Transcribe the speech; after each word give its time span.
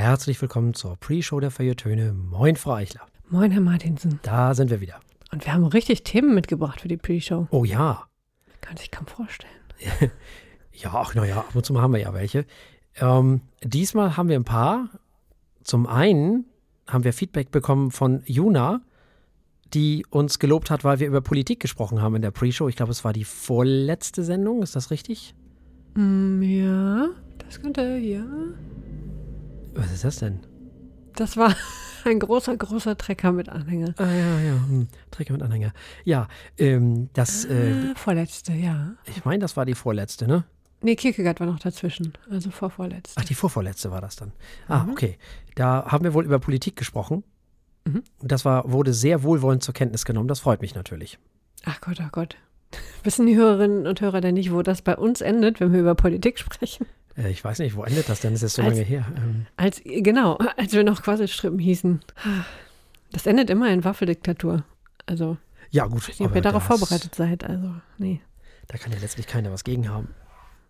herzlich 0.00 0.40
willkommen 0.40 0.72
zur 0.72 0.96
Pre-Show 0.96 1.40
der 1.40 1.50
Feiertöne. 1.50 2.14
Moin, 2.14 2.56
Frau 2.56 2.72
Eichler. 2.72 3.02
Moin, 3.28 3.50
Herr 3.50 3.60
Martinsen. 3.60 4.18
Da 4.22 4.54
sind 4.54 4.70
wir 4.70 4.80
wieder. 4.80 4.98
Und 5.30 5.44
wir 5.44 5.52
haben 5.52 5.66
richtig 5.66 6.04
Themen 6.04 6.34
mitgebracht 6.34 6.80
für 6.80 6.88
die 6.88 6.96
Pre-Show. 6.96 7.48
Oh 7.50 7.64
ja. 7.64 8.06
Kann 8.62 8.78
sich 8.78 8.90
kaum 8.90 9.06
vorstellen. 9.06 9.52
ja, 10.72 10.94
ach 10.94 11.14
naja, 11.14 11.40
ab 11.40 11.54
und 11.54 11.66
zu 11.66 11.78
haben 11.78 11.92
wir 11.92 12.00
ja 12.00 12.14
welche. 12.14 12.46
Ähm, 12.96 13.42
diesmal 13.62 14.16
haben 14.16 14.30
wir 14.30 14.36
ein 14.36 14.44
paar. 14.44 14.88
Zum 15.64 15.86
einen 15.86 16.46
haben 16.86 17.04
wir 17.04 17.12
Feedback 17.12 17.50
bekommen 17.50 17.90
von 17.90 18.22
Juna, 18.24 18.80
die 19.74 20.06
uns 20.08 20.38
gelobt 20.38 20.70
hat, 20.70 20.82
weil 20.82 20.98
wir 20.98 21.08
über 21.08 21.20
Politik 21.20 21.60
gesprochen 21.60 22.00
haben 22.00 22.16
in 22.16 22.22
der 22.22 22.30
Pre-Show. 22.30 22.68
Ich 22.68 22.76
glaube, 22.76 22.92
es 22.92 23.04
war 23.04 23.12
die 23.12 23.24
vorletzte 23.24 24.24
Sendung, 24.24 24.62
ist 24.62 24.74
das 24.74 24.90
richtig? 24.90 25.34
Mm, 25.94 26.40
ja, 26.40 27.08
das 27.44 27.60
könnte, 27.60 27.98
ja. 27.98 28.24
Was 29.80 29.90
ist 29.92 30.04
das 30.04 30.18
denn? 30.18 30.40
Das 31.16 31.38
war 31.38 31.56
ein 32.04 32.18
großer, 32.18 32.54
großer 32.54 32.98
Trecker 32.98 33.32
mit 33.32 33.48
Anhänger. 33.48 33.94
Ah, 33.96 34.04
ja, 34.04 34.40
ja, 34.40 34.52
hm. 34.52 34.88
Trecker 35.10 35.32
mit 35.32 35.42
Anhänger. 35.42 35.72
Ja, 36.04 36.28
ähm, 36.58 37.08
das. 37.14 37.46
Äh, 37.46 37.70
äh, 37.70 37.94
vorletzte, 37.94 38.52
ja. 38.52 38.92
Ich 39.06 39.24
meine, 39.24 39.38
das 39.38 39.56
war 39.56 39.64
die 39.64 39.74
vorletzte, 39.74 40.28
ne? 40.28 40.44
Nee, 40.82 40.96
Kierkegaard 40.96 41.40
war 41.40 41.46
noch 41.46 41.58
dazwischen, 41.58 42.12
also 42.30 42.50
vorvorletzte. 42.50 43.18
Ach, 43.18 43.24
die 43.24 43.34
vorvorletzte 43.34 43.90
war 43.90 44.02
das 44.02 44.16
dann. 44.16 44.32
Ah, 44.68 44.84
mhm. 44.84 44.90
okay. 44.90 45.18
Da 45.54 45.86
haben 45.86 46.04
wir 46.04 46.12
wohl 46.12 46.26
über 46.26 46.38
Politik 46.38 46.76
gesprochen. 46.76 47.24
Mhm. 47.86 48.02
Das 48.20 48.44
war, 48.44 48.70
wurde 48.70 48.92
sehr 48.92 49.22
wohlwollend 49.22 49.62
zur 49.62 49.72
Kenntnis 49.72 50.04
genommen. 50.04 50.28
Das 50.28 50.40
freut 50.40 50.60
mich 50.60 50.74
natürlich. 50.74 51.18
Ach 51.64 51.80
Gott, 51.80 51.98
ach 52.02 52.12
Gott. 52.12 52.36
Wissen 53.02 53.24
die 53.24 53.36
Hörerinnen 53.36 53.86
und 53.86 54.02
Hörer 54.02 54.20
denn 54.20 54.34
nicht, 54.34 54.52
wo 54.52 54.60
das 54.60 54.82
bei 54.82 54.96
uns 54.96 55.22
endet, 55.22 55.58
wenn 55.58 55.72
wir 55.72 55.80
über 55.80 55.94
Politik 55.94 56.38
sprechen? 56.38 56.86
Äh, 57.16 57.30
ich 57.30 57.44
weiß 57.44 57.58
nicht, 57.58 57.76
wo 57.76 57.84
endet 57.84 58.08
das 58.08 58.20
denn? 58.20 58.32
Das 58.32 58.42
ist 58.42 58.54
so 58.54 58.62
als, 58.62 58.74
lange 58.74 58.86
her. 58.86 59.04
Ähm. 59.16 59.46
Als, 59.56 59.82
genau, 59.84 60.38
als 60.56 60.72
wir 60.72 60.84
noch 60.84 61.02
Quasselstrippen 61.02 61.58
hießen. 61.58 62.00
Das 63.12 63.26
endet 63.26 63.50
immer 63.50 63.70
in 63.72 63.84
Waffeldiktatur. 63.84 64.64
Also. 65.06 65.36
Ja, 65.70 65.86
gut. 65.86 66.08
Ich 66.08 66.20
ob 66.20 66.34
ihr 66.34 66.42
darauf 66.42 66.64
vorbereitet 66.64 67.14
seid. 67.14 67.44
Also, 67.44 67.74
nee. 67.98 68.20
Da 68.68 68.78
kann 68.78 68.92
ja 68.92 68.98
letztlich 68.98 69.26
keiner 69.26 69.50
was 69.52 69.64
gegen 69.64 69.88
haben. 69.88 70.14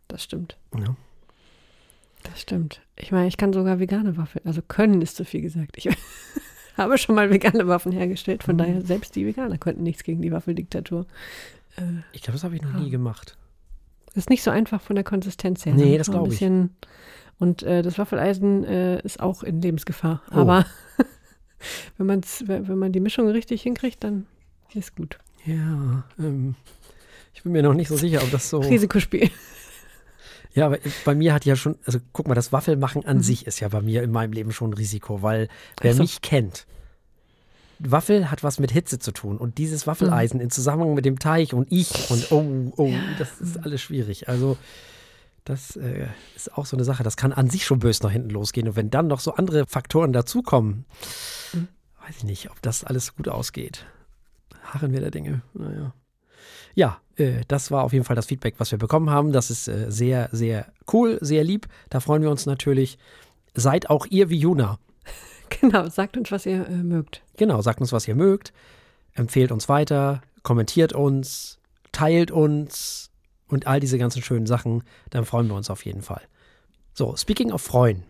Das 0.08 0.24
stimmt. 0.24 0.56
Ja. 0.76 0.96
Das 2.22 2.40
stimmt. 2.40 2.80
Ich 2.96 3.12
meine, 3.12 3.28
ich 3.28 3.36
kann 3.36 3.52
sogar 3.52 3.78
vegane 3.78 4.16
Waffeln. 4.16 4.44
Also 4.46 4.62
können 4.62 5.00
ist 5.02 5.16
zu 5.16 5.24
viel 5.24 5.40
gesagt. 5.40 5.76
Ich 5.76 5.88
habe 6.76 6.98
schon 6.98 7.14
mal 7.14 7.30
vegane 7.30 7.66
Waffen 7.66 7.92
hergestellt. 7.92 8.42
Von 8.42 8.56
mhm. 8.56 8.58
daher, 8.58 8.82
selbst 8.82 9.16
die 9.16 9.26
Veganer 9.26 9.58
konnten 9.58 9.82
nichts 9.82 10.02
gegen 10.04 10.22
die 10.22 10.32
Waffeldiktatur. 10.32 11.06
Äh, 11.76 11.82
ich 12.12 12.22
glaube, 12.22 12.34
das 12.34 12.44
habe 12.44 12.56
ich 12.56 12.62
noch 12.62 12.74
ja. 12.74 12.80
nie 12.80 12.90
gemacht. 12.90 13.36
Ist 14.14 14.30
nicht 14.30 14.42
so 14.42 14.50
einfach 14.50 14.80
von 14.80 14.96
der 14.96 15.04
Konsistenz 15.04 15.64
her. 15.64 15.74
Nee, 15.74 15.92
ne? 15.92 15.98
das 15.98 16.10
glaube 16.10 16.32
ich. 16.32 16.42
Und 17.38 17.62
äh, 17.62 17.82
das 17.82 17.98
Waffeleisen 17.98 18.64
äh, 18.64 19.00
ist 19.00 19.20
auch 19.20 19.42
in 19.42 19.62
Lebensgefahr. 19.62 20.22
Oh. 20.30 20.36
Aber 20.36 20.66
wenn, 21.96 22.06
man's, 22.06 22.44
wenn 22.46 22.78
man 22.78 22.92
die 22.92 23.00
Mischung 23.00 23.28
richtig 23.28 23.62
hinkriegt, 23.62 24.04
dann 24.04 24.26
ist 24.74 24.94
gut. 24.96 25.18
Ja, 25.46 26.04
ähm, 26.18 26.54
ich 27.32 27.42
bin 27.42 27.52
mir 27.52 27.62
noch 27.62 27.74
nicht 27.74 27.88
so 27.88 27.96
sicher, 27.96 28.22
ob 28.22 28.30
das 28.30 28.50
so. 28.50 28.60
Risikospiel. 28.60 29.30
Ja, 30.52 30.66
aber 30.66 30.78
bei 31.04 31.14
mir 31.14 31.32
hat 31.32 31.44
ja 31.44 31.54
schon, 31.54 31.76
also 31.86 32.00
guck 32.12 32.26
mal, 32.26 32.34
das 32.34 32.52
Waffelmachen 32.52 33.04
an 33.04 33.18
mhm. 33.18 33.22
sich 33.22 33.46
ist 33.46 33.60
ja 33.60 33.68
bei 33.68 33.80
mir 33.80 34.02
in 34.02 34.10
meinem 34.10 34.32
Leben 34.32 34.50
schon 34.50 34.70
ein 34.70 34.74
Risiko, 34.74 35.22
weil 35.22 35.46
wer 35.80 35.94
so. 35.94 36.02
mich 36.02 36.22
kennt, 36.22 36.66
Waffel 37.82 38.30
hat 38.30 38.42
was 38.42 38.58
mit 38.58 38.70
Hitze 38.70 38.98
zu 38.98 39.12
tun 39.12 39.38
und 39.38 39.58
dieses 39.58 39.86
Waffeleisen 39.86 40.38
mhm. 40.38 40.44
in 40.44 40.50
Zusammenhang 40.50 40.94
mit 40.94 41.04
dem 41.04 41.18
Teich 41.18 41.54
und 41.54 41.70
ich 41.70 42.10
und 42.10 42.30
oh, 42.30 42.72
oh, 42.76 42.86
ja. 42.88 43.00
das 43.18 43.40
ist 43.40 43.58
alles 43.64 43.80
schwierig. 43.80 44.28
Also 44.28 44.58
das 45.44 45.76
äh, 45.76 46.06
ist 46.36 46.56
auch 46.56 46.66
so 46.66 46.76
eine 46.76 46.84
Sache, 46.84 47.02
das 47.02 47.16
kann 47.16 47.32
an 47.32 47.48
sich 47.48 47.64
schon 47.64 47.78
böse 47.78 48.02
nach 48.02 48.10
hinten 48.10 48.30
losgehen 48.30 48.68
und 48.68 48.76
wenn 48.76 48.90
dann 48.90 49.06
noch 49.06 49.20
so 49.20 49.34
andere 49.34 49.66
Faktoren 49.66 50.12
dazukommen, 50.12 50.84
mhm. 51.52 51.68
weiß 52.06 52.18
ich 52.18 52.24
nicht, 52.24 52.50
ob 52.50 52.60
das 52.60 52.84
alles 52.84 53.16
gut 53.16 53.28
ausgeht. 53.28 53.86
Harren 54.62 54.92
wir 54.92 55.00
der 55.00 55.10
Dinge, 55.10 55.42
naja. 55.54 55.94
Ja, 56.74 57.00
äh, 57.16 57.42
das 57.48 57.70
war 57.70 57.84
auf 57.84 57.92
jeden 57.92 58.04
Fall 58.04 58.16
das 58.16 58.26
Feedback, 58.26 58.54
was 58.58 58.70
wir 58.70 58.78
bekommen 58.78 59.10
haben. 59.10 59.32
Das 59.32 59.50
ist 59.50 59.68
äh, 59.68 59.90
sehr, 59.90 60.28
sehr 60.32 60.72
cool, 60.92 61.18
sehr 61.20 61.44
lieb. 61.44 61.66
Da 61.88 62.00
freuen 62.00 62.22
wir 62.22 62.30
uns 62.30 62.46
natürlich. 62.46 62.98
Seid 63.54 63.90
auch 63.90 64.06
ihr 64.06 64.30
wie 64.30 64.38
Juna. 64.38 64.78
Genau, 65.60 65.88
sagt 65.88 66.16
uns, 66.16 66.30
was 66.30 66.46
ihr 66.46 66.66
äh, 66.66 66.82
mögt. 66.82 67.22
Genau, 67.36 67.60
sagt 67.60 67.80
uns, 67.80 67.92
was 67.92 68.06
ihr 68.08 68.14
mögt. 68.14 68.52
Empfehlt 69.14 69.52
uns 69.52 69.68
weiter, 69.68 70.22
kommentiert 70.42 70.92
uns, 70.92 71.58
teilt 71.92 72.30
uns 72.30 73.10
und 73.48 73.66
all 73.66 73.80
diese 73.80 73.98
ganzen 73.98 74.22
schönen 74.22 74.46
Sachen. 74.46 74.84
Dann 75.10 75.24
freuen 75.24 75.48
wir 75.48 75.54
uns 75.54 75.68
auf 75.68 75.84
jeden 75.84 76.02
Fall. 76.02 76.22
So, 76.94 77.16
speaking 77.16 77.52
of 77.52 77.62
freuen. 77.62 78.04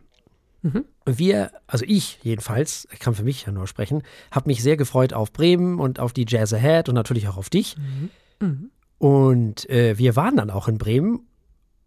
Mhm. 0.63 0.85
Wir, 1.07 1.53
also 1.67 1.85
ich 1.89 2.19
jedenfalls, 2.23 2.87
ich 2.93 2.99
kann 2.99 3.15
für 3.15 3.23
mich 3.23 3.47
ja 3.47 3.53
nur 3.53 3.67
sprechen, 3.67 4.03
habe 4.31 4.49
mich 4.49 4.63
sehr 4.63 4.77
gefreut 4.77 5.13
auf 5.13 5.33
Bremen 5.33 5.81
und 5.81 5.99
auf 5.99 6.13
die 6.13 6.27
Jazz 6.29 6.53
Ahead 6.53 6.89
und 6.89 6.95
natürlich 6.95 7.29
auch 7.29 7.37
auf 7.37 7.49
dich. 7.49 7.77
Mhm. 7.77 8.11
Mhm. 8.41 8.71
Und 8.99 9.71
äh, 9.71 9.97
wir 9.97 10.17
waren 10.17 10.37
dann 10.37 10.51
auch 10.51 10.69
in 10.69 10.77
Bremen 10.77 11.27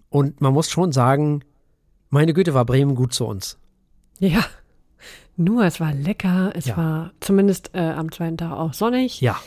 und 0.10 0.42
man 0.42 0.54
muss 0.54 0.72
schon 0.72 0.92
sagen, 0.92 1.44
meine 2.10 2.34
Güte, 2.34 2.54
war 2.54 2.66
Bremen 2.66 2.96
gut 2.96 3.14
zu 3.14 3.26
uns. 3.26 3.58
Ja. 4.20 4.46
Nur, 5.36 5.66
es 5.66 5.80
war 5.80 5.94
lecker. 5.94 6.52
Es 6.56 6.66
ja. 6.66 6.78
war 6.78 7.12
zumindest 7.20 7.72
äh, 7.74 7.80
am 7.80 8.12
zweiten 8.12 8.38
Tag 8.38 8.52
auch 8.52 8.74
sonnig. 8.74 9.22
Ja. 9.22 9.40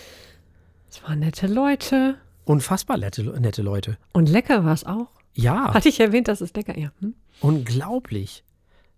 Es 0.90 1.02
waren 1.02 1.20
nette 1.20 1.46
Leute. 1.46 2.16
Unfassbar 2.44 2.96
nette, 2.96 3.22
nette 3.40 3.62
Leute. 3.62 3.98
Und 4.12 4.28
lecker 4.28 4.64
war 4.64 4.72
es 4.72 4.84
auch. 4.84 5.08
Ja. 5.34 5.74
Hatte 5.74 5.88
ich 5.88 6.00
erwähnt, 6.00 6.28
dass 6.28 6.40
es 6.40 6.54
lecker 6.54 6.78
ja. 6.78 6.90
Hm? 7.00 7.14
Unglaublich. 7.40 8.44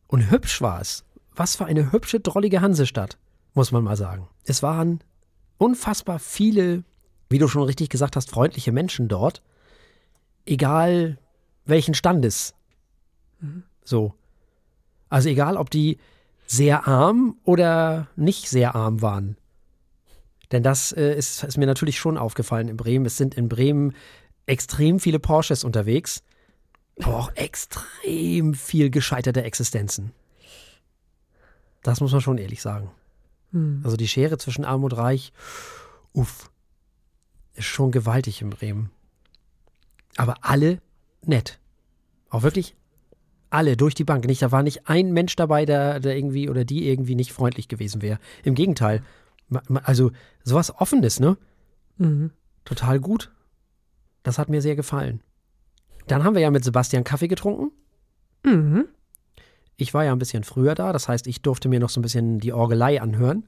Und 0.06 0.30
hübsch 0.30 0.62
war 0.62 0.80
es. 0.80 1.04
Was 1.34 1.56
für 1.56 1.66
eine 1.66 1.92
hübsche, 1.92 2.20
drollige 2.20 2.60
Hansestadt, 2.60 3.18
muss 3.54 3.72
man 3.72 3.84
mal 3.84 3.96
sagen. 3.96 4.28
Es 4.44 4.62
waren 4.62 5.00
unfassbar 5.58 6.18
viele, 6.18 6.84
wie 7.28 7.38
du 7.38 7.48
schon 7.48 7.62
richtig 7.62 7.90
gesagt 7.90 8.16
hast, 8.16 8.30
freundliche 8.30 8.72
Menschen 8.72 9.08
dort. 9.08 9.42
Egal 10.46 11.18
welchen 11.64 11.94
Standes. 11.94 12.54
Mhm. 13.40 13.64
So. 13.84 14.14
Also 15.08 15.28
egal, 15.28 15.56
ob 15.56 15.70
die 15.70 15.98
sehr 16.48 16.88
arm 16.88 17.36
oder 17.44 18.08
nicht 18.16 18.48
sehr 18.48 18.74
arm 18.74 19.02
waren. 19.02 19.36
Denn 20.50 20.62
das 20.62 20.92
äh, 20.92 21.14
ist, 21.14 21.44
ist, 21.44 21.58
mir 21.58 21.66
natürlich 21.66 21.98
schon 21.98 22.16
aufgefallen 22.16 22.68
in 22.68 22.76
Bremen. 22.76 23.04
Es 23.04 23.18
sind 23.18 23.34
in 23.34 23.48
Bremen 23.48 23.94
extrem 24.46 24.98
viele 24.98 25.18
Porsches 25.18 25.62
unterwegs, 25.62 26.22
aber 27.02 27.16
auch 27.16 27.32
extrem 27.36 28.54
viel 28.54 28.88
gescheiterte 28.88 29.42
Existenzen. 29.42 30.12
Das 31.82 32.00
muss 32.00 32.12
man 32.12 32.22
schon 32.22 32.38
ehrlich 32.38 32.62
sagen. 32.62 32.90
Hm. 33.52 33.82
Also 33.84 33.98
die 33.98 34.08
Schere 34.08 34.38
zwischen 34.38 34.64
Arm 34.64 34.84
und 34.84 34.96
Reich, 34.96 35.34
uff, 36.14 36.50
ist 37.54 37.66
schon 37.66 37.92
gewaltig 37.92 38.40
in 38.40 38.50
Bremen. 38.50 38.90
Aber 40.16 40.36
alle 40.40 40.80
nett. 41.22 41.58
Auch 42.30 42.42
wirklich 42.42 42.74
alle 43.50 43.76
durch 43.76 43.94
die 43.94 44.04
Bank 44.04 44.26
nicht. 44.26 44.42
Da 44.42 44.52
war 44.52 44.62
nicht 44.62 44.88
ein 44.88 45.12
Mensch 45.12 45.36
dabei, 45.36 45.64
der, 45.64 46.00
der 46.00 46.16
irgendwie 46.16 46.48
oder 46.48 46.64
die 46.64 46.88
irgendwie 46.88 47.14
nicht 47.14 47.32
freundlich 47.32 47.68
gewesen 47.68 48.02
wäre. 48.02 48.18
Im 48.44 48.54
Gegenteil. 48.54 49.02
Also 49.82 50.10
sowas 50.44 50.74
Offenes, 50.78 51.20
ne? 51.20 51.36
Mhm. 51.96 52.30
Total 52.64 53.00
gut. 53.00 53.30
Das 54.22 54.38
hat 54.38 54.48
mir 54.48 54.60
sehr 54.60 54.76
gefallen. 54.76 55.20
Dann 56.06 56.24
haben 56.24 56.34
wir 56.34 56.42
ja 56.42 56.50
mit 56.50 56.64
Sebastian 56.64 57.04
Kaffee 57.04 57.28
getrunken. 57.28 57.70
Mhm. 58.44 58.86
Ich 59.76 59.94
war 59.94 60.04
ja 60.04 60.12
ein 60.12 60.18
bisschen 60.18 60.44
früher 60.44 60.74
da, 60.74 60.92
das 60.92 61.08
heißt, 61.08 61.26
ich 61.28 61.40
durfte 61.40 61.68
mir 61.68 61.80
noch 61.80 61.88
so 61.88 62.00
ein 62.00 62.02
bisschen 62.02 62.40
die 62.40 62.52
Orgelei 62.52 63.00
anhören. 63.00 63.46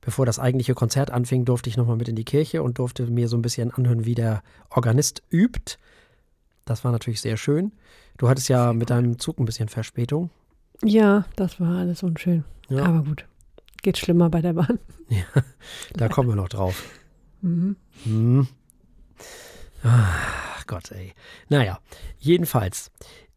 Bevor 0.00 0.26
das 0.26 0.38
eigentliche 0.38 0.74
Konzert 0.74 1.10
anfing, 1.10 1.44
durfte 1.44 1.68
ich 1.68 1.76
nochmal 1.76 1.96
mit 1.96 2.08
in 2.08 2.16
die 2.16 2.24
Kirche 2.24 2.62
und 2.62 2.78
durfte 2.78 3.06
mir 3.10 3.28
so 3.28 3.36
ein 3.36 3.42
bisschen 3.42 3.70
anhören, 3.70 4.04
wie 4.04 4.14
der 4.14 4.42
Organist 4.70 5.22
übt. 5.30 5.76
Das 6.70 6.84
war 6.84 6.92
natürlich 6.92 7.20
sehr 7.20 7.36
schön. 7.36 7.72
Du 8.16 8.28
hattest 8.28 8.48
ja 8.48 8.72
mit 8.72 8.90
deinem 8.90 9.18
Zug 9.18 9.40
ein 9.40 9.44
bisschen 9.44 9.68
Verspätung. 9.68 10.30
Ja, 10.84 11.24
das 11.34 11.58
war 11.58 11.78
alles 11.78 12.04
unschön. 12.04 12.44
Ja. 12.68 12.84
Aber 12.84 13.02
gut. 13.02 13.26
Geht 13.82 13.98
schlimmer 13.98 14.30
bei 14.30 14.40
der 14.40 14.52
Bahn. 14.52 14.78
Ja, 15.08 15.42
da 15.94 16.08
kommen 16.08 16.28
wir 16.28 16.36
noch 16.36 16.48
drauf. 16.48 16.84
Mhm. 17.42 17.76
Mhm. 18.04 18.46
Ach 19.82 20.66
Gott, 20.66 20.92
ey. 20.92 21.14
Naja, 21.48 21.80
jedenfalls. 22.18 22.92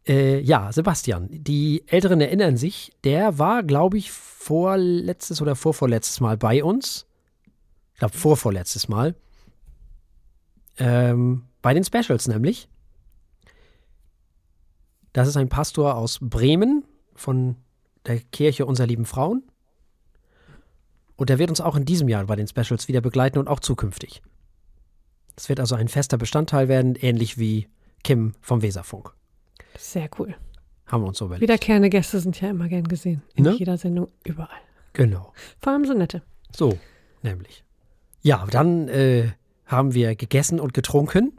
Äh, 0.06 0.40
ja, 0.40 0.70
Sebastian, 0.70 1.28
die 1.30 1.82
Älteren 1.86 2.20
erinnern 2.20 2.58
sich, 2.58 2.92
der 3.02 3.38
war, 3.38 3.62
glaube 3.62 3.96
ich, 3.96 4.12
vorletztes 4.12 5.40
oder 5.40 5.56
vorvorletztes 5.56 6.20
Mal 6.20 6.36
bei 6.36 6.62
uns. 6.62 7.06
Ich 7.94 7.98
glaube, 7.98 8.14
vorvorletztes 8.14 8.88
Mal. 8.88 9.16
Ähm, 10.76 11.46
bei 11.62 11.72
den 11.72 11.82
Specials 11.82 12.28
nämlich. 12.28 12.68
Das 15.14 15.26
ist 15.28 15.36
ein 15.38 15.48
Pastor 15.48 15.94
aus 15.96 16.18
Bremen 16.20 16.84
von 17.14 17.56
der 18.06 18.18
Kirche 18.20 18.66
unserer 18.66 18.86
lieben 18.86 19.06
Frauen. 19.06 19.42
Und 21.16 21.30
der 21.30 21.38
wird 21.38 21.48
uns 21.50 21.60
auch 21.60 21.76
in 21.76 21.84
diesem 21.84 22.08
Jahr 22.08 22.24
bei 22.26 22.36
den 22.36 22.48
Specials 22.48 22.88
wieder 22.88 23.00
begleiten 23.00 23.38
und 23.38 23.48
auch 23.48 23.60
zukünftig. 23.60 24.22
Das 25.36 25.48
wird 25.48 25.60
also 25.60 25.76
ein 25.76 25.88
fester 25.88 26.18
Bestandteil 26.18 26.68
werden, 26.68 26.96
ähnlich 26.96 27.38
wie 27.38 27.68
Kim 28.02 28.34
vom 28.40 28.60
Weserfunk. 28.62 29.14
Sehr 29.78 30.08
cool. 30.18 30.34
Haben 30.86 31.04
wir 31.04 31.08
uns 31.08 31.18
so 31.18 31.26
überlegt. 31.26 31.42
Wiederkehrende 31.42 31.88
Gäste 31.88 32.20
sind 32.20 32.40
ja 32.40 32.50
immer 32.50 32.68
gern 32.68 32.84
gesehen. 32.86 33.22
In 33.34 33.44
Ne? 33.44 33.52
jeder 33.52 33.78
Sendung, 33.78 34.08
überall. 34.24 34.48
Genau. 34.92 35.32
Vor 35.60 35.72
allem 35.72 35.84
so 35.84 35.94
nette. 35.94 36.22
So, 36.54 36.78
nämlich. 37.22 37.64
Ja, 38.22 38.44
dann 38.50 38.88
äh, 38.88 39.30
haben 39.66 39.94
wir 39.94 40.14
gegessen 40.16 40.60
und 40.60 40.74
getrunken. 40.74 41.32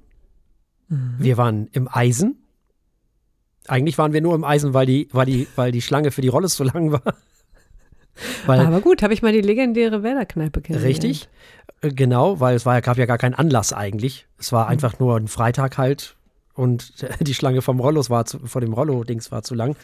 Wir 0.88 1.38
waren 1.38 1.68
im 1.74 1.88
Eisen. 1.92 2.45
Eigentlich 3.68 3.98
waren 3.98 4.14
wir 4.14 4.22
nur 4.22 4.36
im 4.36 4.44
Eisen, 4.44 4.74
weil 4.74 4.86
die, 4.86 5.08
weil 5.12 5.26
die, 5.26 5.48
weil 5.56 5.72
die 5.72 5.82
Schlange 5.82 6.12
für 6.12 6.22
die 6.22 6.28
Rolle 6.28 6.48
so 6.48 6.64
lang 6.74 6.92
war. 6.92 7.16
Weil, 8.46 8.62
Aber 8.62 8.80
gut, 8.82 9.04
habe 9.04 9.14
ich 9.14 9.22
mal 9.22 9.34
die 9.34 9.42
legendäre 9.42 10.02
Werder-Kneipe 10.02 10.62
kennengelernt. 10.62 11.04
richtig, 11.04 11.28
äh, 11.82 11.90
genau, 11.90 12.40
weil 12.40 12.56
es 12.56 12.66
war, 12.66 12.76
ja- 12.76 12.80
gab 12.80 12.98
ja 12.98 13.06
gar 13.06 13.18
keinen 13.18 13.34
Anlass 13.34 13.74
eigentlich. 13.74 14.26
Es 14.38 14.52
war 14.54 14.68
einfach 14.68 15.00
nur 15.00 15.18
ein 15.18 15.28
Freitag 15.28 15.78
halt 15.78 16.16
und 16.54 16.94
die 17.20 17.34
Schlange 17.34 17.62
vom 17.62 17.80
Rollos 17.80 18.10
war 18.10 18.26
zu, 18.26 18.40
vor 18.40 18.62
dem 18.62 18.72
Rollo-Dings 18.74 19.32
war 19.32 19.44
zu 19.44 19.54
lang. 19.54 19.76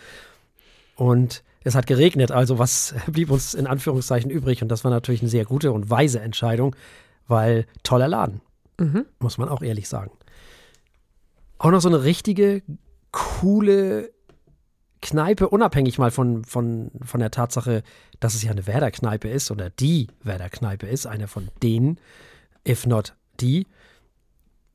Und 0.95 1.43
es 1.63 1.75
hat 1.75 1.87
geregnet, 1.87 2.31
also 2.31 2.57
was 2.57 2.95
blieb 3.07 3.31
uns 3.31 3.53
in 3.53 3.67
Anführungszeichen 3.67 4.31
übrig? 4.31 4.61
Und 4.61 4.69
das 4.69 4.83
war 4.85 4.91
natürlich 4.91 5.21
eine 5.21 5.29
sehr 5.29 5.43
gute 5.45 5.73
und 5.73 5.89
weise 5.89 6.21
Entscheidung, 6.21 6.75
weil 7.27 7.65
toller 7.83 8.07
Laden, 8.07 8.41
Mhm. 8.77 9.05
muss 9.19 9.37
man 9.37 9.49
auch 9.49 9.61
ehrlich 9.61 9.87
sagen. 9.89 10.11
Auch 11.59 11.69
noch 11.71 11.81
so 11.81 11.89
eine 11.89 12.03
richtige, 12.03 12.63
coole 13.11 14.11
Kneipe, 15.01 15.49
unabhängig 15.49 15.97
mal 15.97 16.11
von, 16.11 16.43
von, 16.43 16.91
von 17.03 17.19
der 17.19 17.31
Tatsache, 17.31 17.83
dass 18.19 18.35
es 18.35 18.43
ja 18.43 18.51
eine 18.51 18.67
Werder-Kneipe 18.67 19.27
ist 19.27 19.49
oder 19.51 19.69
die 19.69 20.07
Werder-Kneipe 20.23 20.87
ist, 20.87 21.07
eine 21.07 21.27
von 21.27 21.49
denen, 21.63 21.99
if 22.67 22.85
not 22.85 23.15
die. 23.39 23.65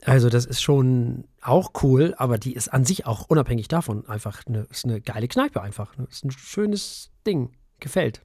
Also 0.04 0.28
das 0.28 0.44
ist 0.44 0.60
schon 0.60 1.24
auch 1.40 1.70
cool, 1.82 2.14
aber 2.18 2.38
die 2.38 2.54
ist 2.54 2.68
an 2.68 2.84
sich 2.84 3.06
auch 3.06 3.26
unabhängig 3.28 3.68
davon 3.68 4.06
einfach 4.08 4.42
eine, 4.46 4.66
ist 4.70 4.84
eine 4.84 5.00
geile 5.00 5.28
Kneipe 5.28 5.62
einfach. 5.62 5.94
Ist 6.10 6.24
ein 6.24 6.30
schönes 6.32 7.10
Ding, 7.26 7.50
gefällt. 7.80 8.22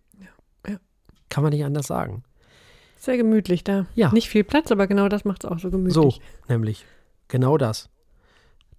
ja. 0.68 0.78
Kann 1.30 1.44
man 1.44 1.54
nicht 1.54 1.63
anders 1.63 1.88
sagen. 1.88 2.24
Sehr 2.98 3.18
gemütlich 3.18 3.63
da. 3.63 3.88
Ja. 3.96 4.12
Nicht 4.12 4.30
viel 4.30 4.44
Platz, 4.44 4.72
aber 4.72 4.86
genau 4.86 5.08
das 5.08 5.24
macht 5.24 5.44
es 5.44 5.50
auch 5.50 5.60
so 5.60 5.72
gemütlich. 5.72 5.94
So, 5.94 6.13
nämlich. 6.48 6.86
Genau 7.30 7.58
das. 7.58 7.90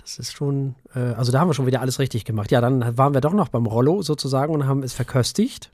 Das 0.02 0.19
ist 0.19 0.32
schon, 0.32 0.75
äh, 0.94 0.99
also 0.99 1.32
da 1.32 1.40
haben 1.40 1.49
wir 1.49 1.54
schon 1.54 1.66
wieder 1.66 1.81
alles 1.81 1.99
richtig 1.99 2.25
gemacht. 2.25 2.50
Ja, 2.50 2.60
dann 2.60 2.99
waren 2.99 3.14
wir 3.14 3.20
doch 3.20 3.32
noch 3.32 3.49
beim 3.49 3.66
Rollo 3.66 4.02
sozusagen 4.02 4.52
und 4.52 4.66
haben 4.66 4.82
es 4.82 4.93
verköstigt. 4.93 5.70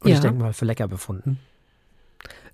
Und 0.00 0.10
ich 0.10 0.16
Ja. 0.16 0.20
denke 0.22 0.40
mal, 0.40 0.52
für 0.52 0.64
lecker 0.64 0.88
befunden. 0.88 1.38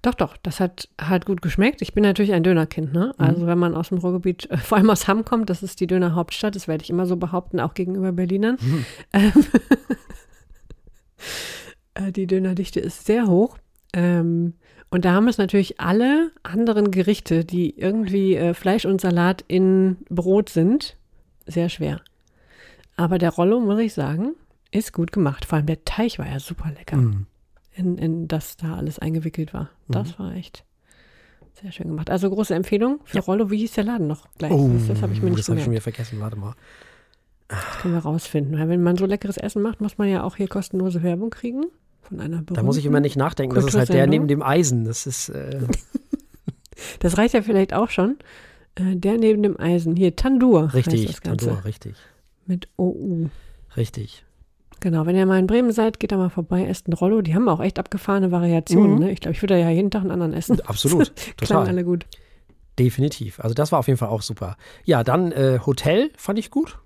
Doch, 0.01 0.15
doch, 0.15 0.37
das 0.43 0.61
hat, 0.61 0.89
hat 1.01 1.25
gut 1.25 1.41
geschmeckt. 1.41 1.81
Ich 1.81 1.95
bin 1.95 2.03
natürlich 2.03 2.33
ein 2.35 2.43
Dönerkind, 2.43 2.93
ne? 2.93 3.15
Mhm. 3.19 3.25
Also 3.25 3.47
wenn 3.47 3.59
man 3.59 3.75
aus 3.75 3.89
dem 3.89 3.99
Ruhrgebiet, 3.99 4.51
äh, 4.51 4.56
vor 4.59 4.79
allem 4.79 4.91
aus 4.91 5.09
Hamm 5.09 5.25
kommt, 5.25 5.49
das 5.51 5.62
ist 5.62 5.81
die 5.81 5.87
Dönerhauptstadt, 5.87 6.55
das 6.56 6.69
werde 6.69 6.83
ich 6.85 6.91
immer 6.91 7.07
so 7.07 7.17
behaupten, 7.17 7.61
auch 7.61 7.75
gegenüber 7.75 8.12
Berlinern. 8.12 8.57
Mhm. 8.61 8.85
Ähm, 9.12 9.33
äh, 11.95 12.12
die 12.12 12.27
Dönerdichte 12.27 12.81
ist 12.81 13.07
sehr 13.07 13.27
hoch. 13.27 13.59
Ähm, 13.93 14.55
und 14.94 15.05
da 15.05 15.12
haben 15.12 15.29
es 15.29 15.38
natürlich 15.38 15.81
alle 15.81 16.31
anderen 16.44 16.91
Gerichte, 16.91 17.44
die 17.44 17.79
irgendwie 17.79 18.37
äh, 18.37 18.55
Fleisch 18.55 18.85
und 18.85 19.00
Salat 19.00 19.44
in 19.49 19.96
Brot 20.08 20.49
sind, 20.49 20.96
sehr 21.46 21.69
schwer. 21.69 22.00
Aber 22.96 23.19
der 23.19 23.31
Rollo, 23.31 23.58
muss 23.61 23.81
ich 23.81 23.93
sagen, 23.93 24.35
ist 24.70 24.93
gut 24.93 25.11
gemacht. 25.12 25.44
Vor 25.44 25.56
allem 25.56 25.67
der 25.67 25.85
Teig 25.85 26.19
war 26.19 26.26
ja 26.29 26.38
super 26.38 26.70
lecker 26.70 26.96
Mm. 26.96 27.26
in, 27.75 27.99
in 27.99 28.29
das 28.29 28.56
da 28.56 28.76
alles 28.76 28.99
eingewickelt 29.00 29.52
war. 29.52 29.69
Das 29.88 30.17
war 30.19 30.32
echt 30.35 30.64
sehr 31.61 31.73
schön 31.73 31.88
gemacht. 31.88 32.08
Also 32.11 32.31
große 32.31 32.55
Empfehlung 32.55 33.00
für 33.05 33.17
Ja. 33.19 33.23
Rollo. 33.25 33.50
Wie 33.50 33.58
hieß 33.58 33.73
der 33.73 33.85
Laden 33.85 34.06
noch 34.06 34.29
gleich? 34.38 34.52
Oh, 34.52 34.70
das 34.75 34.87
das 34.88 35.02
habe 35.02 35.12
ich 35.12 35.20
mir 35.23 35.31
nicht 35.31 35.40
das 35.40 35.49
habe 35.49 35.58
ich 35.58 35.64
schon 35.64 35.73
wieder 35.73 35.82
vergessen. 35.82 36.20
Warte 36.20 36.37
mal. 36.37 36.55
Das 37.49 37.79
können 37.82 37.94
wir 37.94 38.00
rausfinden. 38.02 38.58
Weil 38.58 38.69
wenn 38.69 38.82
man 38.82 38.97
so 38.97 39.06
leckeres 39.06 39.37
Essen 39.37 39.61
macht, 39.61 39.81
muss 39.81 39.99
man 39.99 40.08
ja 40.08 40.23
auch 40.23 40.37
hier 40.37 40.47
kostenlose 40.49 41.02
Werbung 41.02 41.31
kriegen 41.31 41.64
von 42.05 42.21
einer 42.21 42.43
Da 42.43 42.62
muss 42.62 42.77
ich 42.77 42.87
immer 42.87 43.01
nicht 43.01 43.17
nachdenken. 43.17 43.55
Das 43.55 43.65
ist 43.65 43.75
halt 43.75 43.89
der 43.89 44.06
neben 44.06 44.29
dem 44.29 44.43
Eisen. 44.43 44.85
Das 44.85 45.06
ist, 45.06 45.29
äh, 45.31 45.61
Das 47.01 47.19
reicht 47.19 47.35
ja 47.35 47.43
vielleicht 47.43 47.73
auch 47.73 47.91
schon. 47.91 48.17
Äh, 48.75 48.97
der 48.97 49.19
neben 49.19 49.43
dem 49.43 49.59
Eisen. 49.59 49.97
Hier, 49.97 50.17
Tandur 50.17 50.75
richtig. 50.75 51.21
Tandoor, 51.21 51.65
richtig. 51.65 51.95
Mit 52.47 52.69
OU. 52.77 53.29
Richtig. 53.77 54.25
Genau, 54.81 55.06
wenn 55.06 55.17
ihr 55.17 55.25
mal 55.25 55.39
in 55.39 55.47
Bremen 55.47 55.73
seid, 55.73 55.99
geht 55.99 56.12
da 56.12 56.17
mal 56.19 56.29
vorbei, 56.29 56.67
esst 56.67 56.89
ein 56.89 56.93
Rollo. 56.93 57.23
Die 57.23 57.35
haben 57.35 57.49
auch 57.49 57.61
echt 57.61 57.79
abgefahrene 57.79 58.31
Variationen. 58.33 58.95
Mhm. 58.95 58.99
Ne? 58.99 59.12
Ich 59.12 59.21
glaube, 59.21 59.35
ich 59.35 59.43
würde 59.43 59.59
ja 59.59 59.71
jeden 59.71 59.91
Tag 59.91 60.03
einen 60.03 60.11
anderen 60.11 60.35
essen. 60.35 60.61
Absolut. 60.67 61.12
Total. 61.37 61.67
alle 61.67 61.85
gut. 61.85 62.05
Definitiv. 62.79 63.41
Also 63.41 63.55
das 63.55 63.71
war 63.73 63.79
auf 63.79 63.87
jeden 63.87 63.99
Fall 63.99 64.09
auch 64.09 64.21
super. 64.23 64.57
Ja, 64.85 65.05
dann 65.05 65.33
äh, 65.33 65.61
Hotel 65.65 66.11
fand 66.17 66.39
ich 66.39 66.50
gut. 66.50 66.79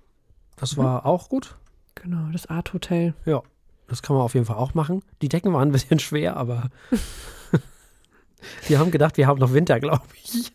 Das 0.55 0.77
Mhm. 0.77 0.81
war 0.83 1.05
auch 1.05 1.27
gut. 1.29 1.57
Genau, 1.95 2.29
das 2.31 2.45
Art 2.45 2.71
Hotel. 2.73 3.15
Ja, 3.25 3.41
das 3.89 4.01
kann 4.01 4.15
man 4.15 4.23
auf 4.23 4.33
jeden 4.33 4.45
Fall 4.45 4.55
auch 4.57 4.73
machen. 4.73 5.01
Die 5.21 5.29
Decken 5.29 5.53
waren 5.53 5.69
ein 5.69 5.71
bisschen 5.71 5.99
schwer, 5.99 6.37
aber 6.37 6.69
wir 8.67 8.79
haben 8.79 8.91
gedacht, 8.91 9.17
wir 9.17 9.27
haben 9.27 9.39
noch 9.39 9.53
Winter, 9.53 9.79
glaube 9.79 10.05
ich. 10.23 10.51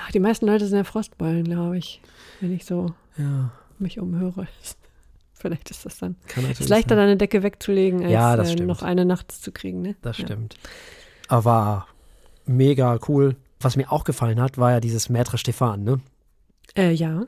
Ach, 0.00 0.10
die 0.12 0.20
meisten 0.20 0.46
Leute 0.46 0.66
sind 0.66 0.76
ja 0.78 0.84
Frostbeulen, 0.84 1.44
glaube 1.44 1.78
ich. 1.78 2.00
Wenn 2.40 2.52
ich 2.52 2.64
so 2.64 2.94
Ja, 3.16 3.50
mich 3.78 3.98
umhöre. 3.98 4.46
Vielleicht 5.34 5.70
ist 5.70 5.84
das 5.86 5.98
dann. 5.98 6.16
kann 6.26 6.42
natürlich 6.42 6.60
ist 6.62 6.68
leichter, 6.68 6.90
sein. 6.90 6.96
da 6.98 7.02
eine 7.04 7.16
Decke 7.16 7.42
wegzulegen, 7.44 8.02
als 8.02 8.10
Ja, 8.12 8.34
äh, 8.34 8.56
noch 8.56 8.82
eine 8.82 9.04
nachts 9.04 9.40
zu 9.40 9.52
kriegen. 9.52 9.82
Ne? 9.82 9.94
Das 10.02 10.18
Ja. 10.18 10.24
stimmt. 10.26 10.56
Aber 11.28 11.86
mega 12.44 12.98
cool. 13.08 13.36
Was 13.60 13.76
mir 13.76 13.90
auch 13.92 14.04
gefallen 14.04 14.40
hat, 14.40 14.58
war 14.58 14.70
ja 14.72 14.80
dieses 14.80 15.10
Maître 15.10 15.36
Stefan, 15.36 15.82
ne? 15.84 16.00
Äh, 16.76 16.92
ja, 16.92 17.26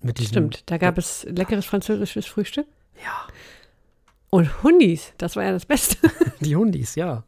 Mit 0.00 0.18
diesem, 0.18 0.28
stimmt. 0.30 0.70
Da 0.70 0.76
gab 0.78 0.98
es 0.98 1.24
leckeres 1.24 1.64
französisches 1.66 2.26
Frühstück. 2.26 2.66
Ja, 3.02 3.26
Und 4.30 4.62
Hundis, 4.62 5.12
das 5.18 5.36
war 5.36 5.44
ja 5.44 5.52
das 5.52 5.66
Beste. 5.66 5.96
die 6.40 6.56
Hundis, 6.56 6.94
ja. 6.94 7.24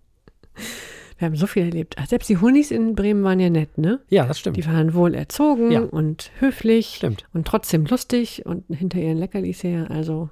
Wir 1.19 1.27
haben 1.27 1.37
so 1.37 1.47
viel 1.47 1.65
erlebt. 1.65 1.95
Ach, 1.99 2.07
Selbst 2.07 2.29
die 2.29 2.39
Hundis 2.39 2.71
in 2.71 2.95
Bremen 2.95 3.23
waren 3.25 3.39
ja 3.41 3.49
nett, 3.51 3.79
ne? 3.79 4.01
Ja, 4.09 4.27
das 4.27 4.39
stimmt. 4.41 4.57
Die 4.57 4.67
waren 4.67 4.95
wohl 4.95 5.15
erzogen 5.15 5.71
Ja. 5.71 5.81
und 5.81 6.31
höflich 6.41 6.95
Stimmt. 6.97 7.27
und 7.33 7.47
trotzdem 7.47 7.85
lustig 7.87 8.45
und 8.47 8.65
hinter 8.69 8.99
ihren 8.99 9.19
Leckerlis 9.19 9.63
her. 9.63 9.91
Also 9.91 10.29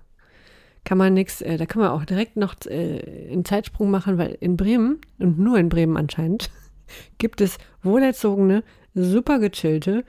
kann 0.84 0.99
man 0.99 1.14
nichts, 1.14 1.40
äh, 1.40 1.56
da 1.56 1.67
kann 1.67 1.81
man 1.82 1.90
auch 1.93 2.05
direkt 2.05 2.37
noch 2.37 2.55
äh, 2.67 3.29
einen 3.31 3.44
Zeitsprung 3.44 3.90
machen, 3.90 4.19
weil 4.19 4.37
in 4.40 4.56
Bremen 4.56 5.00
und 5.19 5.38
nur 5.38 5.56
in 5.58 5.69
Bremen 5.69 5.96
anscheinend 5.96 6.50
gibt 7.19 7.40
es 7.40 7.58
wohlerzogene, 7.82 8.64
super 8.94 9.38
gechillte, 9.38 10.05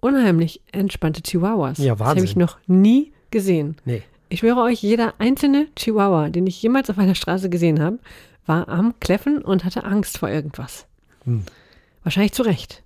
unheimlich 0.00 0.60
entspannte 0.72 1.22
Chihuahuas. 1.22 1.78
Ja, 1.78 1.94
Das 1.94 2.06
habe 2.06 2.18
ich 2.20 2.36
Wahnsinn. 2.36 2.40
noch 2.40 2.58
nie 2.66 3.12
gesehen. 3.30 3.76
Nee. 3.86 4.02
Ich 4.28 4.40
schwöre 4.40 4.60
euch, 4.60 4.82
jeder 4.82 5.14
einzelne 5.18 5.68
Chihuahua, 5.74 6.28
den 6.28 6.46
ich 6.46 6.60
jemals 6.62 6.90
auf 6.90 6.98
einer 6.98 7.14
Straße 7.14 7.48
gesehen 7.48 7.80
habe, 7.80 7.98
war 8.44 8.68
am 8.68 8.98
Kläffen 9.00 9.42
und 9.42 9.64
hatte 9.64 9.84
Angst 9.84 10.18
vor 10.18 10.28
irgendwas. 10.28 10.86
Hm. 11.24 11.44
Wahrscheinlich 12.02 12.32
zu 12.32 12.42
Recht. 12.42 12.82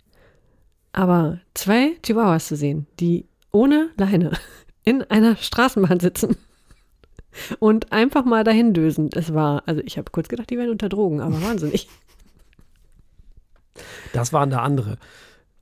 Aber 0.92 1.40
zwei 1.54 1.96
Chihuahuas 2.04 2.48
zu 2.48 2.56
sehen, 2.56 2.86
die 3.00 3.26
ohne 3.50 3.90
Leine 3.96 4.32
in 4.84 5.02
einer 5.04 5.36
Straßenbahn 5.36 6.00
sitzen 6.00 6.36
und 7.58 7.92
einfach 7.92 8.24
mal 8.24 8.44
dahin 8.44 8.72
dösen, 8.72 9.10
das 9.10 9.34
war, 9.34 9.62
also 9.66 9.80
ich 9.84 9.98
habe 9.98 10.10
kurz 10.12 10.28
gedacht, 10.28 10.50
die 10.50 10.58
wären 10.58 10.70
unter 10.70 10.88
Drogen, 10.88 11.20
aber 11.20 11.40
wahnsinnig. 11.42 11.88
Das 14.12 14.32
waren 14.32 14.50
da 14.50 14.62
andere. 14.62 14.98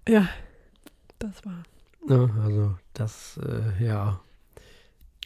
Ja, 0.08 0.28
das 1.18 1.44
war. 1.44 1.62
Ja, 2.08 2.28
also, 2.42 2.74
das, 2.94 3.38
äh, 3.38 3.84
ja. 3.84 4.20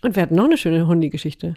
Und 0.04 0.16
wir 0.16 0.22
hatten 0.22 0.34
noch 0.34 0.44
eine 0.44 0.58
schöne 0.58 0.86
Hundi-Geschichte. 0.86 1.54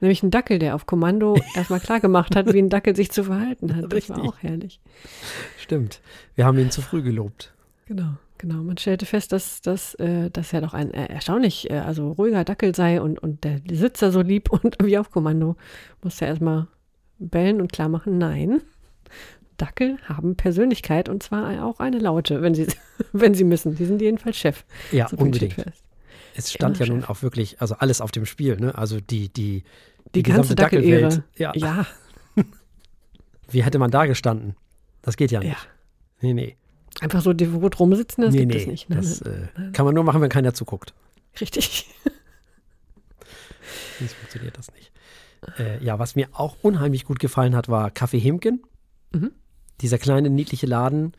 Nämlich 0.00 0.22
einen 0.22 0.30
Dackel, 0.30 0.58
der 0.58 0.74
auf 0.74 0.86
Kommando 0.86 1.36
erstmal 1.54 1.80
klar 1.80 2.00
gemacht 2.00 2.34
hat, 2.34 2.52
wie 2.52 2.58
ein 2.58 2.70
Dackel 2.70 2.96
sich 2.96 3.10
zu 3.12 3.24
verhalten 3.24 3.76
hat. 3.76 3.84
Das 3.92 4.08
war 4.08 4.16
Richtig. 4.16 4.32
auch 4.32 4.38
herrlich. 4.42 4.80
Stimmt. 5.58 6.00
Wir 6.34 6.46
haben 6.46 6.58
ihn 6.58 6.70
zu 6.70 6.80
früh 6.80 7.02
gelobt. 7.02 7.52
Genau, 7.86 8.14
genau. 8.38 8.62
Man 8.62 8.78
stellte 8.78 9.04
fest, 9.04 9.32
dass 9.32 9.60
das 9.60 9.94
äh, 9.96 10.30
dass 10.30 10.52
er 10.54 10.62
doch 10.62 10.72
ein 10.72 10.94
äh, 10.94 11.06
erstaunlich, 11.12 11.70
äh, 11.70 11.74
also 11.78 12.12
ruhiger 12.12 12.42
Dackel 12.44 12.74
sei 12.74 13.00
und, 13.02 13.18
und 13.18 13.44
der 13.44 13.60
Sitzer 13.70 14.10
so 14.10 14.22
lieb 14.22 14.50
und 14.64 14.76
wie 14.82 14.96
auf 14.96 15.10
Kommando. 15.10 15.56
Musste 16.02 16.24
er 16.24 16.30
erstmal 16.30 16.68
bellen 17.18 17.60
und 17.60 17.70
klar 17.72 17.90
machen, 17.90 18.16
nein. 18.18 18.62
Dackel 19.58 19.98
haben 20.08 20.36
Persönlichkeit 20.36 21.08
und 21.10 21.22
zwar 21.22 21.64
auch 21.64 21.78
eine 21.78 21.98
laute, 21.98 22.40
wenn 22.40 22.54
sie, 22.54 22.66
wenn 23.12 23.34
sie 23.34 23.44
müssen. 23.44 23.76
Die 23.76 23.84
sind 23.84 24.00
jedenfalls 24.00 24.38
Chef. 24.38 24.64
Ja, 24.90 25.06
So 25.06 25.18
unbedingt. 25.18 25.52
fest. 25.52 25.84
Es 26.34 26.52
stand 26.52 26.78
ja 26.78 26.86
nun 26.86 27.04
auch 27.04 27.22
wirklich, 27.22 27.60
also 27.60 27.74
alles 27.76 28.00
auf 28.00 28.10
dem 28.10 28.26
Spiel, 28.26 28.56
ne? 28.56 28.76
Also 28.76 29.00
die, 29.00 29.28
die, 29.28 29.64
Die, 30.14 30.22
ganze 30.22 30.42
gesamte 30.42 30.54
Dackelehre. 30.54 31.24
Ja. 31.36 31.52
Ja, 31.54 31.86
Wie 33.50 33.62
hätte 33.62 33.78
man 33.78 33.90
da 33.90 34.06
gestanden? 34.06 34.56
Das 35.02 35.16
geht 35.16 35.30
ja 35.30 35.40
nicht. 35.40 35.50
ja. 35.50 35.56
Nee, 36.20 36.32
nee. 36.34 36.56
Einfach 37.00 37.22
so 37.22 37.32
devot 37.32 37.78
rumsitzen, 37.80 38.22
das 38.22 38.34
nee, 38.34 38.40
gibt 38.40 38.52
nee. 38.52 38.60
es 38.60 38.66
nicht. 38.66 38.90
Nein, 38.90 38.98
das 38.98 39.20
nein. 39.22 39.48
äh, 39.56 39.72
kann 39.72 39.84
man 39.84 39.94
nur 39.94 40.04
machen, 40.04 40.20
wenn 40.20 40.28
keiner 40.28 40.54
zuguckt. 40.54 40.94
Richtig. 41.40 41.88
Sonst 43.98 44.14
funktioniert 44.14 44.58
das 44.58 44.72
nicht. 44.72 44.92
Äh, 45.58 45.82
ja, 45.82 45.98
was 45.98 46.14
mir 46.14 46.28
auch 46.32 46.56
unheimlich 46.62 47.04
gut 47.04 47.18
gefallen 47.18 47.56
hat, 47.56 47.68
war 47.68 47.90
Kaffee 47.90 48.18
Hemken. 48.18 48.62
Mhm. 49.12 49.32
Dieser 49.80 49.98
kleine, 49.98 50.30
niedliche 50.30 50.66
Laden 50.66 51.12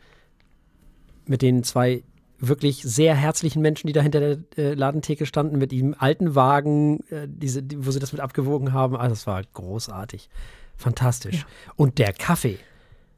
mit 1.26 1.42
den 1.42 1.62
zwei 1.64 2.02
wirklich 2.38 2.82
sehr 2.82 3.14
herzlichen 3.14 3.62
Menschen, 3.62 3.86
die 3.86 3.92
da 3.92 4.00
hinter 4.02 4.20
der 4.20 4.38
äh, 4.56 4.74
Ladentheke 4.74 5.26
standen, 5.26 5.58
mit 5.58 5.72
diesem 5.72 5.94
alten 5.98 6.34
Wagen, 6.34 7.00
äh, 7.10 7.26
diese, 7.28 7.62
die, 7.62 7.86
wo 7.86 7.90
sie 7.90 7.98
das 8.00 8.12
mit 8.12 8.20
abgewogen 8.20 8.72
haben. 8.72 8.96
Also, 8.96 9.12
es 9.14 9.26
war 9.26 9.42
großartig. 9.54 10.28
Fantastisch. 10.76 11.36
Ja. 11.40 11.44
Und 11.76 11.98
der 11.98 12.12
Kaffee. 12.12 12.58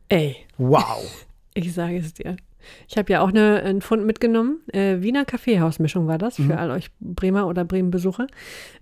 Ey, 0.09 0.37
Wow. 0.59 1.27
ich 1.55 1.73
sage 1.73 1.97
es 1.99 2.15
dir. 2.15 2.37
Ich 2.89 2.99
habe 2.99 3.13
ja 3.13 3.21
auch 3.21 3.29
eine, 3.29 3.63
einen 3.63 3.81
Fund 3.81 4.05
mitgenommen. 4.07 4.61
Äh, 4.73 5.01
Wiener 5.01 5.25
Kaffeehausmischung 5.25 6.07
war 6.09 6.19
das 6.19 6.37
für 6.37 6.43
Mhm. 6.43 6.53
all 6.53 6.71
euch 6.73 6.91
Bremer 7.01 7.47
oder 7.47 7.65
Bremen-Besucher. 7.65 8.27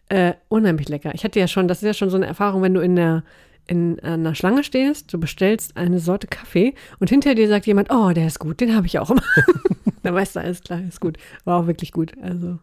Äh, 0.08 0.34
unheimlich 0.48 0.88
lecker. 0.88 1.14
Ich 1.14 1.22
hatte 1.24 1.38
ja 1.38 1.46
schon, 1.48 1.68
das 1.68 1.78
ist 1.82 1.86
ja 1.86 1.94
schon 1.94 2.08
so 2.10 2.16
eine 2.16 2.26
Erfahrung, 2.26 2.62
wenn 2.62 2.72
du 2.74 2.80
in 2.80 2.96
der 2.96 3.24
in 3.66 3.98
einer 4.00 4.34
Schlange 4.34 4.64
stehst, 4.64 5.12
du 5.12 5.18
bestellst 5.18 5.76
eine 5.76 5.98
Sorte 5.98 6.26
Kaffee 6.26 6.74
und 6.98 7.10
hinter 7.10 7.34
dir 7.34 7.48
sagt 7.48 7.66
jemand, 7.66 7.90
oh, 7.90 8.10
der 8.12 8.26
ist 8.26 8.38
gut, 8.38 8.60
den 8.60 8.74
habe 8.74 8.86
ich 8.86 8.98
auch 8.98 9.10
immer. 9.10 9.22
Dann 10.02 10.14
weißt 10.14 10.36
du, 10.36 10.40
alles 10.40 10.60
klar, 10.62 10.80
ist 10.86 11.00
gut. 11.00 11.16
War 11.44 11.60
auch 11.60 11.66
wirklich 11.66 11.92
gut. 11.92 12.12
Also 12.20 12.58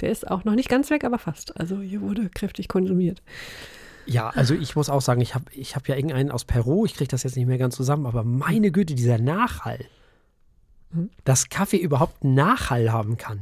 der 0.00 0.10
ist 0.10 0.28
auch 0.28 0.44
noch 0.44 0.54
nicht 0.54 0.68
ganz 0.68 0.90
weg, 0.90 1.04
aber 1.04 1.18
fast. 1.18 1.58
Also 1.58 1.80
hier 1.80 2.00
wurde 2.00 2.28
kräftig 2.30 2.68
konsumiert. 2.68 3.22
Ja, 4.06 4.30
also 4.30 4.54
ich 4.54 4.74
muss 4.74 4.90
auch 4.90 5.02
sagen, 5.02 5.20
ich 5.20 5.34
habe 5.34 5.44
ich 5.52 5.76
hab 5.76 5.86
ja 5.88 5.94
irgendeinen 5.94 6.32
aus 6.32 6.44
Peru, 6.44 6.84
ich 6.84 6.94
kriege 6.94 7.08
das 7.08 7.22
jetzt 7.22 7.36
nicht 7.36 7.46
mehr 7.46 7.58
ganz 7.58 7.76
zusammen, 7.76 8.06
aber 8.06 8.24
meine 8.24 8.72
Güte, 8.72 8.94
dieser 8.94 9.18
Nachhall. 9.18 9.84
Mhm. 10.90 11.10
Dass 11.24 11.48
Kaffee 11.48 11.76
überhaupt 11.76 12.24
Nachhall 12.24 12.90
haben 12.90 13.18
kann. 13.18 13.40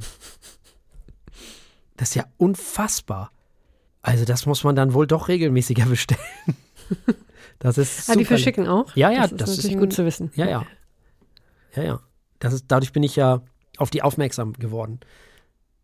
Das 1.97 2.11
ist 2.11 2.15
ja 2.17 2.27
unfassbar. 2.37 3.31
Also 4.03 4.25
das 4.25 4.47
muss 4.47 4.63
man 4.63 4.77
dann 4.77 4.95
wohl 4.95 5.07
doch 5.07 5.29
regelmäßiger 5.29 5.85
bestellen. 5.89 6.21
Das 7.61 7.77
ist 7.79 8.09
Ah, 8.09 8.13
die 8.13 8.19
super 8.21 8.29
verschicken 8.29 8.69
auch? 8.69 8.95
Ja, 8.95 9.11
ja, 9.11 9.23
das 9.23 9.33
ist 9.33 9.41
das 9.41 9.51
ist 9.51 9.57
natürlich 9.59 9.77
ein- 9.77 9.81
gut 9.81 9.93
zu 9.93 10.05
wissen. 10.05 10.31
Ja, 10.37 10.47
ja. 10.49 10.67
Ja, 11.75 11.83
ja. 11.83 12.01
Das 12.39 12.53
ist, 12.53 12.67
dadurch 12.69 12.93
bin 12.93 13.03
ich 13.03 13.17
ja 13.17 13.43
auf 13.79 13.91
die 13.91 14.03
aufmerksam 14.03 14.53
geworden. 14.53 15.01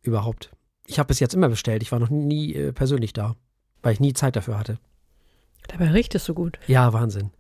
Überhaupt. 0.03 0.51
Ich 0.87 0.99
habe 0.99 1.09
bis 1.09 1.19
jetzt 1.21 1.35
immer 1.35 1.49
bestellt. 1.49 1.83
Ich 1.83 1.91
war 1.91 1.99
noch 1.99 2.11
nie 2.11 2.55
äh, 2.55 2.73
persönlich 2.73 3.13
da, 3.13 3.35
weil 3.83 3.93
ich 3.95 4.01
nie 4.01 4.13
Zeit 4.13 4.37
dafür 4.37 4.59
hatte. 4.59 4.79
Dabei 5.69 5.91
riecht 5.91 6.15
es 6.15 6.25
so 6.25 6.35
gut. 6.35 6.59
Ja, 6.69 6.93
Wahnsinn. 6.93 7.31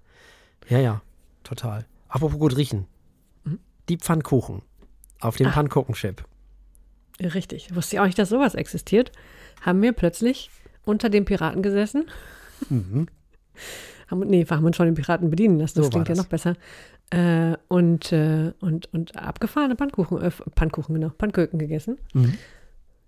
Ja, 0.68 0.78
ja, 0.78 1.02
total. 1.44 1.86
Apropos 2.08 2.38
gut 2.38 2.56
riechen. 2.56 2.86
Mhm. 3.44 3.60
Die 3.88 3.98
Pfannkuchen 3.98 4.62
auf 5.20 5.36
dem 5.36 5.46
Ah. 5.48 5.52
Pfannkuchenchip. 5.52 6.24
Richtig. 7.20 7.74
Wusste 7.74 7.96
ich 7.96 8.00
auch 8.00 8.06
nicht, 8.06 8.18
dass 8.18 8.30
sowas 8.30 8.54
existiert. 8.54 9.12
Haben 9.60 9.80
wir 9.82 9.92
plötzlich 9.92 10.50
unter 10.84 11.08
den 11.08 11.24
Piraten 11.24 11.62
gesessen. 11.62 12.10
Mhm. 12.68 13.06
Haben, 14.10 14.20
nee, 14.20 14.48
wir 14.48 14.56
haben 14.56 14.64
uns 14.64 14.76
von 14.76 14.86
den 14.86 14.94
Piraten 14.94 15.30
bedienen 15.30 15.58
lassen. 15.58 15.76
Das 15.78 15.86
So 15.86 15.90
klingt 15.90 16.08
ja 16.08 16.14
noch 16.14 16.26
besser. 16.26 16.54
Äh, 17.10 17.56
und, 17.68 18.12
äh, 18.12 18.52
und, 18.60 18.92
und 18.92 19.16
abgefahrene 19.16 19.76
Pfannkuchen, 19.76 20.20
äh, 20.20 20.30
Pfannkuchen, 20.30 20.94
genau, 20.94 21.10
Pfannkuchen 21.10 21.58
gegessen. 21.58 21.98
Mhm. 22.12 22.34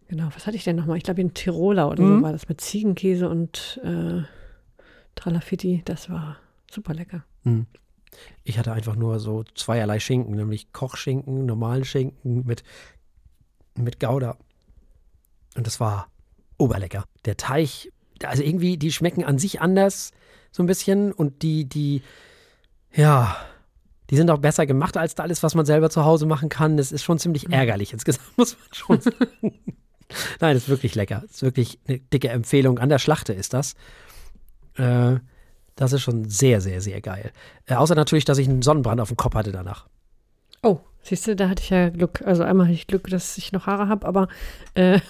Genau, 0.08 0.28
was 0.34 0.46
hatte 0.46 0.56
ich 0.56 0.64
denn 0.64 0.76
nochmal? 0.76 0.96
Ich 0.98 1.02
glaube, 1.02 1.20
in 1.20 1.34
Tiroler 1.34 1.90
oder 1.90 2.02
Mhm. 2.02 2.18
so 2.18 2.22
war 2.22 2.32
das 2.32 2.48
mit 2.48 2.60
Ziegenkäse 2.60 3.28
und 3.28 3.80
äh, 3.82 4.22
Tralafitti. 5.16 5.82
Das 5.84 6.08
war 6.10 6.36
super 6.70 6.94
lecker. 6.94 7.24
Mhm. 7.44 7.66
Ich 8.44 8.58
hatte 8.58 8.72
einfach 8.72 8.96
nur 8.96 9.18
so 9.18 9.44
zweierlei 9.54 9.98
Schinken, 9.98 10.36
nämlich 10.36 10.72
Kochschinken, 10.72 11.44
normalen 11.44 11.84
Schinken 11.84 12.44
mit, 12.46 12.62
mit 13.76 13.98
Gouda. 14.00 14.36
Und 15.56 15.66
das 15.66 15.80
war 15.80 16.08
oberlecker. 16.58 17.04
Der 17.24 17.36
Teig, 17.36 17.90
also 18.24 18.42
irgendwie, 18.42 18.76
die 18.76 18.92
schmecken 18.92 19.24
an 19.24 19.38
sich 19.38 19.60
anders, 19.60 20.12
so 20.50 20.62
ein 20.62 20.66
bisschen. 20.66 21.12
Und 21.12 21.42
die, 21.42 21.66
die, 21.66 22.02
ja, 22.94 23.36
die 24.10 24.16
sind 24.16 24.30
auch 24.30 24.38
besser 24.38 24.66
gemacht 24.66 24.96
als 24.96 25.16
alles, 25.18 25.42
was 25.42 25.54
man 25.54 25.66
selber 25.66 25.90
zu 25.90 26.04
Hause 26.04 26.26
machen 26.26 26.48
kann. 26.48 26.76
Das 26.76 26.92
ist 26.92 27.02
schon 27.02 27.18
ziemlich 27.18 27.50
ärgerlich 27.50 27.92
insgesamt, 27.92 28.26
muss 28.36 28.56
man 28.58 28.68
schon 28.72 29.00
sagen. 29.00 29.54
Nein, 30.40 30.54
das 30.54 30.64
ist 30.64 30.68
wirklich 30.68 30.94
lecker. 30.94 31.22
Das 31.22 31.36
ist 31.36 31.42
wirklich 31.42 31.78
eine 31.86 31.98
dicke 31.98 32.28
Empfehlung. 32.28 32.78
An 32.78 32.88
der 32.88 32.98
Schlachte 32.98 33.32
ist 33.32 33.52
das. 33.52 33.74
Äh, 34.76 35.16
das 35.74 35.92
ist 35.92 36.02
schon 36.02 36.28
sehr, 36.28 36.60
sehr, 36.60 36.80
sehr 36.80 37.00
geil. 37.00 37.32
Äh, 37.66 37.74
außer 37.74 37.94
natürlich, 37.94 38.24
dass 38.24 38.38
ich 38.38 38.48
einen 38.48 38.62
Sonnenbrand 38.62 39.00
auf 39.00 39.08
dem 39.08 39.16
Kopf 39.16 39.34
hatte 39.34 39.52
danach. 39.52 39.86
Oh, 40.62 40.80
siehst 41.02 41.26
du, 41.26 41.36
da 41.36 41.48
hatte 41.48 41.62
ich 41.62 41.70
ja 41.70 41.90
Glück. 41.90 42.22
Also 42.24 42.44
einmal 42.44 42.66
hatte 42.66 42.74
ich 42.74 42.86
Glück, 42.86 43.08
dass 43.08 43.36
ich 43.36 43.52
noch 43.52 43.66
Haare 43.66 43.88
habe, 43.88 44.06
aber 44.06 44.28
äh, 44.74 45.00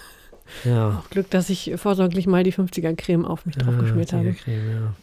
Ja. 0.64 1.02
auch 1.04 1.10
Glück, 1.10 1.30
dass 1.30 1.50
ich 1.50 1.72
vorsorglich 1.76 2.26
mal 2.26 2.42
die 2.44 2.52
50er-Creme 2.52 3.24
auf 3.24 3.46
mich 3.46 3.56
drauf 3.56 3.76
geschmiert 3.78 4.12
Ah, 4.14 4.18
habe. 4.18 4.32
Creme, 4.32 4.70
ja. 4.70 4.94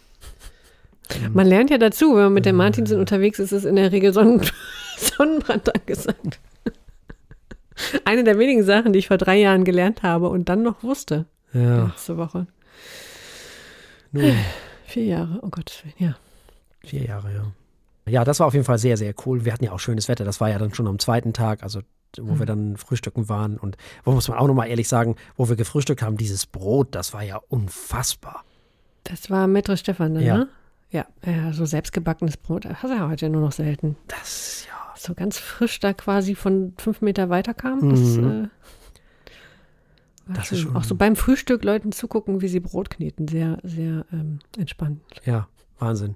Man 1.34 1.46
lernt 1.48 1.70
ja 1.70 1.78
dazu, 1.78 2.16
wenn 2.16 2.24
man 2.24 2.34
mit 2.34 2.46
den 2.46 2.56
Martinsen 2.56 2.98
unterwegs 3.00 3.38
ist, 3.40 3.52
ist 3.52 3.66
in 3.66 3.76
der 3.76 3.92
Regel 3.92 4.14
Sonnen 4.14 4.42
Sonnenbrand 4.98 5.74
angesagt. 5.76 6.40
Eine 8.06 8.24
der 8.24 8.40
wenigen 8.40 8.64
Sachen, 8.64 8.94
die 8.94 9.00
ich 9.00 9.08
vor 9.10 9.18
drei 9.18 9.38
Jahren 9.38 9.66
gelernt 9.66 10.02
habe 10.04 10.30
und 10.30 10.48
dann 10.50 10.64
noch 10.64 10.82
wusste. 10.84 11.26
Ja, 11.54 11.86
Letzte 11.88 12.18
Woche. 12.18 12.48
nun, 14.12 14.34
Vier 14.88 15.06
Jahre, 15.06 15.40
oh 15.42 15.50
Gott, 15.50 15.84
ja. 15.98 16.16
vier 16.86 17.04
Jahre, 17.04 17.34
ja. 17.34 17.52
Ja, 18.12 18.24
das 18.24 18.40
war 18.40 18.48
auf 18.48 18.54
jeden 18.54 18.66
Fall 18.66 18.78
sehr, 18.78 18.96
sehr 18.98 19.14
cool. 19.26 19.44
Wir 19.44 19.54
hatten 19.54 19.64
ja 19.64 19.72
auch 19.72 19.80
schönes 19.80 20.08
Wetter. 20.08 20.24
Das 20.26 20.40
war 20.40 20.50
ja 20.50 20.60
dann 20.60 20.74
schon 20.74 20.88
am 20.88 21.00
zweiten 21.00 21.34
Tag, 21.34 21.64
also 21.64 21.82
wo 22.22 22.40
wir 22.40 22.46
dann 22.46 22.78
frühstücken 22.78 23.30
waren. 23.30 23.58
Und 23.58 23.78
wo 24.04 24.12
muss 24.12 24.28
man 24.28 24.38
auch 24.38 24.48
nochmal 24.48 24.68
ehrlich 24.70 24.88
sagen, 24.88 25.16
wo 25.36 25.50
wir 25.50 25.56
gefrühstückt 25.56 26.02
haben, 26.02 26.18
dieses 26.18 26.46
Brot, 26.46 26.90
das 26.96 27.14
war 27.14 27.24
ja 27.24 27.40
unfassbar. 27.50 28.44
Das 29.04 29.30
war 29.30 29.48
Maitre 29.48 29.78
Stefan 29.78 30.16
dann, 30.16 30.24
Ja. 30.24 30.38
ne? 30.38 30.48
Ja, 30.92 31.08
ja, 31.26 31.52
so 31.54 31.66
selbstgebackenes 31.66 32.38
Brot. 32.38 32.66
Das 32.66 32.84
hast 32.84 32.92
du 32.92 32.96
ja 32.98 33.10
heute 33.10 33.28
nur 33.30 33.42
noch 33.42 33.52
selten. 33.52 33.96
Das, 34.08 34.66
ja. 34.68 34.74
So 34.96 35.16
ganz 35.16 35.38
frisch 35.40 35.80
da 35.80 35.92
quasi 35.92 36.36
von 36.36 36.74
fünf 36.78 37.02
Meter 37.02 37.30
weiter 37.30 37.54
kam. 37.56 37.90
Das, 37.90 38.00
Mhm. 38.00 38.44
äh, 38.46 38.48
Das 40.34 40.52
ist 40.52 40.60
schon- 40.62 40.76
Auch 40.76 40.84
so 40.84 40.96
beim 40.96 41.16
Frühstück 41.18 41.64
Leuten 41.66 41.92
zugucken, 41.92 42.42
wie 42.42 42.48
sie 42.48 42.60
Brot 42.62 42.90
kneten. 42.90 43.28
Sehr, 43.28 43.58
sehr 43.64 44.06
ähm, 44.14 44.40
entspannt. 44.58 45.02
Ja, 45.26 45.48
Wahnsinn. 45.80 46.16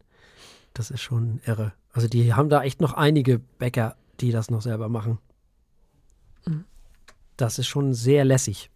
Das 0.74 0.92
ist 0.92 1.02
schon 1.02 1.42
irre. 1.46 1.74
Also 1.92 2.08
die 2.08 2.34
haben 2.34 2.48
da 2.50 2.64
echt 2.64 2.80
noch 2.80 2.94
einige 2.94 3.40
Bäcker, 3.40 3.96
die 4.22 4.32
das 4.32 4.50
noch 4.50 4.62
selber 4.62 4.88
machen. 4.88 5.18
Das 7.38 7.60
ist 7.60 7.68
schon 7.68 7.94
sehr 7.94 8.26
lässig. 8.26 8.70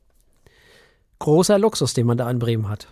Großer 1.19 1.59
Luxus, 1.59 1.93
den 1.93 2.07
man 2.07 2.17
da 2.17 2.29
in 2.29 2.39
Bremen 2.39 2.69
hat. 2.69 2.87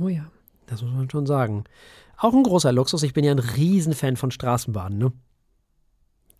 Oh 0.00 0.08
ja. 0.08 0.26
Das 0.66 0.82
muss 0.82 0.92
man 0.92 1.08
schon 1.10 1.26
sagen. 1.26 1.64
Auch 2.16 2.34
ein 2.34 2.42
großer 2.42 2.72
Luxus. 2.72 3.02
Ich 3.02 3.12
bin 3.14 3.24
ja 3.24 3.32
ein 3.32 3.38
Riesenfan 3.38 4.16
von 4.16 4.30
Straßenbahnen. 4.30 4.98
Ne? 4.98 5.12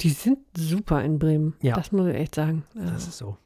Die 0.00 0.10
sind 0.10 0.38
super 0.56 1.02
in 1.02 1.18
Bremen. 1.18 1.54
Ja. 1.62 1.74
Das 1.74 1.92
muss 1.92 2.06
ich 2.08 2.14
echt 2.14 2.34
sagen. 2.34 2.64
Das 2.74 2.90
Also, 2.92 3.08
ist 3.08 3.18
so. 3.18 3.36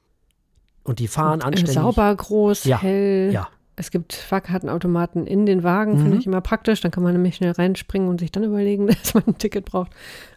Und 0.85 0.99
die 0.99 1.09
fahren 1.09 1.41
äh, 1.41 1.45
anständig. 1.45 1.75
sauber, 1.75 2.15
groß, 2.15 2.65
Ja, 2.65 2.81
hell. 2.81 3.31
Ja, 3.33 3.49
Es 3.77 3.91
gibt 3.91 4.13
Fahrkartenautomaten 4.15 5.27
in 5.27 5.47
den 5.47 5.63
Wagen, 5.63 5.97
finde 5.99 6.15
Mhm. 6.15 6.19
ich 6.21 6.27
immer 6.27 6.41
praktisch. 6.41 6.81
Dann 6.81 6.91
kann 6.91 7.03
man 7.03 7.13
nämlich 7.13 7.37
schnell 7.37 7.53
reinspringen 7.53 8.09
und 8.09 8.21
sich 8.21 8.33
dann 8.33 8.43
überlegen, 8.45 8.87
dass 9.03 9.15
man 9.15 9.25
ein 9.27 9.39
Ticket 9.39 9.65
braucht. 9.67 9.93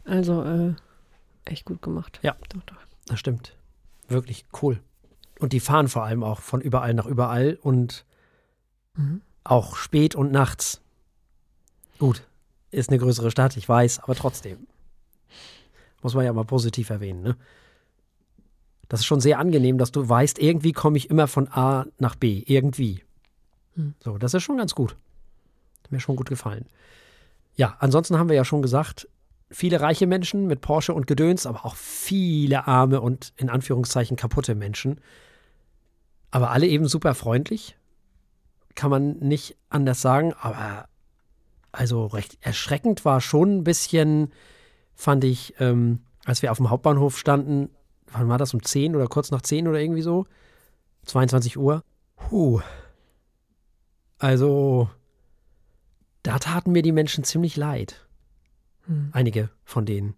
Also 0.06 0.44
äh, 0.44 0.74
echt 1.46 1.66
gut 1.66 1.82
gemacht. 1.82 2.20
Ja. 2.22 2.36
Doch, 2.54 2.62
doch. 2.66 2.76
das 3.08 3.20
stimmt. 3.20 3.55
Wirklich 4.08 4.46
cool. 4.62 4.80
Und 5.40 5.54
die 5.54 5.60
fahren 5.60 5.88
vor 5.88 6.04
allem 6.04 6.24
auch 6.24 6.40
von 6.42 6.62
überall 6.62 6.94
nach 6.94 7.06
überall 7.06 7.58
und 7.62 8.06
Mhm. 8.96 9.22
auch 9.44 9.76
spät 9.76 10.16
und 10.16 10.32
nachts. 10.32 10.82
Gut, 12.00 12.26
ist 12.72 12.90
eine 12.90 13.00
größere 13.00 13.32
Stadt, 13.32 13.58
ich 13.58 13.68
weiß, 13.68 14.00
aber 14.00 14.16
trotzdem. 14.16 14.68
Muss 16.02 16.14
man 16.14 16.24
ja 16.26 16.34
mal 16.34 16.46
positiv 16.46 16.90
erwähnen, 16.90 17.22
ne? 17.22 17.36
Das 18.88 19.00
ist 19.00 19.06
schon 19.08 19.20
sehr 19.20 19.40
angenehm, 19.40 19.78
dass 19.78 19.92
du 19.92 20.08
weißt, 20.08 20.38
irgendwie 20.40 20.72
komme 20.72 20.98
ich 20.98 21.10
immer 21.10 21.28
von 21.28 21.48
A 21.52 21.88
nach 21.98 22.16
B. 22.16 22.44
Irgendwie. 22.46 23.04
Hm. 23.74 23.96
So, 24.00 24.18
das 24.18 24.34
ist 24.36 24.44
schon 24.44 24.58
ganz 24.58 24.76
gut. 24.76 24.96
Hat 25.84 25.92
mir 25.92 26.00
schon 26.00 26.16
gut 26.16 26.30
gefallen. 26.30 26.68
Ja, 27.56 27.76
ansonsten 27.80 28.18
haben 28.20 28.30
wir 28.30 28.36
ja 28.36 28.46
schon 28.46 28.62
gesagt, 28.62 29.08
viele 29.50 29.80
reiche 29.82 30.08
Menschen 30.08 30.48
mit 30.48 30.62
Porsche 30.62 30.94
und 30.94 31.08
Gedöns, 31.08 31.46
aber 31.46 31.66
auch 31.66 31.76
viele 31.76 32.68
arme 32.68 33.02
und 33.02 33.34
in 33.38 33.50
Anführungszeichen 33.50 34.18
kaputte 34.18 34.56
Menschen. 34.56 35.02
Aber 36.32 36.52
alle 36.52 36.68
eben 36.68 36.88
super 36.88 37.16
freundlich. 37.16 37.78
Kann 38.76 38.90
man 38.90 39.18
nicht 39.20 39.56
anders 39.70 40.02
sagen, 40.02 40.34
aber 40.34 40.90
also 41.72 42.08
recht 42.08 42.38
erschreckend 42.42 43.06
war 43.06 43.22
schon 43.22 43.58
ein 43.58 43.64
bisschen, 43.64 44.32
fand 44.96 45.24
ich, 45.24 45.56
ähm, 45.60 46.00
als 46.26 46.42
wir 46.42 46.52
auf 46.52 46.58
dem 46.58 46.70
Hauptbahnhof 46.70 47.18
standen, 47.18 47.70
wann 48.12 48.28
war 48.30 48.38
das, 48.38 48.54
um 48.54 48.64
10 48.64 48.96
oder 48.96 49.08
kurz 49.08 49.32
nach 49.32 49.42
10 49.42 49.68
oder 49.68 49.80
irgendwie 49.80 50.02
so? 50.02 50.26
22 51.06 51.58
Uhr. 51.58 51.84
Puh. 52.16 52.62
Also, 54.18 54.90
da 56.24 56.40
taten 56.40 56.72
mir 56.72 56.82
die 56.82 56.92
Menschen 56.92 57.24
ziemlich 57.24 57.56
leid. 57.56 58.05
Hm. 58.88 59.10
Einige 59.12 59.50
von 59.64 59.86
denen. 59.86 60.16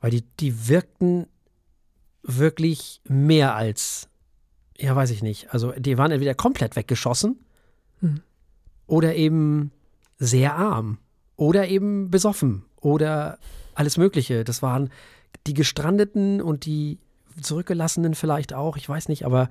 Weil 0.00 0.10
die, 0.10 0.24
die 0.40 0.68
wirkten 0.68 1.26
wirklich 2.22 3.00
mehr 3.08 3.54
als, 3.54 4.08
ja, 4.76 4.94
weiß 4.94 5.10
ich 5.10 5.22
nicht. 5.22 5.52
Also, 5.52 5.72
die 5.72 5.98
waren 5.98 6.10
entweder 6.10 6.34
komplett 6.34 6.76
weggeschossen 6.76 7.38
Hm. 8.00 8.20
oder 8.86 9.14
eben 9.14 9.70
sehr 10.18 10.54
arm 10.56 10.98
oder 11.36 11.68
eben 11.68 12.10
besoffen 12.10 12.64
oder 12.80 13.38
alles 13.74 13.96
Mögliche. 13.96 14.44
Das 14.44 14.62
waren 14.62 14.90
die 15.46 15.54
Gestrandeten 15.54 16.40
und 16.40 16.66
die 16.66 16.98
Zurückgelassenen 17.40 18.14
vielleicht 18.14 18.52
auch, 18.52 18.76
ich 18.76 18.88
weiß 18.88 19.08
nicht, 19.08 19.24
aber 19.24 19.48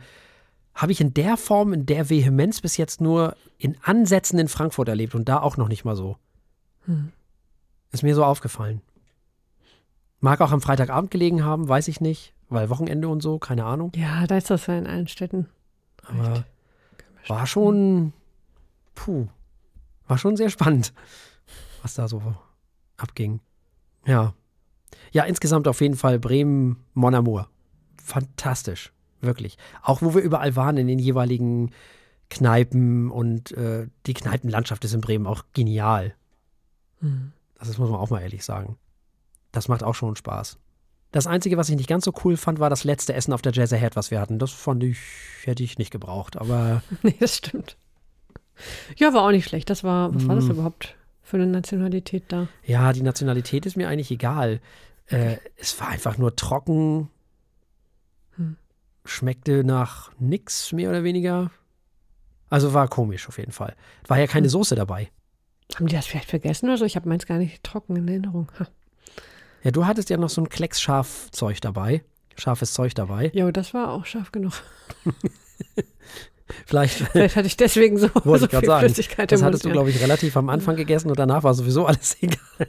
habe 0.74 0.92
ich 0.92 1.02
in 1.02 1.14
der 1.14 1.38
Form, 1.38 1.74
in 1.74 1.86
der 1.86 2.10
Vehemenz 2.10 2.62
bis 2.62 2.78
jetzt 2.78 3.02
nur 3.02 3.36
in 3.58 3.78
Ansätzen 3.84 4.40
in 4.40 4.48
Frankfurt 4.48 4.88
erlebt 4.88 5.16
und 5.16 5.28
da 5.30 5.40
auch 5.40 5.58
noch 5.58 5.68
nicht 5.68 5.86
mal 5.86 5.96
so. 5.96 6.18
Hm. 6.86 7.12
Ist 7.94 8.04
mir 8.04 8.16
so 8.16 8.26
aufgefallen. 8.26 8.82
Mag 10.20 10.42
auch 10.42 10.52
am 10.52 10.62
Freitagabend 10.62 11.12
gelegen 11.12 11.46
haben, 11.46 11.70
weiß 11.70 11.88
ich 11.88 12.02
nicht, 12.02 12.34
weil 12.50 12.70
Wochenende 12.70 13.08
und 13.08 13.22
so, 13.22 13.40
keine 13.40 13.66
Ahnung. 13.66 13.92
Ja, 13.96 14.28
da 14.28 14.36
ist 14.36 14.50
das 14.50 14.68
ja 14.68 14.78
in 14.78 14.88
allen 14.88 15.08
Städten. 15.08 15.48
Aber 16.02 16.44
war 17.28 17.48
schon, 17.48 18.12
puh, 18.96 19.28
war 20.08 20.18
schon 20.18 20.36
sehr 20.36 20.50
spannend, 20.50 20.94
was 21.82 21.94
da 21.94 22.08
so 22.08 22.22
abging. 22.98 23.40
Ja. 24.06 24.34
Ja, 25.12 25.24
insgesamt 25.24 25.68
auf 25.68 25.80
jeden 25.80 25.96
Fall 25.96 26.20
Bremen, 26.20 26.84
Mon 26.94 27.16
Amour. 27.16 27.48
Fantastisch. 28.02 28.92
Wirklich. 29.22 29.58
Auch 29.82 30.02
wo 30.02 30.16
wir 30.16 30.22
überall 30.22 30.56
waren 30.56 30.78
in 30.78 30.88
den 30.88 31.00
jeweiligen 31.00 31.72
Kneipen 32.30 33.12
und 33.12 33.52
äh, 33.52 33.88
die 34.06 34.14
Kneipenlandschaft 34.14 34.84
ist 34.84 34.94
in 34.94 35.02
Bremen 35.02 35.28
auch 35.28 35.46
genial. 35.54 36.16
Mhm. 37.00 37.32
Das 37.68 37.78
muss 37.78 37.90
man 37.90 38.00
auch 38.00 38.10
mal 38.10 38.22
ehrlich 38.22 38.44
sagen. 38.44 38.78
Das 39.52 39.68
macht 39.68 39.84
auch 39.84 39.96
schon 39.96 40.16
Spaß. 40.16 40.58
Das 41.12 41.28
Einzige, 41.28 41.58
was 41.58 41.70
ich 41.70 41.76
nicht 41.76 41.88
ganz 41.88 42.06
so 42.06 42.14
cool 42.24 42.38
fand, 42.38 42.60
war 42.60 42.72
das 42.72 42.84
letzte 42.84 43.14
Essen 43.14 43.34
auf 43.34 43.44
der 43.44 43.54
Jazz 43.54 43.72
Ahead, 43.72 43.96
was 43.96 44.10
wir 44.10 44.20
hatten. 44.20 44.40
Das 44.40 44.52
fand 44.52 44.84
ich, 44.84 44.98
hätte 45.44 45.64
ich 45.64 45.78
nicht 45.78 45.92
gebraucht, 45.92 46.38
aber. 46.38 46.82
nee, 47.04 47.16
das 47.20 47.38
stimmt. 47.38 47.78
Ja, 48.98 49.14
war 49.14 49.24
auch 49.24 49.32
nicht 49.32 49.48
schlecht. 49.48 49.70
Das 49.70 49.84
war, 49.84 50.14
was 50.14 50.28
war 50.28 50.36
das 50.36 50.46
hm. 50.46 50.52
überhaupt 50.52 50.96
für 51.22 51.38
eine 51.38 51.48
Nationalität 51.48 52.24
da? 52.30 52.48
Ja, 52.66 52.94
die 52.94 53.04
Nationalität 53.04 53.66
ist 53.66 53.78
mir 53.78 53.90
eigentlich 53.90 54.12
egal. 54.12 54.60
Äh, 55.06 55.38
es 55.56 55.80
war 55.80 55.90
einfach 55.90 56.18
nur 56.18 56.36
trocken, 56.36 57.10
hm. 58.36 58.58
schmeckte 59.06 59.64
nach 59.64 60.12
nix, 60.20 60.72
mehr 60.72 60.90
oder 60.90 61.04
weniger. 61.04 61.52
Also 62.50 62.74
war 62.74 62.88
komisch 62.88 63.28
auf 63.28 63.38
jeden 63.38 63.52
Fall. 63.52 63.76
War 64.08 64.20
ja 64.20 64.26
keine 64.26 64.46
hm. 64.46 64.52
Soße 64.52 64.76
dabei. 64.76 65.10
Haben 65.76 65.88
die 65.88 65.96
das 65.96 66.06
vielleicht 66.06 66.30
vergessen 66.30 66.68
oder 66.68 66.78
so? 66.78 66.86
Ich 66.86 66.96
habe 66.96 67.10
meins 67.10 67.26
gar 67.26 67.38
nicht 67.38 67.64
trocken 67.64 67.96
in 67.96 68.08
Erinnerung. 68.08 68.52
Ha. 68.60 68.68
Ja, 69.64 69.72
du 69.72 69.86
hattest 69.86 70.10
ja 70.10 70.18
noch 70.18 70.30
so 70.30 70.42
ein 70.42 70.50
Klecks 70.50 70.82
scharf 70.82 71.30
Zeug 71.32 71.62
dabei. 71.62 72.04
Scharfes 72.36 72.74
Zeug 72.74 72.94
dabei. 72.96 73.32
Ja, 73.34 73.52
das 73.52 73.74
war 73.74 73.92
auch 73.92 74.06
scharf 74.06 74.32
genug. 74.32 74.54
Vielleicht, 76.66 76.98
Vielleicht 76.98 77.36
hatte 77.36 77.48
ich 77.48 77.58
deswegen 77.58 77.98
so, 77.98 78.10
so 78.14 78.38
viel 78.48 78.66
sagen. 78.66 78.86
Flüssigkeit 78.86 79.32
Das 79.32 79.42
hattest 79.42 79.66
du, 79.66 79.70
glaube 79.70 79.90
ich, 79.90 80.02
relativ 80.02 80.36
am 80.38 80.50
Anfang 80.50 80.76
gegessen 80.76 81.10
und 81.10 81.18
danach 81.18 81.44
war 81.44 81.54
sowieso 81.54 81.86
alles 81.86 82.18
egal. 82.22 82.68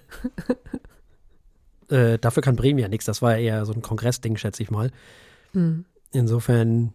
äh, 1.89 2.19
dafür 2.19 2.43
kann 2.43 2.57
Bremen 2.57 2.79
ja 2.79 2.89
nichts. 2.89 3.07
Das 3.07 3.21
war 3.21 3.33
ja 3.33 3.39
eher 3.39 3.67
so 3.67 3.73
ein 3.73 3.83
Kongressding, 3.83 4.37
schätze 4.37 4.63
ich 4.63 4.71
mal. 4.71 4.91
Mhm. 5.53 5.85
Insofern, 6.13 6.93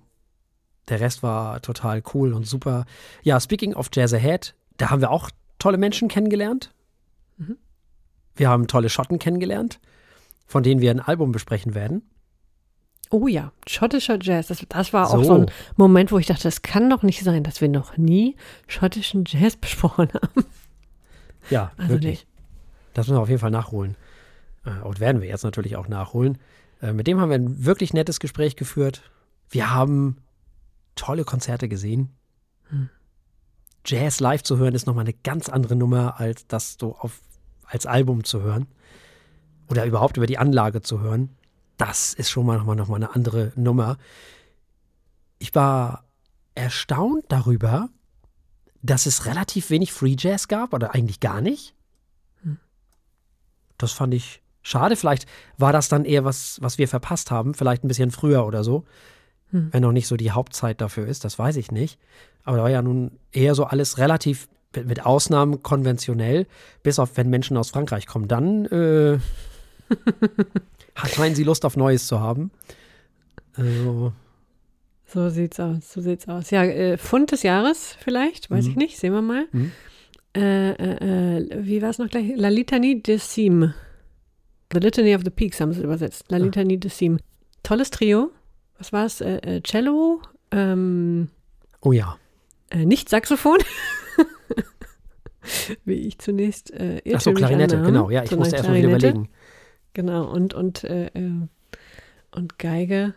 der 0.88 1.02
Rest 1.02 1.22
war 1.22 1.62
total 1.62 2.02
cool 2.14 2.34
und 2.34 2.48
super. 2.48 2.86
Ja, 3.24 3.40
speaking 3.40 3.76
of 3.76 3.90
Jazz 3.94 4.14
Ahead, 4.14 4.56
da 4.78 4.90
haben 4.90 5.02
wir 5.02 5.12
auch 5.12 5.30
tolle 5.60 5.78
Menschen 5.78 6.08
kennengelernt. 6.08 6.74
Mhm. 7.38 7.58
Wir 8.36 8.50
haben 8.50 8.68
tolle 8.68 8.90
Schotten 8.90 9.20
kennengelernt, 9.20 9.80
von 10.48 10.64
denen 10.64 10.82
wir 10.82 10.92
ein 10.92 11.00
Album 11.02 11.32
besprechen 11.32 11.76
werden. 11.76 12.02
Oh 13.12 13.28
ja, 13.28 13.52
schottischer 13.68 14.20
Jazz. 14.22 14.48
Das, 14.48 14.66
das 14.70 14.94
war 14.94 15.08
so. 15.08 15.18
auch 15.18 15.24
so 15.24 15.34
ein 15.34 15.52
Moment, 15.76 16.12
wo 16.12 16.20
ich 16.20 16.28
dachte, 16.28 16.44
das 16.44 16.62
kann 16.62 16.90
doch 16.90 17.02
nicht 17.02 17.24
sein, 17.24 17.44
dass 17.44 17.60
wir 17.60 17.68
noch 17.68 17.98
nie 17.98 18.36
schottischen 18.68 19.24
Jazz 19.28 19.56
besprochen 19.62 20.10
haben. 20.14 20.46
Ja, 21.50 21.72
also 21.78 21.94
wirklich. 21.94 22.22
Nee. 22.22 22.44
Das 22.94 23.08
müssen 23.08 23.18
wir 23.18 23.22
auf 23.22 23.30
jeden 23.30 23.42
Fall 23.42 23.52
nachholen. 23.52 23.96
Äh, 24.66 24.84
und 24.84 25.00
werden 25.00 25.22
wir 25.22 25.30
jetzt 25.30 25.44
natürlich 25.44 25.76
auch 25.76 25.88
nachholen. 25.88 26.38
Äh, 26.82 26.94
mit 26.94 27.08
dem 27.08 27.20
haben 27.20 27.30
wir 27.30 27.38
ein 27.38 27.66
wirklich 27.66 27.94
nettes 27.94 28.20
Gespräch 28.20 28.56
geführt. 28.56 29.02
Wir 29.50 29.74
haben 29.74 30.18
tolle 30.96 31.24
Konzerte 31.24 31.68
gesehen. 31.68 32.10
Hm. 32.70 32.90
Jazz 33.90 34.20
live 34.20 34.44
zu 34.44 34.58
hören 34.58 34.76
ist 34.76 34.88
nochmal 34.88 35.06
eine 35.06 35.14
ganz 35.14 35.50
andere 35.50 35.76
Nummer, 35.76 36.20
als 36.20 36.48
das 36.48 36.78
so 36.80 36.96
auf, 36.98 37.20
als 37.66 37.86
Album 37.86 38.24
zu 38.24 38.42
hören. 38.42 38.68
Oder 39.70 39.86
überhaupt 39.86 40.18
über 40.18 40.28
die 40.28 40.38
Anlage 40.38 40.82
zu 40.82 41.00
hören 41.00 41.30
das 41.80 42.14
ist 42.14 42.30
schon 42.30 42.46
mal 42.46 42.58
nochmal 42.58 42.76
noch 42.76 42.90
mal 42.90 42.98
eine 42.98 43.16
andere 43.16 43.54
Nummer. 43.56 43.98
Ich 45.40 45.56
war 45.56 46.04
erstaunt 46.54 47.24
darüber, 47.30 47.90
dass 48.82 49.06
es 49.06 49.26
relativ 49.26 49.70
wenig 49.70 49.94
Free 49.94 50.16
Jazz 50.20 50.50
gab 50.50 50.74
oder 50.74 50.94
eigentlich 50.94 51.22
gar 51.22 51.40
nicht. 51.40 51.74
Hm. 52.44 52.60
Das 53.78 53.94
fand 53.94 54.14
ich 54.14 54.42
schade. 54.62 54.98
Vielleicht 54.98 55.26
war 55.58 55.72
das 55.72 55.88
dann 55.88 56.04
eher 56.04 56.26
was, 56.26 56.62
was 56.62 56.78
wir 56.78 56.90
verpasst 56.90 57.32
haben, 57.32 57.54
vielleicht 57.54 57.86
ein 57.86 57.88
bisschen 57.88 58.12
früher 58.12 58.46
oder 58.46 58.66
so. 58.66 58.84
Hm. 59.52 59.70
Wenn 59.72 59.82
noch 59.82 59.92
nicht 59.92 60.08
so 60.08 60.16
die 60.16 60.32
Hauptzeit 60.32 60.82
dafür 60.82 61.08
ist, 61.08 61.26
das 61.26 61.40
weiß 61.40 61.56
ich 61.58 61.72
nicht. 61.72 62.00
Aber 62.44 62.58
da 62.58 62.64
war 62.64 62.70
ja 62.70 62.82
nun 62.82 63.12
eher 63.32 63.56
so 63.56 63.66
alles 63.66 63.98
relativ 63.98 64.48
mit 64.76 65.06
Ausnahmen 65.06 65.64
konventionell, 65.64 66.46
bis 66.84 67.00
auf 67.00 67.18
wenn 67.18 67.30
Menschen 67.30 67.58
aus 67.58 67.72
Frankreich 67.72 68.06
kommen. 68.06 68.28
Dann 68.28 68.66
äh, 68.66 69.20
scheinen 71.08 71.36
sie 71.36 71.44
Lust 71.44 71.66
auf 71.66 71.76
Neues 71.76 72.08
zu 72.08 72.20
haben. 72.20 72.52
Also. 73.56 74.14
So 75.06 75.30
sieht's 75.30 75.60
aus, 75.60 75.92
so 75.92 76.02
sieht's 76.02 76.28
aus. 76.28 76.52
Ja, 76.52 76.64
äh, 76.64 76.98
Fund 76.98 77.32
des 77.32 77.42
Jahres 77.42 77.96
vielleicht, 78.00 78.52
weiß 78.52 78.66
mhm. 78.66 78.72
ich 78.72 78.78
nicht, 78.78 79.00
sehen 79.00 79.14
wir 79.14 79.24
mal. 79.24 79.48
Mhm. 79.52 79.72
Äh, 80.36 80.72
äh, 80.72 81.40
äh 81.40 81.66
wie 81.66 81.82
war 81.82 81.90
es 81.90 81.98
noch 81.98 82.10
gleich? 82.10 82.32
La 82.36 82.50
Litanie 82.50 83.02
de 83.02 83.18
Sim. 83.18 83.74
The 84.72 84.78
Litany 84.78 85.16
of 85.16 85.24
the 85.26 85.32
Peaks 85.32 85.60
haben 85.60 85.74
sie 85.74 85.82
übersetzt. 85.82 86.26
La 86.30 86.38
ah. 86.38 86.42
Litanie 86.42 86.78
de 86.78 86.92
Sim. 86.92 87.18
Tolles 87.64 87.90
Trio. 87.90 88.30
Was 88.80 88.92
war 88.92 89.06
es? 89.06 89.22
Äh, 89.22 89.38
äh, 89.38 89.62
Cello. 89.62 90.22
Ähm, 90.52 91.30
oh 91.82 91.92
ja. 91.92 92.18
nicht 92.74 93.10
Saxophon. 93.10 93.60
wie 95.86 95.94
ich 95.94 96.20
zunächst 96.20 96.72
äh, 96.72 97.02
Ach 97.14 97.22
so, 97.22 97.34
Klarinette, 97.34 97.82
genau. 97.82 98.10
Ja, 98.10 98.24
ich 98.24 98.36
musste 98.36 98.56
erst 98.56 98.68
mal 98.68 98.76
wieder 98.76 98.90
überlegen. 98.90 99.30
Genau, 99.94 100.30
und, 100.30 100.54
und, 100.54 100.84
äh, 100.84 101.08
äh, 101.08 101.48
und 102.32 102.60
Geige. 102.60 103.14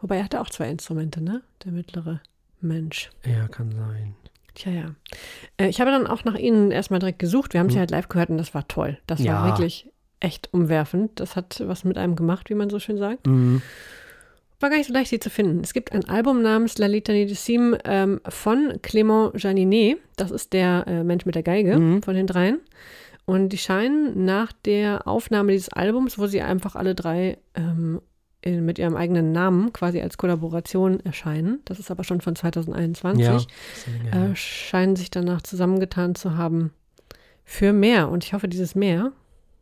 Wobei 0.00 0.18
er 0.18 0.24
hatte 0.24 0.40
auch 0.40 0.50
zwei 0.50 0.70
Instrumente, 0.70 1.20
ne? 1.20 1.42
Der 1.64 1.72
mittlere 1.72 2.20
Mensch. 2.60 3.10
Ja, 3.24 3.48
kann 3.48 3.72
sein. 3.72 4.14
Tja, 4.54 4.72
ja. 4.72 4.94
Äh, 5.56 5.68
ich 5.68 5.80
habe 5.80 5.90
dann 5.90 6.06
auch 6.06 6.24
nach 6.24 6.36
ihnen 6.36 6.70
erstmal 6.70 7.00
direkt 7.00 7.18
gesucht. 7.18 7.52
Wir 7.52 7.60
haben 7.60 7.68
hm. 7.68 7.72
sie 7.72 7.78
halt 7.78 7.90
live 7.90 8.08
gehört 8.08 8.30
und 8.30 8.38
das 8.38 8.54
war 8.54 8.66
toll. 8.68 8.98
Das 9.06 9.20
ja. 9.20 9.34
war 9.34 9.48
wirklich 9.48 9.90
echt 10.20 10.52
umwerfend. 10.52 11.20
Das 11.20 11.36
hat 11.36 11.62
was 11.66 11.84
mit 11.84 11.98
einem 11.98 12.16
gemacht, 12.16 12.50
wie 12.50 12.54
man 12.54 12.70
so 12.70 12.78
schön 12.78 12.98
sagt. 12.98 13.26
Mhm. 13.26 13.62
War 14.60 14.68
gar 14.68 14.76
nicht 14.76 14.88
so 14.88 14.92
leicht, 14.92 15.10
sie 15.10 15.18
zu 15.18 15.30
finden. 15.30 15.62
Es 15.64 15.72
gibt 15.72 15.92
ein 15.92 16.08
Album 16.08 16.42
namens 16.42 16.76
La 16.76 16.86
Litanie 16.86 17.26
de 17.26 17.34
Sim 17.34 17.76
ähm, 17.84 18.20
von 18.28 18.74
Clément 18.82 19.32
Janinet. 19.36 19.98
Das 20.16 20.30
ist 20.30 20.52
der 20.52 20.84
äh, 20.86 21.02
Mensch 21.02 21.24
mit 21.24 21.34
der 21.34 21.42
Geige 21.42 21.78
mhm. 21.78 22.02
von 22.02 22.14
den 22.14 22.26
dreien. 22.26 22.60
Und 23.24 23.50
die 23.50 23.58
scheinen 23.58 24.24
nach 24.24 24.52
der 24.52 25.06
Aufnahme 25.06 25.52
dieses 25.52 25.70
Albums, 25.70 26.18
wo 26.18 26.26
sie 26.26 26.42
einfach 26.42 26.76
alle 26.76 26.94
drei 26.94 27.38
ähm, 27.54 28.02
mit 28.44 28.78
ihrem 28.78 28.96
eigenen 28.96 29.32
Namen 29.32 29.72
quasi 29.72 30.00
als 30.00 30.16
Kollaboration 30.16 31.00
erscheinen, 31.00 31.60
das 31.66 31.78
ist 31.78 31.90
aber 31.90 32.04
schon 32.04 32.22
von 32.22 32.34
2021, 32.34 33.24
ja, 33.24 33.36
äh, 34.12 34.34
scheinen 34.34 34.96
sich 34.96 35.10
danach 35.10 35.42
zusammengetan 35.42 36.14
zu 36.14 36.38
haben 36.38 36.72
für 37.44 37.72
mehr. 37.72 38.08
Und 38.08 38.24
ich 38.24 38.32
hoffe, 38.32 38.48
dieses 38.48 38.74
mehr 38.74 39.12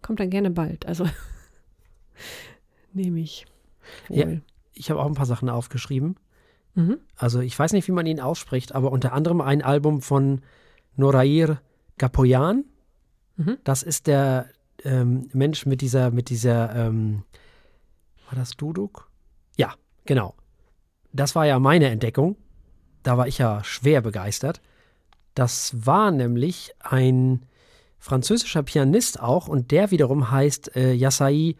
kommt 0.00 0.20
dann 0.20 0.30
gerne 0.30 0.50
bald. 0.50 0.86
Also 0.86 1.06
nehme 2.92 3.20
ich. 3.20 3.46
Wohl. 4.08 4.16
Ja, 4.16 4.26
ich 4.78 4.90
habe 4.90 5.00
auch 5.00 5.06
ein 5.06 5.14
paar 5.14 5.26
Sachen 5.26 5.48
aufgeschrieben. 5.48 6.16
Mhm. 6.74 6.98
Also 7.16 7.40
ich 7.40 7.58
weiß 7.58 7.72
nicht, 7.72 7.88
wie 7.88 7.92
man 7.92 8.06
ihn 8.06 8.20
ausspricht, 8.20 8.74
aber 8.74 8.92
unter 8.92 9.12
anderem 9.12 9.40
ein 9.40 9.62
Album 9.62 10.00
von 10.00 10.42
Norair 10.96 11.60
Gapoyan. 11.98 12.64
Mhm. 13.36 13.58
Das 13.64 13.82
ist 13.82 14.06
der 14.06 14.46
ähm, 14.84 15.28
Mensch 15.32 15.66
mit 15.66 15.80
dieser, 15.80 16.10
mit 16.10 16.30
dieser, 16.30 16.74
ähm, 16.74 17.24
war 18.26 18.38
das 18.38 18.56
Duduk? 18.56 19.10
Ja, 19.56 19.74
genau. 20.04 20.34
Das 21.12 21.34
war 21.34 21.46
ja 21.46 21.58
meine 21.58 21.88
Entdeckung. 21.88 22.36
Da 23.02 23.16
war 23.16 23.26
ich 23.26 23.38
ja 23.38 23.64
schwer 23.64 24.00
begeistert. 24.00 24.60
Das 25.34 25.86
war 25.86 26.10
nämlich 26.10 26.74
ein 26.80 27.46
französischer 27.98 28.62
Pianist 28.62 29.20
auch 29.20 29.48
und 29.48 29.70
der 29.70 29.90
wiederum 29.90 30.30
heißt 30.30 30.76
äh, 30.76 30.92
Yassai 30.92 31.56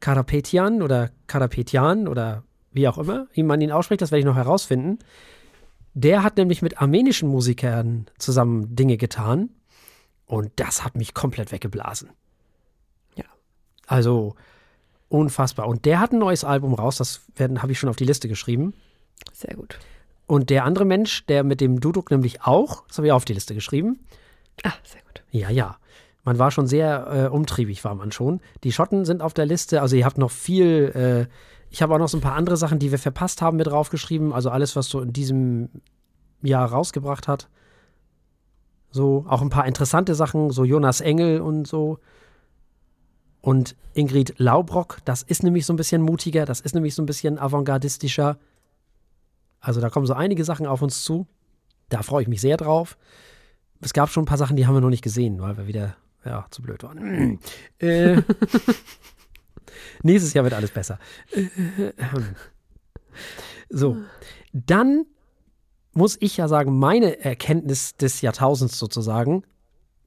Karapetian 0.00 0.82
oder 0.82 1.10
Karapetian 1.26 2.08
oder 2.08 2.44
wie 2.72 2.88
auch 2.88 2.98
immer, 2.98 3.26
wie 3.32 3.42
man 3.42 3.60
ihn 3.60 3.72
ausspricht, 3.72 4.02
das 4.02 4.10
werde 4.10 4.20
ich 4.20 4.26
noch 4.26 4.36
herausfinden. 4.36 4.98
Der 5.94 6.22
hat 6.22 6.36
nämlich 6.36 6.62
mit 6.62 6.80
armenischen 6.80 7.28
Musikern 7.28 8.06
zusammen 8.18 8.76
Dinge 8.76 8.96
getan 8.96 9.50
und 10.26 10.52
das 10.56 10.84
hat 10.84 10.96
mich 10.96 11.14
komplett 11.14 11.50
weggeblasen. 11.50 12.10
Ja. 13.16 13.24
Also 13.86 14.36
unfassbar. 15.08 15.66
Und 15.66 15.84
der 15.84 15.98
hat 15.98 16.12
ein 16.12 16.18
neues 16.18 16.44
Album 16.44 16.74
raus, 16.74 16.96
das 16.96 17.22
habe 17.38 17.72
ich 17.72 17.78
schon 17.78 17.90
auf 17.90 17.96
die 17.96 18.04
Liste 18.04 18.28
geschrieben. 18.28 18.74
Sehr 19.32 19.54
gut. 19.56 19.78
Und 20.26 20.48
der 20.48 20.64
andere 20.64 20.84
Mensch, 20.84 21.26
der 21.26 21.42
mit 21.42 21.60
dem 21.60 21.80
Duduk 21.80 22.12
nämlich 22.12 22.42
auch, 22.42 22.86
das 22.86 22.98
habe 22.98 23.08
ich 23.08 23.12
auf 23.12 23.24
die 23.24 23.32
Liste 23.32 23.52
geschrieben. 23.52 23.98
Ah, 24.62 24.72
sehr 24.84 25.02
gut. 25.02 25.24
Ja, 25.32 25.50
ja. 25.50 25.76
Man 26.22 26.38
war 26.38 26.52
schon 26.52 26.68
sehr 26.68 27.08
äh, 27.12 27.34
umtriebig, 27.34 27.82
war 27.82 27.96
man 27.96 28.12
schon. 28.12 28.40
Die 28.62 28.70
Schotten 28.70 29.04
sind 29.04 29.22
auf 29.22 29.34
der 29.34 29.46
Liste, 29.46 29.82
also 29.82 29.96
ihr 29.96 30.04
habt 30.04 30.18
noch 30.18 30.30
viel, 30.30 31.26
äh, 31.28 31.32
ich 31.70 31.82
habe 31.82 31.94
auch 31.94 31.98
noch 31.98 32.08
so 32.08 32.18
ein 32.18 32.22
paar 32.22 32.34
andere 32.34 32.56
Sachen, 32.56 32.78
die 32.78 32.90
wir 32.90 32.98
verpasst 32.98 33.42
haben, 33.42 33.56
mit 33.56 33.68
draufgeschrieben. 33.68 34.32
Also 34.32 34.50
alles, 34.50 34.74
was 34.74 34.88
so 34.88 35.00
in 35.00 35.12
diesem 35.12 35.68
Jahr 36.42 36.70
rausgebracht 36.70 37.28
hat. 37.28 37.48
So, 38.90 39.24
auch 39.28 39.40
ein 39.40 39.50
paar 39.50 39.66
interessante 39.66 40.16
Sachen, 40.16 40.50
so 40.50 40.64
Jonas 40.64 41.00
Engel 41.00 41.40
und 41.40 41.66
so. 41.66 41.98
Und 43.40 43.76
Ingrid 43.94 44.34
Laubrock, 44.38 44.98
das 45.04 45.22
ist 45.22 45.42
nämlich 45.42 45.64
so 45.64 45.72
ein 45.72 45.76
bisschen 45.76 46.02
mutiger, 46.02 46.44
das 46.44 46.60
ist 46.60 46.74
nämlich 46.74 46.94
so 46.94 47.02
ein 47.02 47.06
bisschen 47.06 47.38
avantgardistischer. 47.38 48.36
Also 49.60 49.80
da 49.80 49.88
kommen 49.90 50.06
so 50.06 50.14
einige 50.14 50.44
Sachen 50.44 50.66
auf 50.66 50.82
uns 50.82 51.04
zu. 51.04 51.26
Da 51.88 52.02
freue 52.02 52.22
ich 52.22 52.28
mich 52.28 52.40
sehr 52.40 52.56
drauf. 52.56 52.98
Es 53.80 53.92
gab 53.92 54.10
schon 54.10 54.24
ein 54.24 54.26
paar 54.26 54.38
Sachen, 54.38 54.56
die 54.56 54.66
haben 54.66 54.74
wir 54.74 54.80
noch 54.80 54.90
nicht 54.90 55.02
gesehen, 55.02 55.40
weil 55.40 55.56
wir 55.56 55.66
wieder 55.66 55.96
ja, 56.24 56.46
zu 56.50 56.60
blöd 56.62 56.82
waren. 56.82 57.38
äh, 57.78 58.22
nächstes 60.02 60.34
Jahr 60.34 60.44
wird 60.44 60.54
alles 60.54 60.70
besser. 60.70 60.98
so, 63.68 63.96
dann 64.52 65.06
muss 65.92 66.16
ich 66.20 66.36
ja 66.36 66.48
sagen, 66.48 66.78
meine 66.78 67.20
Erkenntnis 67.20 67.96
des 67.96 68.20
Jahrtausends 68.20 68.78
sozusagen, 68.78 69.44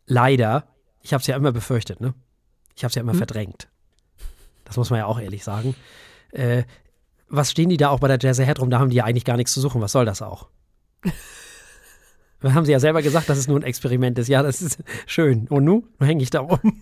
leider, 0.05 0.67
ich 1.01 1.13
habe 1.13 1.21
es 1.21 1.27
ja 1.27 1.35
immer 1.35 1.51
befürchtet, 1.51 1.99
ne? 2.01 2.13
Ich 2.75 2.83
habe 2.83 2.89
es 2.89 2.95
ja 2.95 3.01
immer 3.01 3.11
hm. 3.11 3.19
verdrängt. 3.19 3.67
Das 4.65 4.77
muss 4.77 4.89
man 4.89 4.99
ja 4.99 5.05
auch 5.05 5.19
ehrlich 5.19 5.43
sagen. 5.43 5.75
Äh, 6.31 6.63
was 7.29 7.51
stehen 7.51 7.69
die 7.69 7.77
da 7.77 7.89
auch 7.89 7.99
bei 7.99 8.07
der 8.07 8.17
Jazz 8.19 8.39
Ahead 8.39 8.59
rum? 8.59 8.69
Da 8.69 8.79
haben 8.79 8.89
die 8.89 8.95
ja 8.97 9.03
eigentlich 9.05 9.25
gar 9.25 9.37
nichts 9.37 9.53
zu 9.53 9.61
suchen. 9.61 9.81
Was 9.81 9.91
soll 9.91 10.05
das 10.05 10.21
auch? 10.21 10.49
Haben 12.43 12.65
sie 12.65 12.73
ja 12.73 12.79
selber 12.79 13.01
gesagt, 13.01 13.29
dass 13.29 13.37
es 13.37 13.47
nur 13.47 13.57
ein 13.57 13.63
Experiment 13.63 14.19
ist. 14.19 14.27
Ja, 14.27 14.43
das 14.43 14.61
ist 14.61 14.83
schön. 15.05 15.47
Und 15.47 15.63
nun? 15.63 15.87
Nun 15.99 16.07
hänge 16.07 16.23
ich 16.23 16.29
da 16.29 16.41
rum. 16.41 16.81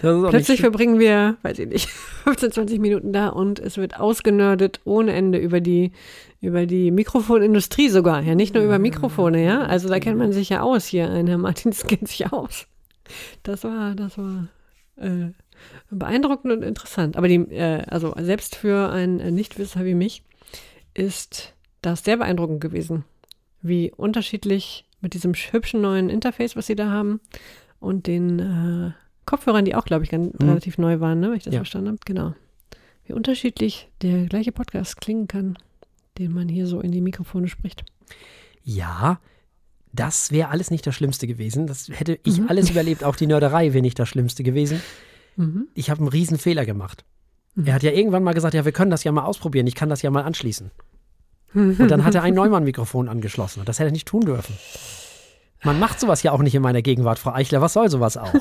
Plötzlich 0.00 0.60
verbringen 0.60 0.98
wir, 0.98 1.36
weiß 1.42 1.58
ich 1.58 1.68
nicht, 1.68 1.88
15, 2.24 2.52
20 2.52 2.80
Minuten 2.80 3.12
da 3.12 3.28
und 3.28 3.58
es 3.60 3.76
wird 3.76 3.98
ausgenördet 3.98 4.80
ohne 4.84 5.12
Ende 5.12 5.38
über 5.38 5.60
die, 5.60 5.92
über 6.40 6.66
die 6.66 6.90
Mikrofonindustrie 6.90 7.88
sogar. 7.88 8.22
Ja, 8.22 8.34
nicht 8.34 8.54
nur 8.54 8.64
über 8.64 8.78
Mikrofone, 8.78 9.44
ja. 9.44 9.62
Also 9.62 9.88
da 9.88 10.00
kennt 10.00 10.18
man 10.18 10.32
sich 10.32 10.48
ja 10.48 10.62
aus 10.62 10.86
hier. 10.86 11.10
Ein 11.10 11.26
Herr 11.26 11.38
Martins 11.38 11.82
kennt 11.86 12.08
sich 12.08 12.32
aus. 12.32 12.66
Das 13.42 13.64
war, 13.64 13.94
das 13.94 14.18
war 14.18 14.48
äh, 14.96 15.32
beeindruckend 15.90 16.52
und 16.52 16.62
interessant. 16.62 17.16
Aber 17.16 17.28
die, 17.28 17.36
äh, 17.36 17.82
also 17.88 18.14
selbst 18.18 18.56
für 18.56 18.90
einen 18.90 19.34
Nichtwisser 19.34 19.84
wie 19.84 19.94
mich 19.94 20.22
ist 20.94 21.54
das 21.82 22.04
sehr 22.04 22.16
beeindruckend 22.16 22.60
gewesen 22.60 23.04
wie 23.62 23.92
unterschiedlich 23.96 24.84
mit 25.00 25.14
diesem 25.14 25.34
hübschen 25.34 25.80
neuen 25.80 26.10
Interface, 26.10 26.56
was 26.56 26.66
sie 26.66 26.76
da 26.76 26.90
haben, 26.90 27.20
und 27.80 28.06
den 28.06 28.38
äh, 28.38 28.92
Kopfhörern, 29.28 29.64
die 29.64 29.74
auch, 29.74 29.84
glaube 29.84 30.04
ich, 30.04 30.10
ganz, 30.10 30.32
mhm. 30.38 30.48
relativ 30.48 30.78
neu 30.78 31.00
waren, 31.00 31.20
ne, 31.20 31.30
wenn 31.30 31.36
ich 31.36 31.44
das 31.44 31.52
ja. 31.54 31.60
verstanden 31.60 31.88
habe. 31.88 31.98
Genau. 32.04 32.34
Wie 33.04 33.12
unterschiedlich 33.12 33.88
der 34.02 34.26
gleiche 34.26 34.52
Podcast 34.52 35.00
klingen 35.00 35.28
kann, 35.28 35.58
den 36.18 36.32
man 36.32 36.48
hier 36.48 36.66
so 36.66 36.80
in 36.80 36.92
die 36.92 37.00
Mikrofone 37.00 37.48
spricht. 37.48 37.84
Ja, 38.62 39.20
das 39.92 40.30
wäre 40.30 40.48
alles 40.48 40.70
nicht 40.70 40.86
das 40.86 40.94
Schlimmste 40.94 41.26
gewesen. 41.26 41.66
Das 41.66 41.88
hätte 41.88 42.18
ich 42.24 42.40
mhm. 42.40 42.48
alles 42.48 42.70
überlebt. 42.70 43.04
Auch 43.04 43.16
die 43.16 43.26
Nörderei 43.26 43.72
wäre 43.74 43.82
nicht 43.82 43.98
das 43.98 44.08
Schlimmste 44.08 44.42
gewesen. 44.42 44.82
Mhm. 45.36 45.68
Ich 45.74 45.90
habe 45.90 46.00
einen 46.00 46.08
riesen 46.08 46.38
Fehler 46.38 46.64
gemacht. 46.64 47.04
Mhm. 47.54 47.66
Er 47.66 47.74
hat 47.74 47.82
ja 47.82 47.92
irgendwann 47.92 48.22
mal 48.22 48.34
gesagt, 48.34 48.54
ja, 48.54 48.64
wir 48.64 48.72
können 48.72 48.90
das 48.90 49.04
ja 49.04 49.12
mal 49.12 49.24
ausprobieren. 49.24 49.66
Ich 49.66 49.74
kann 49.74 49.90
das 49.90 50.02
ja 50.02 50.10
mal 50.10 50.24
anschließen. 50.24 50.70
Und 51.54 51.88
dann 51.90 52.04
hat 52.04 52.14
er 52.14 52.22
ein 52.22 52.34
Neumann-Mikrofon 52.34 53.08
angeschlossen. 53.08 53.60
Und 53.60 53.68
das 53.68 53.78
hätte 53.78 53.90
er 53.90 53.92
nicht 53.92 54.08
tun 54.08 54.22
dürfen. 54.22 54.54
Man 55.64 55.78
macht 55.78 55.98
sowas 55.98 56.22
ja 56.22 56.32
auch 56.32 56.40
nicht 56.40 56.54
in 56.54 56.62
meiner 56.62 56.82
Gegenwart, 56.82 57.18
Frau 57.18 57.32
Eichler. 57.32 57.60
Was 57.60 57.72
soll 57.72 57.90
sowas 57.90 58.16
auch? 58.16 58.34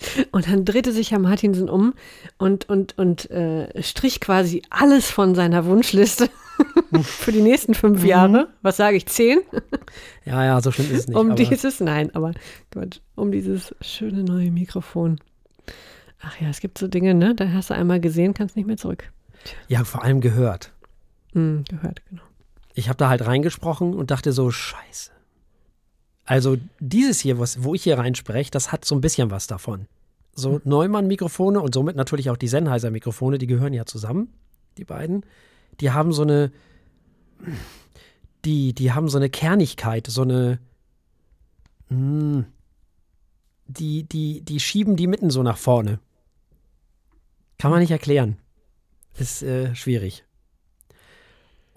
Und 0.30 0.46
dann 0.48 0.64
drehte 0.64 0.92
sich 0.92 1.10
Herr 1.10 1.18
Martinsen 1.18 1.68
um 1.68 1.92
und, 2.38 2.68
und, 2.68 2.96
und 2.98 3.30
äh, 3.32 3.82
strich 3.82 4.20
quasi 4.20 4.62
alles 4.70 5.10
von 5.10 5.34
seiner 5.34 5.64
Wunschliste 5.64 6.30
für 7.02 7.32
die 7.32 7.40
nächsten 7.40 7.74
fünf 7.74 8.02
mhm. 8.02 8.08
Jahre. 8.08 8.48
Was 8.62 8.76
sage 8.76 8.96
ich, 8.96 9.06
zehn? 9.06 9.40
Ja, 10.24 10.44
ja, 10.44 10.60
so 10.60 10.70
schlimm 10.70 10.92
ist 10.92 11.00
es 11.00 11.06
nicht. 11.08 11.18
Um 11.18 11.34
dieses, 11.34 11.80
nein, 11.80 12.14
aber 12.14 12.32
Gott, 12.70 13.02
um 13.16 13.32
dieses 13.32 13.74
schöne 13.80 14.22
neue 14.22 14.52
Mikrofon. 14.52 15.18
Ach 16.20 16.40
ja, 16.40 16.48
es 16.48 16.60
gibt 16.60 16.78
so 16.78 16.86
Dinge, 16.86 17.14
ne? 17.14 17.34
Da 17.34 17.48
hast 17.52 17.70
du 17.70 17.74
einmal 17.74 17.98
gesehen, 17.98 18.34
kannst 18.34 18.54
nicht 18.54 18.66
mehr 18.66 18.76
zurück. 18.76 19.10
Ja, 19.66 19.82
vor 19.82 20.04
allem 20.04 20.20
gehört. 20.20 20.72
Mhm, 21.32 21.64
gehört, 21.68 22.02
genau 22.08 22.22
ich 22.78 22.88
habe 22.88 22.96
da 22.96 23.08
halt 23.08 23.26
reingesprochen 23.26 23.92
und 23.92 24.12
dachte 24.12 24.32
so, 24.32 24.52
scheiße. 24.52 25.10
Also 26.28 26.58
dieses 26.78 27.20
hier, 27.20 27.38
was, 27.38 27.64
wo 27.64 27.74
ich 27.74 27.84
hier 27.84 27.96
reinspreche, 27.96 28.50
das 28.50 28.70
hat 28.70 28.84
so 28.84 28.94
ein 28.94 29.00
bisschen 29.00 29.30
was 29.30 29.46
davon. 29.46 29.86
So 30.34 30.56
hm. 30.56 30.60
Neumann-Mikrofone 30.64 31.58
und 31.58 31.72
somit 31.72 31.96
natürlich 31.96 32.28
auch 32.28 32.36
die 32.36 32.48
Sennheiser-Mikrofone, 32.48 33.38
die 33.38 33.46
gehören 33.46 33.72
ja 33.72 33.86
zusammen, 33.86 34.28
die 34.76 34.84
beiden. 34.84 35.24
Die 35.80 35.90
haben 35.90 36.12
so 36.12 36.20
eine, 36.20 36.52
die, 38.44 38.74
die 38.74 38.92
haben 38.92 39.08
so 39.08 39.16
eine 39.16 39.30
Kernigkeit, 39.30 40.06
so 40.06 40.20
eine, 40.20 40.58
mh, 41.88 41.96
hm, 41.96 42.44
die, 43.66 44.04
die, 44.04 44.42
die 44.42 44.60
schieben 44.60 44.96
die 44.96 45.06
Mitten 45.06 45.30
so 45.30 45.42
nach 45.42 45.56
vorne. 45.56 45.98
Kann 47.56 47.70
man 47.70 47.80
nicht 47.80 47.90
erklären. 47.90 48.36
Ist 49.18 49.42
äh, 49.42 49.74
schwierig. 49.74 50.24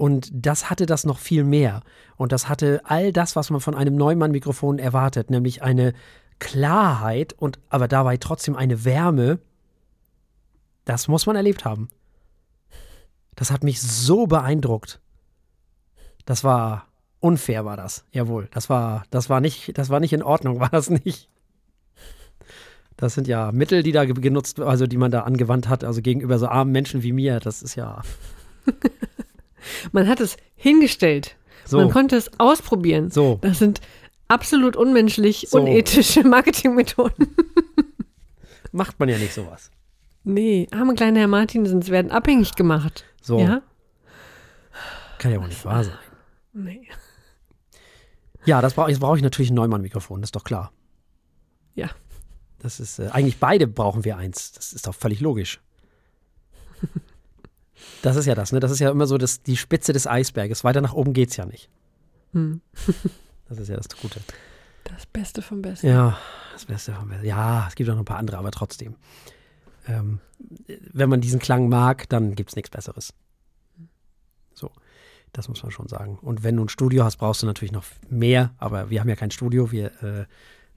Und 0.01 0.31
das 0.33 0.71
hatte 0.71 0.87
das 0.87 1.05
noch 1.05 1.19
viel 1.19 1.43
mehr. 1.43 1.83
Und 2.17 2.31
das 2.31 2.49
hatte 2.49 2.81
all 2.85 3.13
das, 3.13 3.35
was 3.35 3.51
man 3.51 3.61
von 3.61 3.75
einem 3.75 3.95
Neumann-Mikrofon 3.95 4.79
erwartet, 4.79 5.29
nämlich 5.29 5.61
eine 5.61 5.93
Klarheit 6.39 7.33
und 7.33 7.59
aber 7.69 7.87
dabei 7.87 8.17
trotzdem 8.17 8.55
eine 8.55 8.83
Wärme. 8.83 9.37
Das 10.85 11.07
muss 11.07 11.27
man 11.27 11.35
erlebt 11.35 11.65
haben. 11.65 11.87
Das 13.35 13.51
hat 13.51 13.63
mich 13.63 13.79
so 13.79 14.25
beeindruckt. 14.25 14.99
Das 16.25 16.43
war 16.43 16.87
unfair, 17.19 17.63
war 17.63 17.77
das. 17.77 18.03
Jawohl, 18.11 18.49
das 18.49 18.71
war, 18.71 19.03
das 19.11 19.29
war 19.29 19.39
nicht, 19.39 19.77
das 19.77 19.91
war 19.91 19.99
nicht 19.99 20.13
in 20.13 20.23
Ordnung, 20.23 20.59
war 20.59 20.69
das 20.69 20.89
nicht. 20.89 21.29
Das 22.97 23.13
sind 23.13 23.27
ja 23.27 23.51
Mittel, 23.51 23.83
die 23.83 23.91
da 23.91 24.05
genutzt, 24.05 24.59
also 24.59 24.87
die 24.87 24.97
man 24.97 25.11
da 25.11 25.21
angewandt 25.21 25.69
hat, 25.69 25.83
also 25.83 26.01
gegenüber 26.01 26.39
so 26.39 26.47
armen 26.47 26.71
Menschen 26.71 27.03
wie 27.03 27.13
mir. 27.13 27.39
Das 27.39 27.61
ist 27.61 27.75
ja. 27.75 28.01
Man 29.91 30.07
hat 30.07 30.19
es 30.19 30.38
hingestellt. 30.55 31.36
So. 31.65 31.77
Man 31.77 31.89
konnte 31.89 32.15
es 32.15 32.39
ausprobieren. 32.39 33.10
So. 33.10 33.39
Das 33.41 33.60
sind 33.60 33.81
absolut 34.27 34.75
unmenschlich, 34.75 35.47
so. 35.49 35.60
unethische 35.60 36.23
Marketingmethoden. 36.27 37.36
Macht 38.71 38.99
man 38.99 39.10
ja 39.10 39.17
nicht 39.17 39.34
sowas. 39.34 39.71
Nee, 40.23 40.67
arme 40.71 40.93
kleine 40.95 41.19
Herr 41.19 41.27
Martinsens 41.27 41.89
werden 41.89 42.12
abhängig 42.12 42.55
gemacht. 42.55 43.05
So. 43.21 43.39
Ja? 43.39 43.62
Kann 45.17 45.31
ja 45.31 45.39
wohl 45.39 45.47
nicht 45.47 45.65
wahr 45.65 45.84
sein. 45.84 45.97
Nee. 46.53 46.88
Ja, 48.45 48.62
das 48.62 48.73
brauch, 48.73 48.89
jetzt 48.89 48.99
brauche 48.99 49.17
ich 49.17 49.23
natürlich 49.23 49.51
ein 49.51 49.55
Neumann-Mikrofon, 49.55 50.21
das 50.21 50.29
ist 50.29 50.36
doch 50.36 50.43
klar. 50.43 50.71
Ja. 51.75 51.89
Das 52.60 52.79
ist, 52.79 52.99
äh, 52.99 53.10
eigentlich 53.12 53.38
beide 53.39 53.67
brauchen 53.67 54.05
wir 54.05 54.17
eins. 54.17 54.51
Das 54.51 54.73
ist 54.73 54.88
doch 54.88 54.93
völlig 54.95 55.19
logisch. 55.19 55.60
Das 58.02 58.15
ist 58.15 58.26
ja 58.26 58.36
das, 58.36 58.52
ne? 58.52 58.60
Das 58.60 58.72
ist 58.72 58.80
ja 58.80 58.89
immer 58.89 59.08
so 59.08 59.17
das, 59.17 59.44
die 59.44 59.58
Spitze 59.58 59.94
des 59.94 60.08
Eisberges. 60.08 60.63
Weiter 60.63 60.82
nach 60.82 60.94
oben 60.94 61.13
geht's 61.13 61.38
ja 61.38 61.46
nicht. 61.46 61.70
Hm. 62.34 62.62
das 63.50 63.60
ist 63.60 63.67
ja 63.67 63.78
das 63.78 63.88
Gute. 64.02 64.20
Das 64.84 65.06
Beste 65.06 65.41
vom 65.41 65.62
Besten. 65.62 65.88
Ja, 65.88 66.17
das 66.54 66.65
Beste 66.65 66.94
vom 66.94 67.10
Besten. 67.10 67.26
Ja, 67.26 67.67
es 67.67 67.76
gibt 67.76 67.89
auch 67.89 67.94
noch 67.94 68.02
ein 68.02 68.06
paar 68.06 68.17
andere, 68.17 68.38
aber 68.38 68.52
trotzdem. 68.52 68.96
Ähm, 69.88 70.20
wenn 70.67 71.10
man 71.10 71.22
diesen 71.22 71.39
Klang 71.39 71.70
mag, 71.70 72.10
dann 72.10 72.36
gibt 72.36 72.52
es 72.52 72.56
nichts 72.56 72.70
Besseres. 72.70 73.13
So, 74.54 74.72
das 75.34 75.48
muss 75.48 75.63
man 75.63 75.72
schon 75.72 75.88
sagen. 75.88 76.17
Und 76.22 76.44
wenn 76.44 76.56
du 76.56 76.65
ein 76.65 76.70
Studio 76.70 77.04
hast, 77.04 77.17
brauchst 77.17 77.41
du 77.41 77.48
natürlich 77.48 77.72
noch 77.72 77.86
mehr, 78.10 78.54
aber 78.58 78.89
wir 78.89 79.00
haben 79.00 79.10
ja 79.10 79.15
kein 79.15 79.32
Studio, 79.32 79.72
wir 79.72 79.88
äh, 80.04 80.26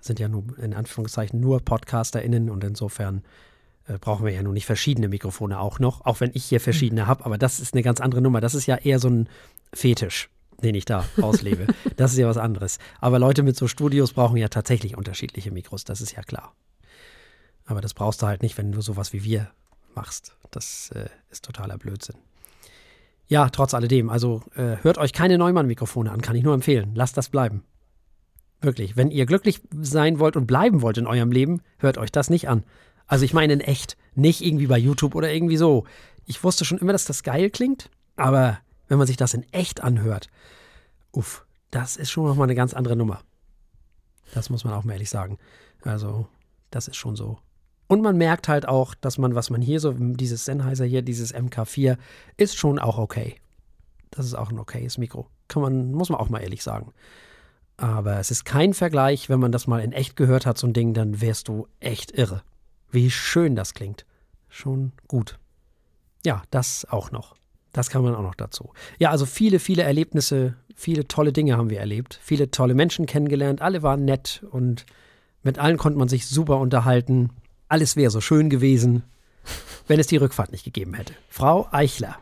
sind 0.01 0.21
ja 0.21 0.29
nur 0.29 0.45
in 0.59 0.75
Anführungszeichen 0.75 1.41
nur 1.41 1.61
PodcasterInnen 1.61 2.51
und 2.51 2.63
insofern 2.63 3.23
äh, 3.87 3.99
brauchen 3.99 4.25
wir 4.25 4.33
ja 4.33 4.43
nun 4.43 4.55
nicht 4.55 4.67
verschiedene 4.67 5.09
Mikrofone 5.09 5.59
auch 5.59 5.79
noch, 5.79 6.05
auch 6.05 6.21
wenn 6.21 6.31
ich 6.35 6.45
hier 6.45 6.61
verschiedene 6.61 7.07
habe, 7.07 7.25
aber 7.25 7.39
das 7.39 7.61
ist 7.61 7.75
eine 7.75 7.83
ganz 7.83 8.01
andere 8.01 8.23
Nummer. 8.23 8.41
Das 8.41 8.55
ist 8.55 8.67
ja 8.67 8.77
eher 8.77 8.99
so 8.99 9.09
ein 9.09 9.29
Fetisch, 9.73 10.31
den 10.63 10.75
ich 10.75 10.85
da 10.85 11.05
auslebe. 11.21 11.67
das 11.97 12.13
ist 12.13 12.19
ja 12.19 12.29
was 12.29 12.39
anderes. 12.39 12.79
Aber 13.01 13.19
Leute 13.19 13.43
mit 13.43 13.57
so 13.57 13.69
Studios 13.69 14.13
brauchen 14.13 14.37
ja 14.37 14.49
tatsächlich 14.49 14.97
unterschiedliche 14.97 15.51
Mikros, 15.51 15.85
das 15.85 16.01
ist 16.01 16.13
ja 16.13 16.23
klar. 16.23 16.55
Aber 17.67 17.81
das 17.81 17.95
brauchst 17.95 18.23
du 18.23 18.27
halt 18.27 18.43
nicht, 18.43 18.59
wenn 18.59 18.73
du 18.73 18.81
sowas 18.81 19.13
wie 19.13 19.25
wir 19.25 19.51
machst. 19.95 20.37
Das 20.51 20.91
äh, 20.95 21.09
ist 21.31 21.45
totaler 21.45 21.79
Blödsinn. 21.79 22.17
Ja, 23.27 23.49
trotz 23.49 23.73
alledem, 23.73 24.11
also 24.11 24.43
äh, 24.55 24.77
hört 24.83 24.99
euch 24.99 25.13
keine 25.13 25.39
Neumann-Mikrofone 25.39 26.11
an, 26.11 26.21
kann 26.21 26.37
ich 26.37 26.43
nur 26.43 26.55
empfehlen. 26.55 26.93
Lasst 26.95 27.17
das 27.17 27.31
bleiben. 27.31 27.65
Wirklich, 28.61 28.97
wenn 28.97 29.11
ihr 29.11 29.27
glücklich 29.27 29.61
sein 29.79 30.19
wollt 30.19 30.37
und 30.37 30.47
bleiben 30.47 30.83
wollt 30.83 30.99
in 30.99 31.07
eurem 31.07 31.33
Leben, 31.33 31.63
hört 31.79 31.99
euch 31.99 32.13
das 32.13 32.31
nicht 32.31 32.49
an. 32.49 32.65
Also 33.07 33.25
ich 33.25 33.35
meine 33.35 33.53
in 33.53 33.61
echt, 33.61 33.97
nicht 34.15 34.41
irgendwie 34.41 34.67
bei 34.67 34.79
YouTube 34.79 35.15
oder 35.15 35.33
irgendwie 35.33 35.57
so. 35.57 35.85
Ich 36.27 36.43
wusste 36.43 36.65
schon 36.65 36.79
immer, 36.79 36.93
dass 36.93 37.05
das 37.05 37.23
geil 37.23 37.51
klingt, 37.51 37.91
aber 38.17 38.59
wenn 38.89 38.99
man 38.99 39.07
sich 39.07 39.17
das 39.17 39.35
in 39.35 39.45
echt 39.53 39.83
anhört, 39.83 40.29
uff, 41.13 41.45
das 41.71 41.97
ist 41.97 42.11
schon 42.11 42.27
nochmal 42.27 42.47
eine 42.47 42.55
ganz 42.55 42.75
andere 42.75 42.97
Nummer. 42.97 43.21
Das 44.33 44.51
muss 44.51 44.65
man 44.65 44.75
auch 44.75 44.85
mal 44.85 44.95
ehrlich 44.95 45.11
sagen. 45.11 45.39
Also, 45.83 46.27
das 46.71 46.89
ist 46.89 46.97
schon 46.97 47.17
so. 47.17 47.39
Und 47.87 48.03
man 48.03 48.17
merkt 48.17 48.49
halt 48.49 48.67
auch, 48.67 48.95
dass 48.95 49.19
man, 49.19 49.35
was 49.35 49.51
man 49.51 49.61
hier 49.61 49.81
so, 49.81 49.93
dieses 49.93 50.45
Sennheiser 50.45 50.85
hier, 50.85 51.03
dieses 51.03 51.35
MK4, 51.35 51.99
ist 52.37 52.57
schon 52.57 52.79
auch 52.79 52.99
okay. 52.99 53.37
Das 54.11 54.25
ist 54.25 54.35
auch 54.35 54.51
ein 54.51 54.59
okayes 54.59 54.97
Mikro. 54.97 55.27
Kann 55.49 55.63
man, 55.63 55.93
muss 55.93 56.09
man 56.09 56.19
auch 56.19 56.31
mal 56.31 56.41
ehrlich 56.41 56.63
sagen. 56.63 56.93
Aber 57.77 58.19
es 58.19 58.31
ist 58.31 58.45
kein 58.45 58.73
Vergleich, 58.73 59.29
wenn 59.29 59.41
man 59.41 59.53
das 59.53 59.67
mal 59.67 59.83
in 59.83 59.93
echt 59.93 60.17
gehört 60.17 60.47
hat, 60.47 60.57
so 60.59 60.67
ein 60.67 60.73
Ding, 60.73 60.95
dann 60.95 61.21
wärst 61.21 61.49
du 61.49 61.67
echt 61.81 62.13
irre. 62.13 62.43
Wie 62.95 63.11
schön 63.11 63.57
das 63.57 63.75
klingt. 63.75 64.07
Schon 64.49 64.93
gut. 65.09 65.39
Ja, 66.25 66.43
das 66.51 66.87
auch 66.89 67.11
noch. 67.11 67.35
Das 67.73 67.91
kann 67.91 68.05
man 68.05 68.15
auch 68.15 68.23
noch 68.23 68.37
dazu. 68.37 68.73
Ja, 69.01 69.11
also 69.11 69.27
viele, 69.27 69.59
viele 69.59 69.83
Erlebnisse, 69.83 70.55
viele 70.77 71.09
tolle 71.09 71.33
Dinge 71.33 71.57
haben 71.57 71.71
wir 71.71 71.81
erlebt. 71.81 72.21
Viele 72.23 72.53
tolle 72.53 72.75
Menschen 72.75 73.07
kennengelernt. 73.07 73.61
Alle 73.61 73.83
waren 73.83 74.05
nett 74.05 74.45
und 74.49 74.87
mit 75.43 75.59
allen 75.59 75.77
konnte 75.77 75.99
man 75.99 76.09
sich 76.09 76.29
super 76.29 76.59
unterhalten. 76.59 77.31
Alles 77.67 77.97
wäre 77.97 78.13
so 78.13 78.21
schön 78.21 78.49
gewesen, 78.49 79.03
wenn 79.89 79.99
es 79.99 80.07
die 80.07 80.17
Rückfahrt 80.17 80.53
nicht 80.53 80.65
gegeben 80.65 80.95
hätte. 80.95 81.15
Frau 81.29 81.67
Eichler. 81.73 82.17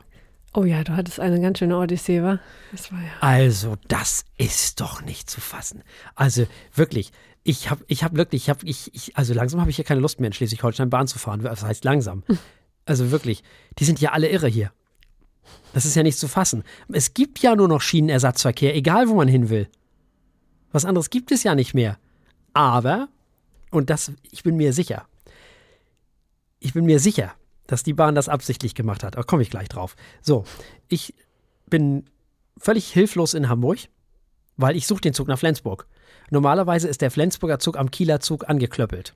Oh 0.54 0.64
ja, 0.64 0.84
du 0.84 0.94
hattest 0.94 1.18
eine 1.18 1.40
ganz 1.40 1.58
schöne 1.58 1.78
Odyssee, 1.78 2.22
wa? 2.22 2.38
Das 2.72 2.92
war 2.92 3.00
ja. 3.00 3.10
Also, 3.20 3.76
das 3.88 4.24
ist 4.36 4.80
doch 4.80 5.02
nicht 5.02 5.30
zu 5.30 5.40
fassen. 5.40 5.82
Also, 6.14 6.46
wirklich, 6.74 7.10
ich 7.42 7.70
habe 7.70 7.84
ich 7.88 8.04
hab 8.04 8.14
wirklich, 8.14 8.44
ich 8.44 8.50
habe, 8.50 8.60
ich, 8.64 8.94
ich, 8.94 9.16
also 9.16 9.34
langsam 9.34 9.60
habe 9.60 9.70
ich 9.70 9.76
hier 9.76 9.84
keine 9.84 10.00
Lust 10.00 10.20
mehr 10.20 10.28
in 10.28 10.32
Schleswig-Holstein 10.32 10.90
Bahn 10.90 11.06
zu 11.06 11.18
fahren. 11.18 11.42
Was 11.42 11.62
heißt 11.62 11.84
langsam? 11.84 12.22
Also 12.84 13.12
wirklich, 13.12 13.44
die 13.78 13.84
sind 13.84 14.00
ja 14.00 14.10
alle 14.10 14.28
irre 14.28 14.48
hier. 14.48 14.72
Das 15.72 15.84
ist 15.84 15.94
ja 15.94 16.02
nicht 16.02 16.18
zu 16.18 16.26
fassen. 16.26 16.64
Es 16.88 17.14
gibt 17.14 17.38
ja 17.38 17.54
nur 17.54 17.68
noch 17.68 17.80
Schienenersatzverkehr, 17.80 18.74
egal 18.74 19.08
wo 19.08 19.14
man 19.14 19.28
hin 19.28 19.50
will. 19.50 19.68
Was 20.72 20.84
anderes 20.84 21.08
gibt 21.08 21.30
es 21.30 21.44
ja 21.44 21.54
nicht 21.54 21.74
mehr. 21.74 21.96
Aber, 22.54 23.08
und 23.70 23.88
das, 23.88 24.10
ich 24.32 24.42
bin 24.42 24.56
mir 24.56 24.72
sicher, 24.72 25.06
ich 26.58 26.72
bin 26.74 26.84
mir 26.84 26.98
sicher, 26.98 27.34
dass 27.66 27.83
die 27.83 27.94
Bahn 27.94 28.14
das 28.14 28.29
absichtlich 28.29 28.75
gemacht 28.75 29.05
hat. 29.05 29.16
Da 29.16 29.22
komme 29.22 29.42
ich 29.42 29.51
gleich 29.51 29.68
drauf. 29.68 29.96
So, 30.20 30.44
ich 30.88 31.14
bin 31.68 32.05
völlig 32.59 32.92
hilflos 32.92 33.35
in 33.35 33.48
Hamburg, 33.48 33.79
weil 34.57 34.77
ich 34.77 34.87
suche 34.87 35.01
den 35.01 35.14
Zug 35.14 35.29
nach 35.29 35.38
Flensburg. 35.38 35.87
Normalerweise 36.31 36.88
ist 36.88 37.01
der 37.01 37.11
Flensburger 37.11 37.59
Zug 37.59 37.77
am 37.77 37.90
Kieler 37.90 38.20
Zug 38.20 38.48
angeklöppelt. 38.48 39.14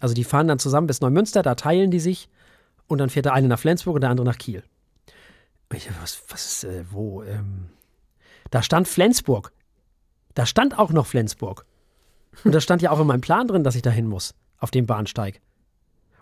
Also 0.00 0.14
die 0.14 0.24
fahren 0.24 0.48
dann 0.48 0.58
zusammen 0.58 0.86
bis 0.86 1.00
Neumünster, 1.00 1.42
da 1.42 1.54
teilen 1.54 1.90
die 1.90 2.00
sich 2.00 2.28
und 2.86 2.98
dann 2.98 3.10
fährt 3.10 3.26
der 3.26 3.34
eine 3.34 3.48
nach 3.48 3.58
Flensburg 3.58 3.96
und 3.96 4.00
der 4.00 4.10
andere 4.10 4.26
nach 4.26 4.38
Kiel. 4.38 4.62
Ich, 5.74 5.88
was, 6.00 6.22
was 6.28 6.46
ist, 6.46 6.64
äh, 6.64 6.84
wo? 6.90 7.22
Ähm, 7.22 7.70
da 8.50 8.62
stand 8.62 8.88
Flensburg. 8.88 9.52
Da 10.34 10.46
stand 10.46 10.78
auch 10.78 10.90
noch 10.90 11.06
Flensburg. 11.06 11.66
Und 12.44 12.54
da 12.54 12.60
stand 12.60 12.82
ja 12.82 12.90
auch 12.90 13.00
in 13.00 13.06
meinem 13.06 13.20
Plan 13.20 13.46
drin, 13.46 13.64
dass 13.64 13.74
ich 13.74 13.82
da 13.82 13.90
hin 13.90 14.06
muss, 14.06 14.34
auf 14.58 14.70
dem 14.70 14.86
Bahnsteig. 14.86 15.40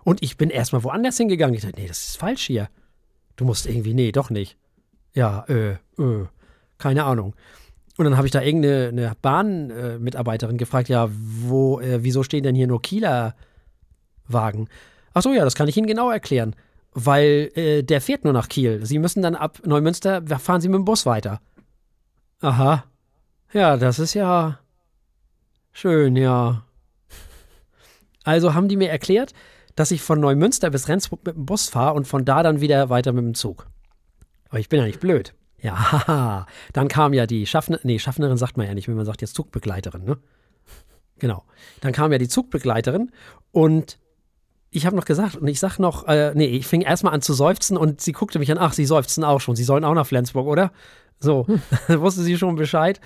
Und 0.09 0.23
ich 0.23 0.39
bin 0.39 0.49
erstmal 0.49 0.85
woanders 0.85 1.19
hingegangen. 1.19 1.55
Ich 1.55 1.61
dachte, 1.61 1.79
nee, 1.79 1.87
das 1.87 2.09
ist 2.09 2.17
falsch 2.17 2.47
hier. 2.47 2.71
Du 3.37 3.45
musst 3.45 3.67
irgendwie, 3.67 3.93
nee, 3.93 4.11
doch 4.11 4.31
nicht. 4.31 4.57
Ja, 5.13 5.45
äh, 5.51 5.73
äh, 5.73 6.27
keine 6.79 7.05
Ahnung. 7.05 7.35
Und 7.99 8.07
dann 8.07 8.17
habe 8.17 8.27
ich 8.27 8.33
da 8.33 8.41
irgendeine 8.41 9.13
Bahnmitarbeiterin 9.21 10.55
äh, 10.55 10.59
gefragt, 10.59 10.89
ja, 10.89 11.11
wo, 11.13 11.79
äh, 11.81 12.03
wieso 12.05 12.23
stehen 12.23 12.43
denn 12.43 12.55
hier 12.55 12.67
nur 12.67 12.81
Kieler 12.81 13.37
Wagen? 14.27 14.71
Ach 15.13 15.21
so, 15.21 15.35
ja, 15.35 15.45
das 15.45 15.55
kann 15.55 15.69
ich 15.69 15.77
Ihnen 15.77 15.87
genau 15.87 16.11
erklären. 16.11 16.57
Weil 16.95 17.51
äh, 17.55 17.83
der 17.83 18.01
fährt 18.01 18.25
nur 18.25 18.33
nach 18.33 18.49
Kiel. 18.49 18.87
Sie 18.87 18.99
müssen 18.99 19.21
dann 19.21 19.35
ab 19.35 19.61
Neumünster, 19.67 20.23
fahren 20.39 20.63
Sie 20.63 20.69
mit 20.69 20.77
dem 20.77 20.87
Bus 20.87 21.05
weiter. 21.05 21.43
Aha. 22.41 22.85
Ja, 23.53 23.77
das 23.77 23.99
ist 23.99 24.15
ja 24.15 24.59
schön, 25.71 26.17
ja. 26.17 26.65
Also 28.25 28.55
haben 28.55 28.69
die 28.69 28.79
mir 28.79 28.89
erklärt, 28.89 29.35
dass 29.79 29.93
ich 29.93 30.03
von 30.03 30.19
Neumünster 30.19 30.71
bis 30.71 30.89
Rendsburg 30.89 31.25
mit 31.25 31.37
dem 31.37 31.47
Bus 31.47 31.69
fahre 31.69 31.95
und 31.95 32.07
von 32.09 32.25
da 32.25 32.43
dann 32.43 32.61
wieder 32.61 32.91
weiter 32.91 33.13
mit 33.13 33.25
dem 33.25 33.35
Zug. 33.35 33.69
Aber 34.49 34.59
ich 34.59 34.69
bin 34.69 34.81
ja 34.81 34.87
nicht 34.87 34.99
blöd. 34.99 35.35
Ja, 35.61 35.93
haha. 36.09 36.47
dann 36.73 36.89
kam 36.89 37.13
ja 37.13 37.27
die 37.27 37.47
Schaffnerin, 37.47 37.83
nee, 37.85 38.01
Schaffnerin 38.01 38.37
sagt 38.37 38.57
man 38.57 38.67
ja 38.67 38.75
nicht, 38.75 38.89
wenn 38.89 38.97
man 38.97 39.07
sagt 39.07 39.21
jetzt 39.21 39.37
Zugbegleiterin, 39.37 40.05
ne? 40.05 40.19
Genau. 41.21 41.45
Dann 41.81 41.93
kam 41.93 42.11
ja 42.11 42.19
die 42.19 42.29
Zugbegleiterin 42.29 43.13
und 43.53 43.99
ich 44.71 44.85
habe 44.85 44.97
noch 44.97 45.05
gesagt, 45.05 45.37
und 45.37 45.47
ich 45.47 45.61
sag 45.61 45.79
noch, 45.79 46.09
äh, 46.09 46.33
nee, 46.35 46.47
ich 46.47 46.67
fing 46.67 46.81
erstmal 46.81 47.15
an 47.15 47.23
zu 47.23 47.33
seufzen 47.33 47.77
und 47.77 48.01
sie 48.01 48.13
guckte 48.13 48.41
mich 48.41 48.51
an, 48.51 48.59
ach, 48.59 48.73
sie 48.73 48.85
seufzen 48.85 49.23
auch 49.23 49.41
schon, 49.41 49.55
sie 49.55 49.65
sollen 49.65 49.85
auch 49.85 49.95
nach 49.95 50.07
Flensburg, 50.07 50.47
oder? 50.49 50.73
So, 51.21 51.47
hm. 51.47 51.63
wusste 52.01 52.23
sie 52.23 52.37
schon 52.37 52.57
Bescheid. 52.57 53.01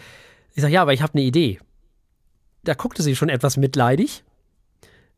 Ich 0.55 0.63
sag, 0.63 0.71
ja, 0.71 0.81
aber 0.81 0.95
ich 0.95 1.03
habe 1.03 1.15
eine 1.15 1.23
Idee. 1.23 1.61
Da 2.65 2.73
guckte 2.75 3.03
sie 3.03 3.15
schon 3.15 3.29
etwas 3.29 3.59
mitleidig 3.59 4.25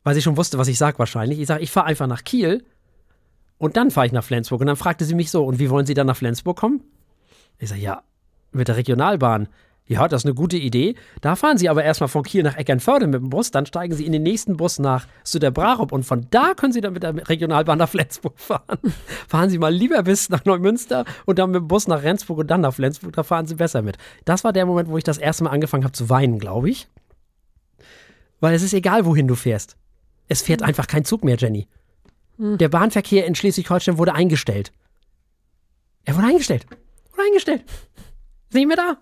weil 0.05 0.13
sie 0.13 0.21
schon 0.21 0.37
wusste, 0.37 0.57
was 0.57 0.69
ich 0.69 0.77
sage 0.77 0.99
wahrscheinlich. 0.99 1.39
Ich 1.39 1.47
sage, 1.47 1.63
ich 1.63 1.71
fahre 1.71 1.87
einfach 1.87 2.07
nach 2.07 2.23
Kiel 2.23 2.63
und 3.57 3.75
dann 3.75 3.89
fahre 3.89 4.05
ich 4.05 4.13
nach 4.13 4.23
Flensburg. 4.23 4.61
Und 4.61 4.67
dann 4.67 4.75
fragte 4.75 5.03
sie 5.03 5.15
mich 5.15 5.31
so, 5.31 5.43
und 5.43 5.59
wie 5.59 5.69
wollen 5.69 5.87
Sie 5.87 5.95
dann 5.95 6.07
nach 6.07 6.15
Flensburg 6.15 6.57
kommen? 6.57 6.81
Ich 7.57 7.69
sage, 7.69 7.81
ja, 7.81 8.03
mit 8.51 8.67
der 8.67 8.77
Regionalbahn. 8.77 9.49
Ja, 9.87 10.07
das 10.07 10.21
ist 10.21 10.25
eine 10.25 10.35
gute 10.35 10.57
Idee. 10.57 10.95
Da 11.21 11.35
fahren 11.35 11.57
Sie 11.57 11.69
aber 11.69 11.83
erstmal 11.83 12.07
von 12.07 12.21
Kiel 12.21 12.43
nach 12.43 12.55
Eckernförde 12.55 13.07
mit 13.07 13.15
dem 13.15 13.29
Bus, 13.29 13.49
dann 13.49 13.65
steigen 13.65 13.95
Sie 13.95 14.05
in 14.05 14.11
den 14.11 14.21
nächsten 14.21 14.57
Bus 14.57 14.77
nach 14.77 15.07
Süderbrarup 15.23 15.91
und 15.91 16.03
von 16.03 16.27
da 16.29 16.53
können 16.55 16.73
Sie 16.73 16.81
dann 16.81 16.93
mit 16.93 17.01
der 17.01 17.27
Regionalbahn 17.27 17.77
nach 17.79 17.89
Flensburg 17.89 18.39
fahren. 18.39 18.79
fahren 19.27 19.49
Sie 19.49 19.57
mal 19.57 19.73
lieber 19.73 20.03
bis 20.03 20.29
nach 20.29 20.45
Neumünster 20.45 21.05
und 21.25 21.39
dann 21.39 21.49
mit 21.51 21.61
dem 21.61 21.67
Bus 21.67 21.87
nach 21.87 22.03
Rendsburg 22.03 22.39
und 22.39 22.47
dann 22.51 22.61
nach 22.61 22.73
Flensburg, 22.73 23.13
da 23.13 23.23
fahren 23.23 23.47
Sie 23.47 23.55
besser 23.55 23.81
mit. 23.81 23.97
Das 24.23 24.43
war 24.43 24.53
der 24.53 24.67
Moment, 24.67 24.89
wo 24.89 24.97
ich 24.97 25.03
das 25.03 25.17
erste 25.17 25.43
Mal 25.43 25.51
angefangen 25.51 25.83
habe 25.83 25.93
zu 25.93 26.09
weinen, 26.09 26.37
glaube 26.37 26.69
ich. 26.69 26.87
Weil 28.39 28.53
es 28.53 28.61
ist 28.63 28.73
egal, 28.73 29.05
wohin 29.05 29.27
du 29.27 29.35
fährst. 29.35 29.77
Es 30.27 30.41
fährt 30.41 30.61
mhm. 30.61 30.67
einfach 30.67 30.87
kein 30.87 31.05
Zug 31.05 31.23
mehr, 31.23 31.37
Jenny. 31.37 31.67
Mhm. 32.37 32.57
Der 32.57 32.69
Bahnverkehr 32.69 33.25
in 33.25 33.35
Schleswig-Holstein 33.35 33.97
wurde 33.97 34.13
eingestellt. 34.13 34.71
Er 36.03 36.15
wurde 36.15 36.27
eingestellt. 36.27 36.65
Wurde 37.11 37.23
eingestellt. 37.27 37.63
Ist 38.49 38.53
nicht 38.53 38.67
mehr 38.67 38.77
da. 38.77 38.97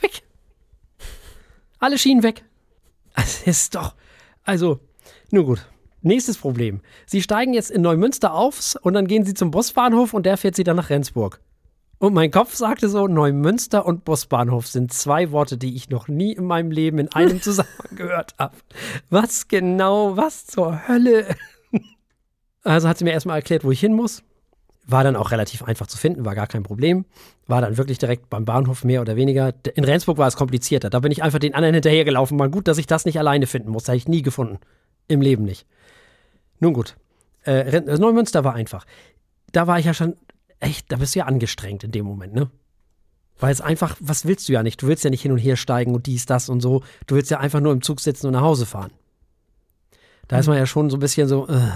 Weg. 0.00 0.22
Alle 1.78 1.98
Schienen 1.98 2.22
weg. 2.22 2.44
Das 3.16 3.42
ist 3.42 3.74
doch. 3.74 3.94
Also, 4.44 4.80
nun 5.30 5.46
gut. 5.46 5.66
Nächstes 6.02 6.38
Problem. 6.38 6.80
Sie 7.06 7.22
steigen 7.22 7.52
jetzt 7.52 7.70
in 7.70 7.82
Neumünster 7.82 8.32
auf 8.32 8.76
und 8.82 8.94
dann 8.94 9.06
gehen 9.06 9.24
sie 9.24 9.34
zum 9.34 9.50
Busbahnhof 9.50 10.14
und 10.14 10.24
der 10.24 10.36
fährt 10.36 10.56
sie 10.56 10.64
dann 10.64 10.76
nach 10.76 10.90
Rendsburg. 10.90 11.40
Und 12.00 12.14
mein 12.14 12.30
Kopf 12.30 12.54
sagte 12.54 12.88
so, 12.88 13.06
Neumünster 13.08 13.84
und 13.84 14.06
Busbahnhof 14.06 14.66
sind 14.66 14.90
zwei 14.90 15.32
Worte, 15.32 15.58
die 15.58 15.76
ich 15.76 15.90
noch 15.90 16.08
nie 16.08 16.32
in 16.32 16.46
meinem 16.46 16.70
Leben 16.70 16.98
in 16.98 17.12
einem 17.12 17.42
Zusammenhang 17.42 17.94
gehört 17.94 18.34
habe. 18.38 18.56
Was 19.10 19.48
genau, 19.48 20.16
was 20.16 20.46
zur 20.46 20.88
Hölle? 20.88 21.26
Also 22.62 22.88
hat 22.88 22.96
sie 22.96 23.04
mir 23.04 23.12
erstmal 23.12 23.36
erklärt, 23.36 23.64
wo 23.64 23.70
ich 23.70 23.80
hin 23.80 23.92
muss. 23.92 24.22
War 24.86 25.04
dann 25.04 25.14
auch 25.14 25.30
relativ 25.30 25.62
einfach 25.62 25.86
zu 25.86 25.98
finden, 25.98 26.24
war 26.24 26.34
gar 26.34 26.46
kein 26.46 26.62
Problem. 26.62 27.04
War 27.46 27.60
dann 27.60 27.76
wirklich 27.76 27.98
direkt 27.98 28.30
beim 28.30 28.46
Bahnhof 28.46 28.82
mehr 28.82 29.02
oder 29.02 29.16
weniger. 29.16 29.52
In 29.74 29.84
Rendsburg 29.84 30.16
war 30.16 30.26
es 30.26 30.36
komplizierter. 30.36 30.88
Da 30.88 31.00
bin 31.00 31.12
ich 31.12 31.22
einfach 31.22 31.38
den 31.38 31.54
anderen 31.54 31.74
hinterhergelaufen. 31.74 32.38
Mal 32.38 32.48
gut, 32.48 32.66
dass 32.66 32.78
ich 32.78 32.86
das 32.86 33.04
nicht 33.04 33.18
alleine 33.18 33.46
finden 33.46 33.70
muss. 33.70 33.84
Das 33.84 33.90
habe 33.90 33.98
ich 33.98 34.08
nie 34.08 34.22
gefunden. 34.22 34.58
Im 35.06 35.20
Leben 35.20 35.44
nicht. 35.44 35.66
Nun 36.60 36.72
gut. 36.72 36.96
Äh, 37.44 37.80
Neumünster 37.98 38.42
war 38.42 38.54
einfach. 38.54 38.86
Da 39.52 39.66
war 39.66 39.78
ich 39.78 39.84
ja 39.84 39.92
schon 39.92 40.16
echt, 40.60 40.90
da 40.92 40.96
bist 40.96 41.14
du 41.14 41.20
ja 41.20 41.26
angestrengt 41.26 41.84
in 41.84 41.90
dem 41.90 42.06
Moment, 42.06 42.34
ne? 42.34 42.50
Weil 43.38 43.52
es 43.52 43.62
einfach, 43.62 43.96
was 44.00 44.26
willst 44.26 44.48
du 44.48 44.52
ja 44.52 44.62
nicht? 44.62 44.82
Du 44.82 44.86
willst 44.86 45.02
ja 45.02 45.10
nicht 45.10 45.22
hin 45.22 45.32
und 45.32 45.38
her 45.38 45.56
steigen 45.56 45.94
und 45.94 46.06
dies, 46.06 46.26
das 46.26 46.50
und 46.50 46.60
so. 46.60 46.82
Du 47.06 47.14
willst 47.14 47.30
ja 47.30 47.40
einfach 47.40 47.60
nur 47.60 47.72
im 47.72 47.80
Zug 47.80 48.00
sitzen 48.00 48.26
und 48.26 48.34
nach 48.34 48.42
Hause 48.42 48.66
fahren. 48.66 48.92
Da 50.28 50.38
ist 50.38 50.46
man 50.46 50.58
ja 50.58 50.66
schon 50.66 50.90
so 50.90 50.98
ein 50.98 51.00
bisschen 51.00 51.26
so. 51.26 51.48
Äh. 51.48 51.70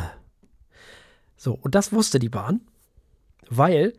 So, 1.37 1.55
und 1.55 1.75
das 1.75 1.93
wusste 1.93 2.19
die 2.19 2.29
Bahn, 2.29 2.61
weil 3.49 3.95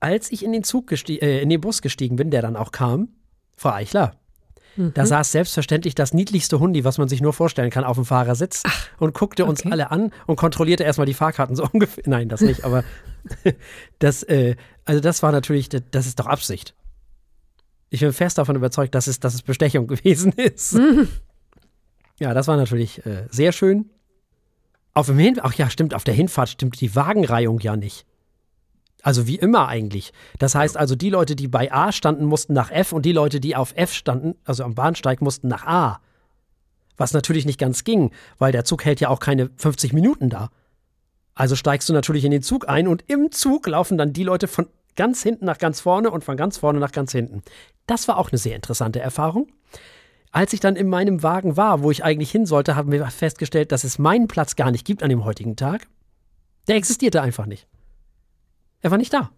als 0.00 0.30
ich 0.30 0.44
in 0.44 0.52
den 0.52 0.64
Zug 0.64 0.90
äh, 0.92 1.42
in 1.42 1.48
den 1.48 1.60
Bus 1.60 1.82
gestiegen 1.82 2.16
bin, 2.16 2.30
der 2.30 2.40
dann 2.40 2.56
auch 2.56 2.72
kam, 2.72 3.08
Frau 3.56 3.70
Eichler, 3.70 4.14
mhm. 4.78 4.94
da 4.94 5.04
saß 5.04 5.32
selbstverständlich 5.32 5.94
das 5.94 6.14
niedlichste 6.14 6.60
Hundi, 6.60 6.84
was 6.84 6.98
man 6.98 7.08
sich 7.08 7.20
nur 7.20 7.32
vorstellen 7.32 7.70
kann, 7.70 7.84
auf 7.84 7.96
dem 7.96 8.04
Fahrersitz 8.04 8.62
Ach, 8.64 8.88
und 8.98 9.14
guckte 9.14 9.42
okay. 9.42 9.50
uns 9.50 9.66
alle 9.66 9.90
an 9.90 10.12
und 10.26 10.36
kontrollierte 10.36 10.84
erstmal 10.84 11.06
die 11.06 11.14
Fahrkarten 11.14 11.56
so 11.56 11.66
ungefähr. 11.72 12.04
Nein, 12.06 12.28
das 12.28 12.40
nicht, 12.40 12.64
aber 12.64 12.84
das, 13.98 14.22
äh, 14.22 14.56
also 14.84 15.00
das 15.00 15.22
war 15.22 15.32
natürlich, 15.32 15.68
das 15.68 16.06
ist 16.06 16.18
doch 16.18 16.26
Absicht. 16.26 16.74
Ich 17.90 18.00
bin 18.00 18.12
fest 18.12 18.38
davon 18.38 18.56
überzeugt, 18.56 18.94
dass 18.94 19.06
es, 19.06 19.20
dass 19.20 19.34
es 19.34 19.42
Bestechung 19.42 19.86
gewesen 19.88 20.32
ist. 20.32 20.74
Mhm. 20.74 21.08
Ja, 22.20 22.34
das 22.34 22.48
war 22.48 22.56
natürlich 22.56 23.04
äh, 23.06 23.26
sehr 23.30 23.52
schön. 23.52 23.90
Auf 24.94 25.06
dem 25.06 25.18
Hin 25.18 25.38
ach 25.40 25.54
ja, 25.54 25.70
stimmt, 25.70 25.94
auf 25.94 26.04
der 26.04 26.14
Hinfahrt 26.14 26.48
stimmt 26.48 26.80
die 26.80 26.94
Wagenreihung 26.96 27.60
ja 27.60 27.76
nicht. 27.76 28.04
Also 29.02 29.26
wie 29.26 29.36
immer 29.36 29.68
eigentlich. 29.68 30.12
Das 30.38 30.54
heißt 30.54 30.76
also, 30.76 30.96
die 30.96 31.10
Leute, 31.10 31.36
die 31.36 31.48
bei 31.48 31.72
A 31.72 31.92
standen, 31.92 32.24
mussten 32.24 32.52
nach 32.52 32.70
F 32.70 32.92
und 32.92 33.06
die 33.06 33.12
Leute, 33.12 33.40
die 33.40 33.54
auf 33.54 33.72
F 33.76 33.92
standen, 33.92 34.34
also 34.44 34.64
am 34.64 34.74
Bahnsteig, 34.74 35.20
mussten 35.20 35.48
nach 35.48 35.66
A. 35.66 36.00
Was 36.96 37.12
natürlich 37.12 37.46
nicht 37.46 37.60
ganz 37.60 37.84
ging, 37.84 38.10
weil 38.38 38.50
der 38.50 38.64
Zug 38.64 38.84
hält 38.84 39.00
ja 39.00 39.08
auch 39.08 39.20
keine 39.20 39.50
50 39.56 39.92
Minuten 39.92 40.30
da. 40.30 40.50
Also 41.34 41.54
steigst 41.54 41.88
du 41.88 41.92
natürlich 41.92 42.24
in 42.24 42.32
den 42.32 42.42
Zug 42.42 42.68
ein 42.68 42.88
und 42.88 43.04
im 43.06 43.30
Zug 43.30 43.68
laufen 43.68 43.96
dann 43.96 44.12
die 44.12 44.24
Leute 44.24 44.48
von 44.48 44.66
ganz 44.96 45.22
hinten 45.22 45.44
nach 45.44 45.58
ganz 45.58 45.80
vorne 45.80 46.10
und 46.10 46.24
von 46.24 46.36
ganz 46.36 46.58
vorne 46.58 46.80
nach 46.80 46.90
ganz 46.90 47.12
hinten. 47.12 47.42
Das 47.86 48.08
war 48.08 48.18
auch 48.18 48.32
eine 48.32 48.38
sehr 48.38 48.56
interessante 48.56 48.98
Erfahrung. 48.98 49.46
Als 50.32 50.52
ich 50.52 50.58
dann 50.58 50.74
in 50.74 50.88
meinem 50.88 51.22
Wagen 51.22 51.56
war, 51.56 51.82
wo 51.84 51.92
ich 51.92 52.02
eigentlich 52.04 52.32
hin 52.32 52.46
sollte, 52.46 52.74
haben 52.74 52.90
wir 52.90 53.06
festgestellt, 53.06 53.70
dass 53.70 53.84
es 53.84 54.00
meinen 54.00 54.26
Platz 54.26 54.56
gar 54.56 54.72
nicht 54.72 54.84
gibt 54.84 55.04
an 55.04 55.08
dem 55.08 55.24
heutigen 55.24 55.54
Tag. 55.54 55.86
Der 56.66 56.74
existierte 56.74 57.22
einfach 57.22 57.46
nicht. 57.46 57.68
Er 58.80 58.90
war 58.90 58.98
nicht 58.98 59.12
da. 59.12 59.30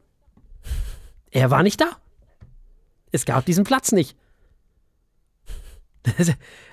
Er 1.31 1.51
war 1.51 1.63
nicht 1.63 1.81
da. 1.81 1.97
Es 3.13 3.25
gab 3.25 3.45
diesen 3.45 3.65
Platz 3.65 3.93
nicht. 3.93 4.17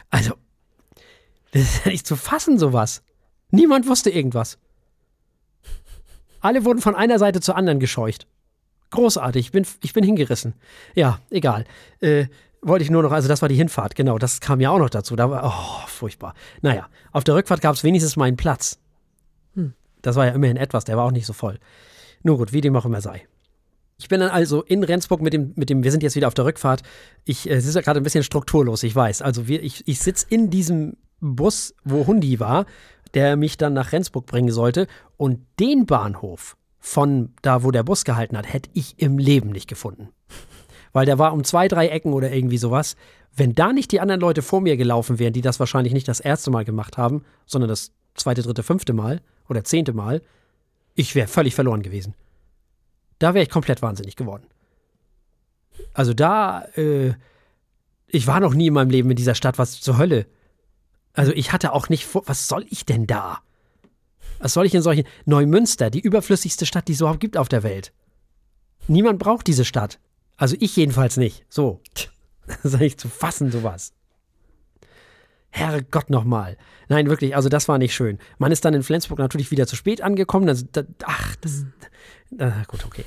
Also, 0.10 0.36
das 1.52 1.64
ist 1.64 1.86
ja 1.86 1.92
nicht 1.92 2.08
zu 2.08 2.16
fassen, 2.16 2.58
sowas. 2.58 3.04
Niemand 3.52 3.88
wusste 3.88 4.10
irgendwas. 4.10 4.58
Alle 6.40 6.64
wurden 6.64 6.80
von 6.80 6.96
einer 6.96 7.20
Seite 7.20 7.42
zur 7.42 7.58
anderen 7.58 7.80
gescheucht. 7.80 8.26
Großartig, 8.92 9.48
ich 9.48 9.52
bin, 9.52 9.68
ich 9.84 9.92
bin 9.92 10.06
hingerissen. 10.06 10.54
Ja, 10.96 11.20
egal. 11.30 11.66
Äh, 12.00 12.28
wollte 12.62 12.84
ich 12.84 12.90
nur 12.90 13.04
noch, 13.04 13.12
also 13.12 13.28
das 13.28 13.42
war 13.42 13.50
die 13.50 13.56
Hinfahrt, 13.56 13.96
genau, 13.96 14.18
das 14.18 14.40
kam 14.40 14.62
ja 14.62 14.70
auch 14.70 14.80
noch 14.80 14.90
dazu. 14.90 15.16
Da 15.16 15.30
war, 15.30 15.44
oh, 15.44 15.88
furchtbar. 15.88 16.34
Naja, 16.62 16.88
auf 17.12 17.24
der 17.24 17.36
Rückfahrt 17.36 17.62
gab 17.62 17.76
es 17.76 17.84
wenigstens 17.84 18.16
meinen 18.16 18.38
Platz. 18.38 18.80
Hm. 19.56 19.74
Das 20.02 20.16
war 20.16 20.26
ja 20.26 20.32
immerhin 20.32 20.58
etwas, 20.58 20.86
der 20.86 20.96
war 20.96 21.06
auch 21.06 21.12
nicht 21.12 21.26
so 21.26 21.34
voll. 21.34 21.60
Nur 22.24 22.38
gut, 22.38 22.54
wie 22.54 22.62
dem 22.62 22.76
auch 22.76 22.86
immer 22.86 23.02
sei. 23.02 23.28
Ich 24.00 24.10
bin 24.10 24.20
dann 24.20 24.30
also 24.30 24.62
in 24.62 24.84
Rendsburg 24.84 25.22
mit 25.22 25.34
dem, 25.34 25.54
mit 25.56 25.70
dem, 25.70 25.84
wir 25.84 25.92
sind 25.92 26.04
jetzt 26.04 26.16
wieder 26.16 26.28
auf 26.28 26.36
der 26.36 26.46
Rückfahrt. 26.46 26.84
Ich, 27.26 27.50
äh, 27.50 27.54
es 27.54 27.66
ist 27.66 27.76
ja 27.76 27.82
gerade 27.82 28.00
ein 28.00 28.04
bisschen 28.04 28.24
strukturlos, 28.24 28.84
ich 28.84 28.96
weiß. 28.96 29.22
Also 29.22 29.48
wir, 29.48 29.64
ich, 29.64 29.88
ich 29.88 30.00
sitze 30.00 30.28
in 30.30 30.50
diesem 30.50 30.98
Bus, 31.20 31.74
wo 31.84 32.06
Hundi 32.06 32.40
war, 32.40 32.66
der 33.14 33.36
mich 33.36 33.58
dann 33.58 33.74
nach 33.74 33.92
Rendsburg 33.92 34.26
bringen 34.26 34.52
sollte. 34.52 34.88
Und 35.18 35.40
den 35.60 35.86
Bahnhof 35.86 36.58
von 36.80 37.34
da, 37.42 37.64
wo 37.64 37.72
der 37.72 37.84
Bus 37.84 38.06
gehalten 38.06 38.38
hat, 38.38 38.52
hätte 38.52 38.70
ich 38.74 39.00
im 39.00 39.18
Leben 39.18 39.50
nicht 39.50 39.68
gefunden. 39.68 40.10
Weil 40.94 41.06
der 41.06 41.18
war 41.18 41.34
um 41.34 41.44
zwei, 41.44 41.68
drei 41.68 41.88
Ecken 41.88 42.14
oder 42.14 42.32
irgendwie 42.32 42.58
sowas. 42.58 42.96
Wenn 43.36 43.56
da 43.56 43.74
nicht 43.74 43.92
die 43.92 44.00
anderen 44.00 44.22
Leute 44.22 44.42
vor 44.42 44.62
mir 44.62 44.78
gelaufen 44.78 45.20
wären, 45.20 45.34
die 45.34 45.42
das 45.42 45.60
wahrscheinlich 45.60 45.94
nicht 45.94 46.08
das 46.08 46.20
erste 46.20 46.52
Mal 46.52 46.66
gemacht 46.66 46.98
haben, 46.98 47.24
sondern 47.46 47.70
das 47.70 47.92
zweite, 48.16 48.42
dritte, 48.42 48.64
fünfte 48.64 48.94
Mal 48.94 49.22
oder 49.50 49.64
zehnte 49.64 49.94
Mal, 49.94 50.22
ich 50.98 51.16
wäre 51.16 51.28
völlig 51.28 51.56
verloren 51.56 51.84
gewesen. 51.84 52.16
Da 53.20 53.34
wäre 53.34 53.44
ich 53.44 53.50
komplett 53.50 53.82
wahnsinnig 53.82 54.16
geworden. 54.16 54.48
Also 55.94 56.14
da, 56.14 56.64
äh, 56.76 57.14
ich 58.08 58.28
war 58.28 58.40
noch 58.40 58.54
nie 58.54 58.68
in 58.68 58.74
meinem 58.74 58.90
Leben 58.90 59.10
in 59.10 59.16
dieser 59.16 59.36
Stadt, 59.36 59.58
was 59.58 59.80
zur 59.80 59.98
Hölle. 59.98 60.26
Also 61.14 61.32
ich 61.34 61.54
hatte 61.54 61.72
auch 61.72 61.90
nicht 61.90 62.06
vor, 62.06 62.24
was 62.26 62.48
soll 62.48 62.66
ich 62.70 62.84
denn 62.84 63.08
da? 63.08 63.40
Was 64.40 64.54
soll 64.54 64.66
ich 64.66 64.76
in 64.76 64.82
solchen 64.82 65.08
Neumünster, 65.26 65.90
die 65.90 66.00
überflüssigste 66.00 66.66
Stadt, 66.66 66.88
die 66.88 66.94
es 66.94 67.00
überhaupt 67.00 67.20
gibt 67.20 67.38
auf 67.38 67.50
der 67.50 67.64
Welt? 67.64 67.94
Niemand 68.88 69.20
braucht 69.20 69.48
diese 69.48 69.66
Stadt. 69.66 70.00
Also 70.36 70.56
ich 70.60 70.76
jedenfalls 70.76 71.18
nicht. 71.18 71.46
So. 71.50 71.82
Das 72.48 72.64
ist 72.64 72.76
eigentlich 72.76 72.98
zu 72.98 73.10
fassen, 73.10 73.52
sowas. 73.52 73.92
Herrgott 75.58 76.10
nochmal. 76.10 76.58
Nein, 76.90 77.10
wirklich, 77.10 77.36
also 77.36 77.50
das 77.50 77.68
war 77.68 77.78
nicht 77.78 77.94
schön. 77.94 78.20
Man 78.38 78.52
ist 78.52 78.64
dann 78.66 78.74
in 78.74 78.84
Flensburg 78.84 79.20
natürlich 79.20 79.52
wieder 79.52 79.68
zu 79.68 79.76
spät 79.76 80.02
angekommen. 80.02 80.48
Das, 80.48 80.66
das, 80.72 80.86
ach, 81.04 81.36
das. 81.38 81.66
Äh, 82.38 82.52
gut, 82.68 82.86
okay. 82.86 83.06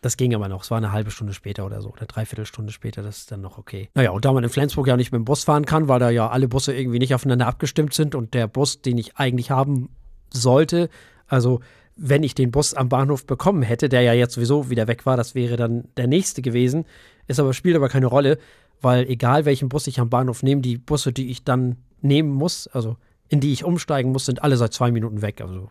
Das 0.00 0.16
ging 0.16 0.34
aber 0.34 0.48
noch. 0.48 0.62
Es 0.62 0.70
war 0.70 0.78
eine 0.78 0.92
halbe 0.92 1.10
Stunde 1.10 1.32
später 1.32 1.64
oder 1.64 1.80
so, 1.80 1.90
oder 1.90 2.06
dreiviertel 2.06 2.46
Stunde 2.46 2.72
später, 2.72 3.02
das 3.02 3.18
ist 3.18 3.32
dann 3.32 3.40
noch 3.40 3.58
okay. 3.58 3.88
Naja, 3.94 4.10
und 4.10 4.24
da 4.24 4.32
man 4.32 4.44
in 4.44 4.50
Flensburg 4.50 4.86
ja 4.86 4.96
nicht 4.96 5.12
mit 5.12 5.18
dem 5.18 5.24
Bus 5.24 5.44
fahren 5.44 5.64
kann, 5.64 5.88
weil 5.88 6.00
da 6.00 6.10
ja 6.10 6.28
alle 6.28 6.48
Busse 6.48 6.74
irgendwie 6.74 6.98
nicht 6.98 7.14
aufeinander 7.14 7.46
abgestimmt 7.46 7.94
sind 7.94 8.14
und 8.14 8.34
der 8.34 8.46
Bus, 8.46 8.82
den 8.82 8.98
ich 8.98 9.16
eigentlich 9.16 9.50
haben 9.50 9.88
sollte, 10.32 10.90
also 11.26 11.60
wenn 11.96 12.22
ich 12.22 12.34
den 12.34 12.50
Bus 12.50 12.74
am 12.74 12.88
Bahnhof 12.88 13.26
bekommen 13.26 13.62
hätte, 13.62 13.88
der 13.88 14.02
ja 14.02 14.12
jetzt 14.12 14.34
sowieso 14.34 14.68
wieder 14.68 14.88
weg 14.88 15.06
war, 15.06 15.16
das 15.16 15.34
wäre 15.34 15.56
dann 15.56 15.84
der 15.96 16.08
nächste 16.08 16.42
gewesen. 16.42 16.86
Ist 17.28 17.40
aber, 17.40 17.54
spielt 17.54 17.76
aber 17.76 17.88
keine 17.88 18.06
Rolle, 18.06 18.38
weil 18.84 19.08
egal 19.08 19.44
welchen 19.44 19.68
Bus 19.68 19.86
ich 19.86 19.98
am 19.98 20.10
Bahnhof 20.10 20.42
nehme, 20.42 20.60
die 20.60 20.78
Busse, 20.78 21.12
die 21.12 21.30
ich 21.30 21.44
dann 21.44 21.76
nehmen 22.00 22.30
muss, 22.30 22.68
also 22.68 22.96
in 23.28 23.40
die 23.40 23.52
ich 23.52 23.64
umsteigen 23.64 24.12
muss, 24.12 24.26
sind 24.26 24.42
alle 24.42 24.56
seit 24.56 24.72
zwei 24.74 24.92
Minuten 24.92 25.22
weg. 25.22 25.40
Also 25.40 25.70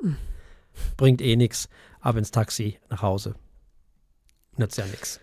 mhm. 0.00 0.16
bringt 0.96 1.22
eh 1.22 1.36
nichts. 1.36 1.68
Ab 2.00 2.16
ins 2.16 2.30
Taxi 2.30 2.78
nach 2.90 3.00
Hause. 3.00 3.34
Nützt 4.56 4.76
ja 4.76 4.84
nichts. 4.84 5.20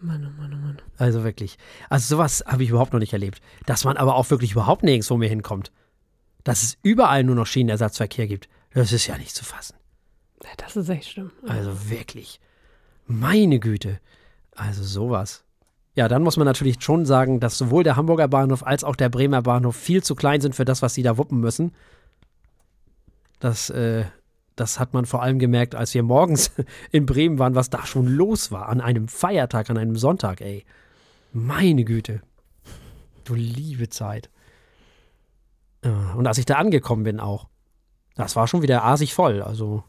Mann, 0.00 0.26
oh 0.26 0.40
Mann, 0.40 0.52
oh 0.52 0.56
Mann. 0.56 0.82
Also 0.98 1.22
wirklich. 1.22 1.56
Also 1.88 2.16
sowas 2.16 2.42
habe 2.44 2.64
ich 2.64 2.70
überhaupt 2.70 2.92
noch 2.92 2.98
nicht 2.98 3.12
erlebt. 3.12 3.40
Dass 3.66 3.84
man 3.84 3.96
aber 3.96 4.16
auch 4.16 4.28
wirklich 4.30 4.52
überhaupt 4.52 4.82
nirgends 4.82 5.06
vor 5.06 5.18
mir 5.18 5.28
hinkommt. 5.28 5.70
Dass 6.42 6.64
es 6.64 6.76
überall 6.82 7.22
nur 7.22 7.36
noch 7.36 7.46
Schienenersatzverkehr 7.46 8.26
gibt. 8.26 8.48
Das 8.74 8.92
ist 8.92 9.06
ja 9.06 9.16
nicht 9.16 9.36
zu 9.36 9.44
fassen. 9.44 9.76
Ja, 10.42 10.50
das 10.56 10.74
ist 10.76 10.88
echt 10.88 11.08
schlimm. 11.08 11.30
Also 11.46 11.88
wirklich. 11.88 12.40
Meine 13.06 13.60
Güte. 13.60 14.00
Also 14.56 14.82
sowas. 14.82 15.44
Ja, 15.94 16.08
dann 16.08 16.22
muss 16.22 16.36
man 16.36 16.46
natürlich 16.46 16.82
schon 16.82 17.04
sagen, 17.04 17.38
dass 17.38 17.58
sowohl 17.58 17.84
der 17.84 17.96
Hamburger 17.96 18.28
Bahnhof 18.28 18.64
als 18.66 18.82
auch 18.82 18.96
der 18.96 19.10
Bremer 19.10 19.42
Bahnhof 19.42 19.76
viel 19.76 20.02
zu 20.02 20.14
klein 20.14 20.40
sind 20.40 20.54
für 20.54 20.64
das, 20.64 20.80
was 20.80 20.94
sie 20.94 21.02
da 21.02 21.18
wuppen 21.18 21.40
müssen. 21.40 21.72
Das, 23.40 23.68
äh, 23.70 24.04
das 24.56 24.80
hat 24.80 24.94
man 24.94 25.04
vor 25.04 25.22
allem 25.22 25.38
gemerkt, 25.38 25.74
als 25.74 25.92
wir 25.92 26.02
morgens 26.02 26.52
in 26.90 27.04
Bremen 27.04 27.38
waren, 27.38 27.54
was 27.54 27.68
da 27.68 27.84
schon 27.84 28.06
los 28.06 28.50
war. 28.50 28.68
An 28.68 28.80
einem 28.80 29.08
Feiertag, 29.08 29.68
an 29.68 29.76
einem 29.76 29.96
Sonntag, 29.96 30.40
ey. 30.40 30.64
Meine 31.32 31.84
Güte. 31.84 32.22
Du 33.24 33.34
liebe 33.34 33.88
Zeit. 33.88 34.30
Und 35.82 36.26
als 36.26 36.38
ich 36.38 36.44
da 36.44 36.56
angekommen 36.56 37.02
bin 37.02 37.20
auch. 37.20 37.48
Das 38.14 38.36
war 38.36 38.46
schon 38.46 38.62
wieder 38.62 38.84
asig 38.84 39.14
voll. 39.14 39.42
Also, 39.42 39.84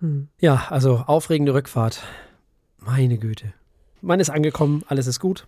hm. 0.00 0.28
ja, 0.40 0.66
also 0.68 0.98
aufregende 1.06 1.54
Rückfahrt. 1.54 2.02
Meine 2.78 3.18
Güte. 3.18 3.52
Man 4.02 4.20
ist 4.20 4.30
angekommen, 4.30 4.82
alles 4.88 5.06
ist 5.06 5.20
gut. 5.20 5.46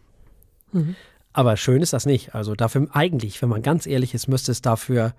Mhm. 0.73 0.97
Aber 1.33 1.57
schön 1.57 1.83
ist 1.83 1.93
das 1.93 2.07
nicht. 2.07 2.35
Also 2.35 2.55
dafür 2.55 2.89
eigentlich, 2.93 3.41
wenn 3.41 3.49
man 3.49 3.63
ganz 3.63 3.87
ehrlich 3.87 4.15
ist, 4.15 4.29
müsste 4.29 4.53
es 4.53 4.61
dafür 4.61 5.15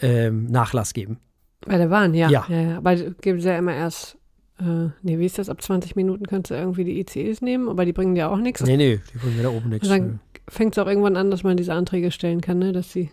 ähm, 0.00 0.46
Nachlass 0.46 0.92
geben. 0.92 1.18
Bei 1.66 1.76
der 1.76 1.88
Bahn, 1.88 2.14
ja. 2.14 2.30
Ja. 2.30 2.46
ja, 2.48 2.60
ja. 2.60 2.76
Aber 2.78 2.94
geben 2.94 3.40
sie 3.40 3.48
ja 3.48 3.58
immer 3.58 3.74
erst, 3.74 4.16
äh, 4.60 4.88
nee, 5.02 5.18
wie 5.18 5.26
ist 5.26 5.38
das? 5.38 5.48
Ab 5.48 5.60
20 5.60 5.96
Minuten 5.96 6.26
kannst 6.26 6.50
du 6.50 6.54
irgendwie 6.54 6.84
die 6.84 7.00
ICEs 7.00 7.42
nehmen, 7.42 7.68
aber 7.68 7.84
die 7.84 7.92
bringen 7.92 8.14
dir 8.14 8.30
auch 8.30 8.38
nichts. 8.38 8.62
Nee, 8.62 8.76
nee, 8.76 9.00
die 9.12 9.18
bringen 9.18 9.36
mir 9.36 9.42
da 9.42 9.50
oben 9.50 9.68
nichts. 9.68 9.88
Dann 9.88 10.20
fängt 10.48 10.74
es 10.74 10.78
auch 10.78 10.86
irgendwann 10.86 11.16
an, 11.16 11.30
dass 11.30 11.42
man 11.42 11.56
diese 11.56 11.74
Anträge 11.74 12.10
stellen 12.10 12.40
kann, 12.40 12.58
ne? 12.58 12.72
dass 12.72 12.92
sie 12.92 13.10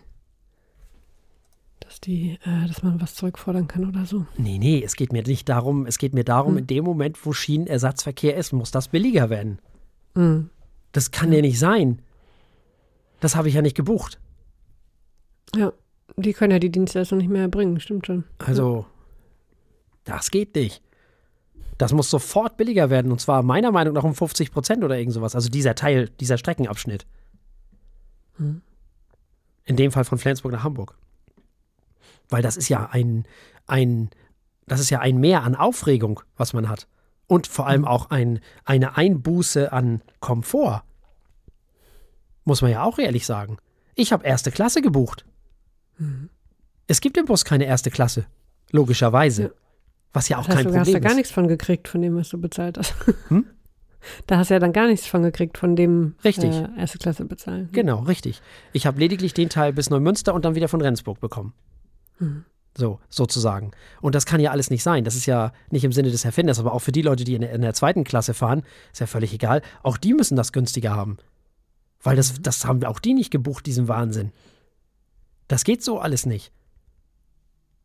dass 1.98 2.00
die, 2.00 2.38
äh, 2.44 2.66
dass 2.66 2.82
man 2.82 3.00
was 3.00 3.14
zurückfordern 3.14 3.66
kann 3.68 3.88
oder 3.88 4.06
so. 4.06 4.26
Nee, 4.36 4.58
nee, 4.58 4.82
es 4.84 4.94
geht 4.94 5.12
mir 5.12 5.22
nicht 5.22 5.48
darum, 5.48 5.86
es 5.86 5.98
geht 5.98 6.14
mir 6.14 6.24
darum, 6.24 6.52
hm. 6.52 6.58
in 6.58 6.66
dem 6.66 6.84
Moment, 6.84 7.24
wo 7.24 7.32
Schienenersatzverkehr 7.32 8.36
ist, 8.36 8.52
muss 8.52 8.70
das 8.70 8.88
billiger 8.88 9.30
werden. 9.30 9.58
Hm. 10.14 10.50
Das 10.92 11.10
kann 11.10 11.30
ja. 11.30 11.36
ja 11.36 11.42
nicht 11.42 11.58
sein. 11.58 12.00
Das 13.20 13.34
habe 13.34 13.48
ich 13.48 13.54
ja 13.54 13.62
nicht 13.62 13.76
gebucht. 13.76 14.20
Ja, 15.56 15.72
die 16.16 16.32
können 16.32 16.52
ja 16.52 16.58
die 16.58 16.70
Dienstleistung 16.70 17.18
nicht 17.18 17.30
mehr 17.30 17.42
erbringen, 17.42 17.80
stimmt 17.80 18.06
schon. 18.06 18.24
Also, 18.38 18.86
das 20.04 20.30
geht 20.30 20.54
nicht. 20.54 20.82
Das 21.78 21.92
muss 21.92 22.10
sofort 22.10 22.56
billiger 22.56 22.90
werden 22.90 23.12
und 23.12 23.20
zwar 23.20 23.42
meiner 23.42 23.70
Meinung 23.70 23.94
nach 23.94 24.04
um 24.04 24.14
50 24.14 24.50
Prozent 24.52 24.84
oder 24.84 24.98
irgend 24.98 25.14
sowas. 25.14 25.34
Also 25.34 25.48
dieser 25.48 25.74
Teil, 25.74 26.08
dieser 26.20 26.36
Streckenabschnitt. 26.36 27.06
Hm. 28.36 28.62
In 29.64 29.76
dem 29.76 29.92
Fall 29.92 30.04
von 30.04 30.18
Flensburg 30.18 30.52
nach 30.52 30.64
Hamburg. 30.64 30.96
Weil 32.28 32.42
das 32.42 32.56
ist 32.56 32.68
ja 32.68 32.88
ein, 32.90 33.24
ein, 33.66 34.10
das 34.66 34.80
ist 34.80 34.90
ja 34.90 35.00
ein 35.00 35.18
Mehr 35.18 35.42
an 35.42 35.54
Aufregung, 35.54 36.20
was 36.36 36.52
man 36.52 36.68
hat. 36.68 36.86
Und 37.26 37.46
vor 37.46 37.66
allem 37.66 37.84
auch 37.84 38.10
ein, 38.10 38.40
eine 38.64 38.96
Einbuße 38.96 39.72
an 39.72 40.02
Komfort. 40.20 40.82
Muss 42.44 42.62
man 42.62 42.70
ja 42.70 42.82
auch 42.82 42.98
ehrlich 42.98 43.26
sagen. 43.26 43.58
Ich 43.94 44.12
habe 44.12 44.26
erste 44.26 44.50
Klasse 44.50 44.80
gebucht. 44.80 45.24
Mhm. 45.98 46.30
Es 46.86 47.00
gibt 47.00 47.18
im 47.18 47.26
Bus 47.26 47.44
keine 47.44 47.66
erste 47.66 47.90
Klasse. 47.90 48.26
Logischerweise. 48.70 49.42
Ja. 49.42 49.50
Was 50.12 50.28
ja 50.28 50.38
auch 50.38 50.46
das 50.46 50.54
kein 50.54 50.64
du, 50.64 50.70
Problem 50.70 50.82
ist. 50.82 50.88
Da 50.88 50.94
hast 50.94 51.04
du 51.04 51.08
gar 51.08 51.14
nichts 51.14 51.30
von 51.30 51.48
gekriegt, 51.48 51.88
von 51.88 52.00
dem, 52.00 52.16
was 52.16 52.30
du 52.30 52.40
bezahlt 52.40 52.78
hast. 52.78 52.94
Hm? 53.28 53.46
Da 54.28 54.38
hast 54.38 54.48
du 54.48 54.54
ja 54.54 54.60
dann 54.60 54.72
gar 54.72 54.86
nichts 54.86 55.08
von 55.08 55.24
gekriegt, 55.24 55.58
von 55.58 55.74
dem 55.74 56.14
richtig. 56.24 56.54
Äh, 56.54 56.68
erste 56.78 56.98
Klasse 56.98 57.24
bezahlen. 57.24 57.68
Genau, 57.72 57.98
richtig. 57.98 58.40
Ich 58.72 58.86
habe 58.86 59.00
lediglich 59.00 59.34
den 59.34 59.50
Teil 59.50 59.72
bis 59.72 59.90
Neumünster 59.90 60.34
und 60.34 60.44
dann 60.44 60.54
wieder 60.54 60.68
von 60.68 60.80
Rendsburg 60.80 61.20
bekommen. 61.20 61.52
So, 62.76 63.00
sozusagen. 63.08 63.72
Und 64.00 64.14
das 64.14 64.24
kann 64.24 64.40
ja 64.40 64.52
alles 64.52 64.70
nicht 64.70 64.82
sein. 64.82 65.04
Das 65.04 65.16
ist 65.16 65.26
ja 65.26 65.52
nicht 65.70 65.84
im 65.84 65.92
Sinne 65.92 66.10
des 66.10 66.24
Erfinders, 66.24 66.60
aber 66.60 66.72
auch 66.72 66.78
für 66.78 66.92
die 66.92 67.02
Leute, 67.02 67.24
die 67.24 67.34
in 67.34 67.40
der, 67.40 67.52
in 67.52 67.62
der 67.62 67.74
zweiten 67.74 68.04
Klasse 68.04 68.34
fahren, 68.34 68.62
ist 68.92 69.00
ja 69.00 69.06
völlig 69.06 69.32
egal. 69.32 69.62
Auch 69.82 69.96
die 69.96 70.14
müssen 70.14 70.36
das 70.36 70.52
günstiger 70.52 70.94
haben. 70.94 71.16
Weil 72.02 72.16
das, 72.16 72.38
mhm. 72.38 72.42
das 72.42 72.64
haben 72.64 72.84
auch 72.84 73.00
die 73.00 73.14
nicht 73.14 73.30
gebucht, 73.30 73.66
diesen 73.66 73.88
Wahnsinn. 73.88 74.32
Das 75.48 75.64
geht 75.64 75.82
so 75.82 75.98
alles 75.98 76.26
nicht. 76.26 76.52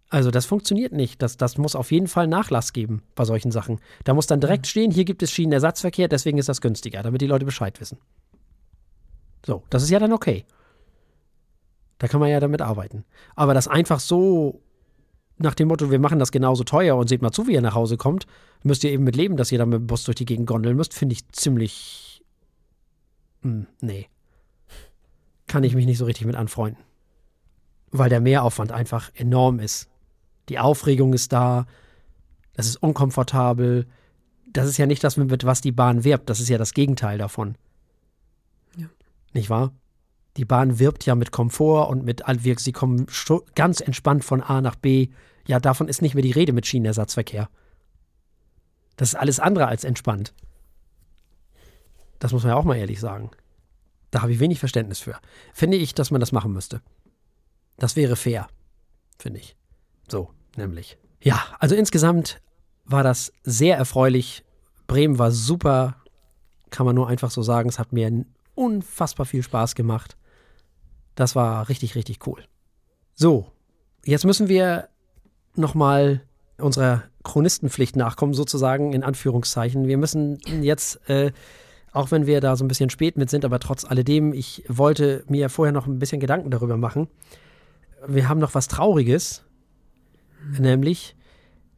Also 0.09 0.29
das 0.29 0.45
funktioniert 0.45 0.93
nicht. 0.93 1.23
Das, 1.23 1.37
das 1.37 1.57
muss 1.57 1.75
auf 1.75 1.91
jeden 1.91 2.07
Fall 2.07 2.27
Nachlass 2.27 2.71
geben 2.71 3.01
bei 3.15 3.25
solchen 3.25 3.51
Sachen. 3.51 3.79
Da 4.03 4.13
muss 4.13 4.27
dann 4.27 4.41
direkt 4.41 4.67
stehen, 4.67 4.91
hier 4.91 5.05
gibt 5.05 5.23
es 5.23 5.31
Schienenersatzverkehr, 5.31 6.07
deswegen 6.07 6.37
ist 6.37 6.49
das 6.49 6.61
günstiger, 6.61 7.01
damit 7.01 7.21
die 7.21 7.27
Leute 7.27 7.45
Bescheid 7.45 7.81
wissen. 7.81 7.97
So, 9.43 9.63
das 9.71 9.81
ist 9.81 9.89
ja 9.89 9.97
dann 9.97 10.13
okay. 10.13 10.45
Da 12.03 12.09
kann 12.09 12.19
man 12.19 12.29
ja 12.29 12.41
damit 12.41 12.61
arbeiten. 12.61 13.05
Aber 13.33 13.53
das 13.53 13.69
einfach 13.69 14.01
so 14.01 14.61
nach 15.37 15.55
dem 15.55 15.69
Motto, 15.69 15.89
wir 15.89 15.99
machen 15.99 16.19
das 16.19 16.33
genauso 16.33 16.65
teuer 16.65 16.97
und 16.97 17.07
seht 17.07 17.21
mal 17.21 17.31
zu, 17.31 17.47
wie 17.47 17.53
ihr 17.53 17.61
nach 17.61 17.75
Hause 17.75 17.95
kommt, 17.95 18.27
müsst 18.61 18.83
ihr 18.83 18.91
eben 18.91 19.05
mit 19.05 19.15
leben, 19.15 19.37
dass 19.37 19.53
ihr 19.53 19.57
dann 19.57 19.69
mit 19.69 19.79
dem 19.79 19.87
Bus 19.87 20.03
durch 20.03 20.17
die 20.17 20.25
Gegend 20.25 20.45
gondeln 20.45 20.75
müsst, 20.75 20.93
finde 20.93 21.13
ich 21.13 21.25
ziemlich. 21.31 22.21
Mh, 23.43 23.51
hm, 23.51 23.67
nee. 23.79 24.09
kann 25.47 25.63
ich 25.63 25.75
mich 25.75 25.85
nicht 25.85 25.97
so 25.97 26.03
richtig 26.03 26.25
mit 26.25 26.35
anfreunden. 26.35 26.83
Weil 27.91 28.09
der 28.09 28.19
Mehraufwand 28.19 28.73
einfach 28.73 29.09
enorm 29.15 29.59
ist. 29.59 29.87
Die 30.49 30.59
Aufregung 30.59 31.13
ist 31.13 31.31
da, 31.31 31.67
das 32.51 32.67
ist 32.67 32.83
unkomfortabel. 32.83 33.87
Das 34.51 34.67
ist 34.67 34.75
ja 34.75 34.87
nicht 34.87 35.05
das, 35.05 35.15
mit 35.15 35.45
was 35.45 35.61
die 35.61 35.71
Bahn 35.71 36.03
wirbt, 36.03 36.29
das 36.29 36.41
ist 36.41 36.49
ja 36.49 36.57
das 36.57 36.73
Gegenteil 36.73 37.17
davon. 37.17 37.55
Ja. 38.75 38.87
Nicht 39.31 39.49
wahr? 39.49 39.71
Die 40.37 40.45
Bahn 40.45 40.79
wirbt 40.79 41.05
ja 41.05 41.15
mit 41.15 41.31
Komfort 41.31 41.89
und 41.89 42.03
mit, 42.03 42.23
sie 42.57 42.71
kommen 42.71 43.05
ganz 43.55 43.81
entspannt 43.81 44.23
von 44.23 44.41
A 44.41 44.61
nach 44.61 44.75
B. 44.75 45.09
Ja, 45.47 45.59
davon 45.59 45.87
ist 45.87 46.01
nicht 46.01 46.15
mehr 46.15 46.23
die 46.23 46.31
Rede 46.31 46.53
mit 46.53 46.65
Schienenersatzverkehr. 46.65 47.49
Das 48.95 49.09
ist 49.09 49.15
alles 49.15 49.39
andere 49.39 49.67
als 49.67 49.83
entspannt. 49.83 50.33
Das 52.19 52.31
muss 52.31 52.43
man 52.43 52.51
ja 52.51 52.55
auch 52.55 52.63
mal 52.63 52.77
ehrlich 52.77 52.99
sagen. 52.99 53.31
Da 54.09 54.21
habe 54.21 54.31
ich 54.31 54.39
wenig 54.39 54.59
Verständnis 54.59 54.99
für. 54.99 55.19
Finde 55.53 55.77
ich, 55.77 55.93
dass 55.93 56.11
man 56.11 56.19
das 56.19 56.31
machen 56.31 56.53
müsste. 56.53 56.81
Das 57.77 57.95
wäre 57.95 58.15
fair, 58.15 58.47
finde 59.17 59.39
ich. 59.39 59.55
So, 60.07 60.29
nämlich. 60.55 60.97
Ja, 61.21 61.43
also 61.59 61.75
insgesamt 61.75 62.41
war 62.85 63.03
das 63.03 63.33
sehr 63.43 63.77
erfreulich. 63.77 64.43
Bremen 64.87 65.17
war 65.17 65.31
super, 65.31 65.97
kann 66.69 66.85
man 66.85 66.95
nur 66.95 67.07
einfach 67.07 67.31
so 67.31 67.41
sagen. 67.41 67.69
Es 67.69 67.79
hat 67.79 67.93
mir 67.93 68.25
unfassbar 68.55 69.25
viel 69.25 69.43
Spaß 69.43 69.75
gemacht. 69.75 70.15
Das 71.15 71.35
war 71.35 71.69
richtig, 71.69 71.95
richtig 71.95 72.25
cool. 72.27 72.43
So, 73.13 73.47
jetzt 74.03 74.25
müssen 74.25 74.47
wir 74.47 74.89
nochmal 75.55 76.21
unserer 76.57 77.03
Chronistenpflicht 77.23 77.95
nachkommen, 77.95 78.33
sozusagen 78.33 78.93
in 78.93 79.03
Anführungszeichen. 79.03 79.87
Wir 79.87 79.97
müssen 79.97 80.39
jetzt, 80.61 81.07
äh, 81.09 81.31
auch 81.91 82.11
wenn 82.11 82.25
wir 82.25 82.41
da 82.41 82.55
so 82.55 82.65
ein 82.65 82.67
bisschen 82.67 82.89
spät 82.89 83.17
mit 83.17 83.29
sind, 83.29 83.45
aber 83.45 83.59
trotz 83.59 83.85
alledem, 83.85 84.33
ich 84.33 84.63
wollte 84.67 85.23
mir 85.27 85.49
vorher 85.49 85.71
noch 85.71 85.87
ein 85.87 85.99
bisschen 85.99 86.19
Gedanken 86.19 86.51
darüber 86.51 86.77
machen. 86.77 87.07
Wir 88.05 88.27
haben 88.27 88.39
noch 88.39 88.55
was 88.55 88.67
Trauriges, 88.67 89.45
nämlich, 90.59 91.15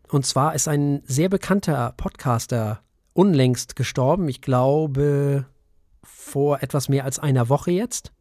und 0.10 0.26
zwar 0.26 0.56
ist 0.56 0.68
ein 0.68 1.04
sehr 1.06 1.30
bekannter 1.30 1.94
Podcaster 1.98 2.82
unlängst 3.14 3.76
gestorben. 3.76 4.28
Ich 4.28 4.42
glaube, 4.42 5.46
vor 6.04 6.62
etwas 6.62 6.90
mehr 6.90 7.06
als 7.06 7.20
einer 7.20 7.50
Woche 7.50 7.72
jetzt. 7.72 8.12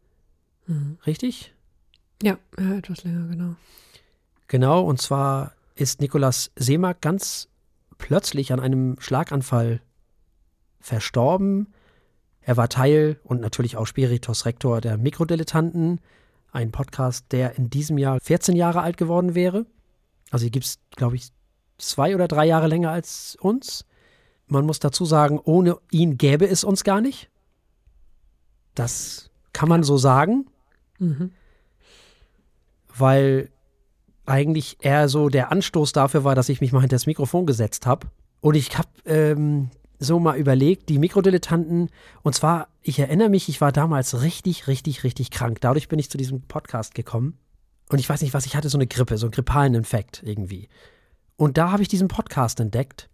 Mhm. 0.66 0.98
Richtig? 1.06 1.54
Ja, 2.22 2.38
ja, 2.58 2.74
etwas 2.74 3.04
länger, 3.04 3.28
genau. 3.28 3.56
Genau, 4.48 4.82
und 4.82 5.00
zwar 5.00 5.52
ist 5.74 6.00
Nikolaus 6.00 6.50
Seemark 6.56 7.00
ganz 7.00 7.48
plötzlich 7.98 8.52
an 8.52 8.60
einem 8.60 8.96
Schlaganfall 9.00 9.80
verstorben. 10.80 11.72
Er 12.40 12.56
war 12.56 12.68
Teil 12.68 13.18
und 13.24 13.40
natürlich 13.40 13.76
auch 13.76 13.86
Spiritus 13.86 14.44
Rektor 14.44 14.80
der 14.80 14.98
Mikrodilettanten, 14.98 16.00
ein 16.52 16.70
Podcast, 16.70 17.26
der 17.32 17.56
in 17.56 17.70
diesem 17.70 17.98
Jahr 17.98 18.20
14 18.20 18.54
Jahre 18.54 18.82
alt 18.82 18.96
geworden 18.96 19.34
wäre. 19.34 19.66
Also 20.30 20.44
hier 20.44 20.50
gibt 20.50 20.66
es, 20.66 20.78
glaube 20.94 21.16
ich, 21.16 21.30
zwei 21.78 22.14
oder 22.14 22.28
drei 22.28 22.46
Jahre 22.46 22.68
länger 22.68 22.90
als 22.90 23.36
uns. 23.40 23.84
Man 24.46 24.66
muss 24.66 24.78
dazu 24.78 25.04
sagen, 25.04 25.40
ohne 25.42 25.78
ihn 25.90 26.18
gäbe 26.18 26.46
es 26.46 26.64
uns 26.64 26.84
gar 26.84 27.00
nicht. 27.00 27.30
Das 28.74 29.30
kann 29.52 29.68
man 29.68 29.82
so 29.82 29.96
sagen. 29.96 30.46
Mhm. 30.98 31.30
Weil 32.96 33.50
eigentlich 34.26 34.78
eher 34.80 35.08
so 35.08 35.28
der 35.28 35.52
Anstoß 35.52 35.92
dafür 35.92 36.24
war, 36.24 36.34
dass 36.34 36.48
ich 36.48 36.60
mich 36.60 36.72
mal 36.72 36.80
hinter 36.80 36.96
das 36.96 37.06
Mikrofon 37.06 37.46
gesetzt 37.46 37.86
habe. 37.86 38.08
Und 38.40 38.54
ich 38.54 38.76
habe 38.78 38.88
ähm, 39.04 39.70
so 39.98 40.18
mal 40.18 40.36
überlegt, 40.36 40.88
die 40.88 40.98
Mikrodilettanten, 40.98 41.90
und 42.22 42.34
zwar, 42.34 42.68
ich 42.82 42.98
erinnere 42.98 43.28
mich, 43.28 43.48
ich 43.48 43.60
war 43.60 43.72
damals 43.72 44.22
richtig, 44.22 44.66
richtig, 44.66 45.04
richtig 45.04 45.30
krank. 45.30 45.60
Dadurch 45.60 45.88
bin 45.88 45.98
ich 45.98 46.10
zu 46.10 46.18
diesem 46.18 46.42
Podcast 46.42 46.94
gekommen. 46.94 47.38
Und 47.90 47.98
ich 47.98 48.08
weiß 48.08 48.22
nicht, 48.22 48.34
was 48.34 48.46
ich 48.46 48.56
hatte, 48.56 48.68
so 48.68 48.78
eine 48.78 48.86
Grippe, 48.86 49.18
so 49.18 49.26
einen 49.26 49.32
grippalen 49.32 49.74
Infekt 49.74 50.22
irgendwie. 50.24 50.68
Und 51.36 51.58
da 51.58 51.70
habe 51.70 51.82
ich 51.82 51.88
diesen 51.88 52.08
Podcast 52.08 52.60
entdeckt 52.60 53.10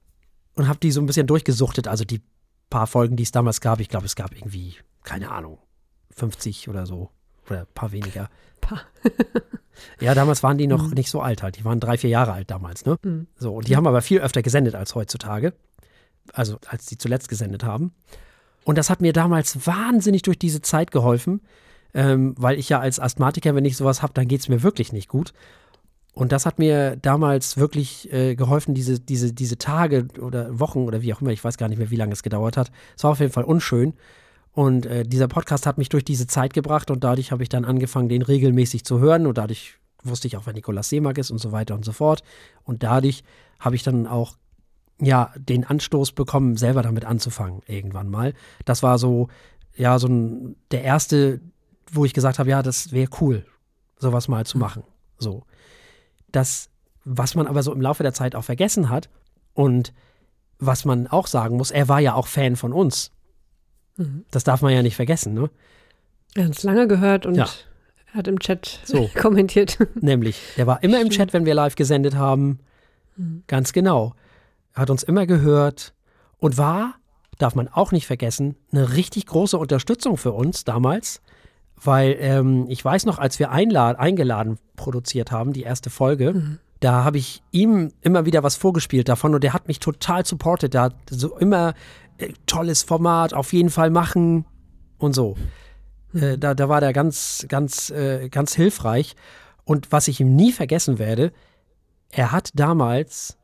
und 0.55 0.69
habe 0.69 0.79
die 0.79 0.93
so 0.93 1.01
ein 1.01 1.07
bisschen 1.07 1.27
durchgesuchtet. 1.27 1.89
Also 1.89 2.05
die 2.05 2.23
paar 2.69 2.87
Folgen, 2.87 3.17
die 3.17 3.25
es 3.25 3.33
damals 3.33 3.61
gab, 3.61 3.81
ich 3.81 3.89
glaube, 3.89 4.07
es 4.07 4.15
gab 4.17 4.33
irgendwie, 4.35 4.77
keine 5.03 5.31
Ahnung, 5.31 5.59
50 6.11 6.69
oder 6.69 6.87
so. 6.87 7.11
Oder 7.51 7.61
ein 7.61 7.67
paar 7.75 7.93
weniger. 7.93 8.29
Paar. 8.61 8.83
ja, 10.01 10.15
damals 10.15 10.43
waren 10.43 10.59
die 10.59 10.67
noch 10.67 10.89
mhm. 10.89 10.95
nicht 10.95 11.11
so 11.11 11.23
alt 11.23 11.43
halt. 11.43 11.57
Die 11.57 11.65
waren 11.65 11.81
drei, 11.81 11.97
vier 11.97 12.11
Jahre 12.11 12.33
alt 12.33 12.51
damals, 12.51 12.85
ne? 12.85 12.99
Mhm. 13.03 13.27
So, 13.37 13.55
und 13.55 13.69
die 13.69 13.77
haben 13.77 13.87
aber 13.87 14.03
viel 14.03 14.21
öfter 14.21 14.43
gesendet 14.43 14.75
als 14.75 14.95
heutzutage. 14.95 15.55
Also 16.35 16.59
als 16.69 16.85
die 16.87 16.99
zuletzt 16.99 17.29
gesendet 17.31 17.65
haben. 17.65 17.93
Und 18.65 18.77
das 18.77 18.91
hat 18.91 19.01
mir 19.01 19.13
damals 19.13 19.67
wahnsinnig 19.67 20.23
durch 20.23 20.39
diese 20.39 20.61
Zeit 20.61 20.91
geholfen, 20.91 21.41
ähm, 21.95 22.35
weil 22.37 22.59
ich 22.59 22.69
ja 22.69 22.79
als 22.81 23.01
Asthmatiker, 23.01 23.55
wenn 23.55 23.65
ich 23.65 23.77
sowas 23.77 24.03
habe, 24.03 24.13
dann 24.13 24.29
geht 24.29 24.41
es 24.41 24.49
mir 24.49 24.63
wirklich 24.63 24.93
nicht 24.93 25.09
gut. 25.09 25.33
Und 26.13 26.33
das 26.33 26.45
hat 26.45 26.59
mir 26.59 26.97
damals 26.97 27.57
wirklich 27.57 28.13
äh, 28.13 28.35
geholfen, 28.35 28.75
diese, 28.75 29.01
diese, 29.01 29.33
diese 29.33 29.59
Tage 29.59 30.09
oder 30.21 30.59
Wochen 30.59 30.81
oder 30.81 31.03
wie 31.03 31.15
auch 31.15 31.21
immer, 31.21 31.31
ich 31.31 31.43
weiß 31.43 31.57
gar 31.57 31.69
nicht 31.69 31.79
mehr, 31.79 31.91
wie 31.91 31.97
lange 31.97 32.13
es 32.13 32.23
gedauert 32.23 32.57
hat. 32.57 32.71
Es 32.97 33.05
war 33.05 33.13
auf 33.13 33.21
jeden 33.21 33.33
Fall 33.33 33.45
unschön. 33.45 33.95
Und 34.61 34.85
äh, 34.85 35.05
dieser 35.05 35.27
Podcast 35.27 35.65
hat 35.65 35.79
mich 35.79 35.89
durch 35.89 36.05
diese 36.05 36.27
Zeit 36.27 36.53
gebracht 36.53 36.91
und 36.91 37.03
dadurch 37.03 37.33
habe 37.33 37.43
ich 37.43 37.49
dann 37.49 37.65
angefangen, 37.65 38.11
den 38.11 38.21
regelmäßig 38.21 38.85
zu 38.85 38.99
hören 38.99 39.27
und 39.27 39.39
dadurch 39.39 39.79
wusste 40.03 40.29
ich 40.29 40.37
auch, 40.37 40.45
wer 40.45 40.53
Nikolaus 40.53 40.91
Seemark 40.91 41.17
ist 41.17 41.31
und 41.31 41.39
so 41.39 41.51
weiter 41.51 41.75
und 41.75 41.83
so 41.83 41.93
fort. 41.93 42.23
Und 42.65 42.83
dadurch 42.83 43.25
habe 43.59 43.75
ich 43.75 43.83
dann 43.85 44.07
auch 44.07 44.37
ja 45.01 45.33
den 45.35 45.65
Anstoß 45.65 46.13
bekommen, 46.13 46.59
selber 46.59 46.83
damit 46.83 47.07
anzufangen 47.07 47.63
irgendwann 47.69 48.11
mal. 48.11 48.35
Das 48.67 48.83
war 48.83 48.99
so 48.99 49.29
ja 49.77 49.99
so 49.99 50.09
ein, 50.09 50.57
der 50.73 50.83
erste, 50.83 51.41
wo 51.91 52.05
ich 52.05 52.13
gesagt 52.13 52.39
habe, 52.39 52.51
ja, 52.51 52.63
das 52.63 52.93
wäre 52.93 53.09
cool, 53.23 53.47
sowas 53.97 54.29
mal 54.29 54.45
zu 54.45 54.57
hm. 54.57 54.61
machen. 54.61 54.83
So 55.17 55.45
das, 56.33 56.69
was 57.07 57.35
man 57.35 57.47
aber 57.47 57.63
so 57.63 57.73
im 57.73 57.81
Laufe 57.81 58.03
der 58.03 58.13
Zeit 58.13 58.35
auch 58.35 58.45
vergessen 58.45 58.91
hat 58.91 59.09
und 59.55 59.95
was 60.59 60.85
man 60.85 61.07
auch 61.07 61.29
sagen 61.29 61.57
muss, 61.57 61.71
er 61.71 61.89
war 61.89 62.01
ja 62.01 62.13
auch 62.13 62.27
Fan 62.27 62.57
von 62.57 62.75
uns. 62.75 63.11
Mhm. 64.01 64.25
Das 64.31 64.45
darf 64.45 64.63
man 64.63 64.73
ja 64.73 64.83
nicht 64.83 64.97
vergessen, 64.97 65.35
ne? 65.35 65.51
Er 66.35 66.47
hat 66.47 66.57
es 66.57 66.63
lange 66.63 66.89
gehört 66.89 67.27
und 67.27 67.35
ja. 67.35 67.49
hat 68.15 68.29
im 68.29 68.39
Chat 68.39 68.81
so. 68.85 69.11
kommentiert. 69.15 69.79
Nämlich, 70.01 70.41
er 70.57 70.67
war 70.67 70.83
immer 70.83 71.01
im 71.01 71.11
Chat, 71.11 71.33
wenn 71.33 71.45
wir 71.45 71.55
live 71.55 71.75
gesendet 71.75 72.15
haben. 72.17 72.61
Mhm. 73.17 73.43
Ganz 73.47 73.73
genau. 73.73 74.15
Er 74.75 74.83
hat 74.83 74.91
uns 74.91 75.03
immer 75.03 75.27
gehört 75.27 75.93
und 76.39 76.57
war, 76.57 76.95
darf 77.39 77.55
man 77.55 77.69
auch 77.69 77.93
nicht 77.93 78.07
vergessen, 78.07 78.57
eine 78.73 78.95
richtig 78.95 79.27
große 79.27 79.59
Unterstützung 79.59 80.17
für 80.17 80.33
uns 80.33 80.65
damals, 80.65 81.21
weil 81.77 82.17
ähm, 82.21 82.67
ich 82.69 82.83
weiß 82.83 83.05
noch, 83.05 83.19
als 83.19 83.39
wir 83.39 83.51
eingeladen 83.51 84.59
produziert 84.77 85.31
haben, 85.31 85.53
die 85.53 85.63
erste 85.63 85.91
Folge, 85.91 86.33
mhm. 86.35 86.59
Da 86.81 87.05
habe 87.05 87.19
ich 87.19 87.43
ihm 87.51 87.93
immer 88.01 88.27
wieder 88.27 88.43
was 88.43 88.57
vorgespielt 88.57 89.09
davon 89.09 89.35
und 89.35 89.45
der 89.45 89.53
hat 89.53 89.69
mich 89.69 89.81
total 89.81 90.25
supportet. 90.25 90.75
Der 90.75 90.83
hat 90.83 90.95
so 91.11 91.37
immer 91.39 91.75
äh, 92.19 92.33
tolles 92.47 92.83
Format, 92.83 93.35
auf 93.35 93.53
jeden 93.53 93.71
Fall 93.71 93.91
machen 93.91 94.47
und 94.99 95.15
so. 95.15 95.37
Mhm. 96.13 96.23
Äh, 96.23 96.39
da, 96.39 96.55
da 96.55 96.69
war 96.69 96.81
der 96.81 96.93
ganz, 96.93 97.45
ganz, 97.49 97.91
äh, 97.91 98.29
ganz 98.29 98.55
hilfreich. 98.55 99.15
Und 99.65 99.93
was 99.93 100.09
ich 100.09 100.21
ihm 100.21 100.35
nie 100.35 100.53
vergessen 100.53 100.99
werde, 100.99 101.33
er 102.11 102.33
hat 102.33 102.51
damals 102.55 103.37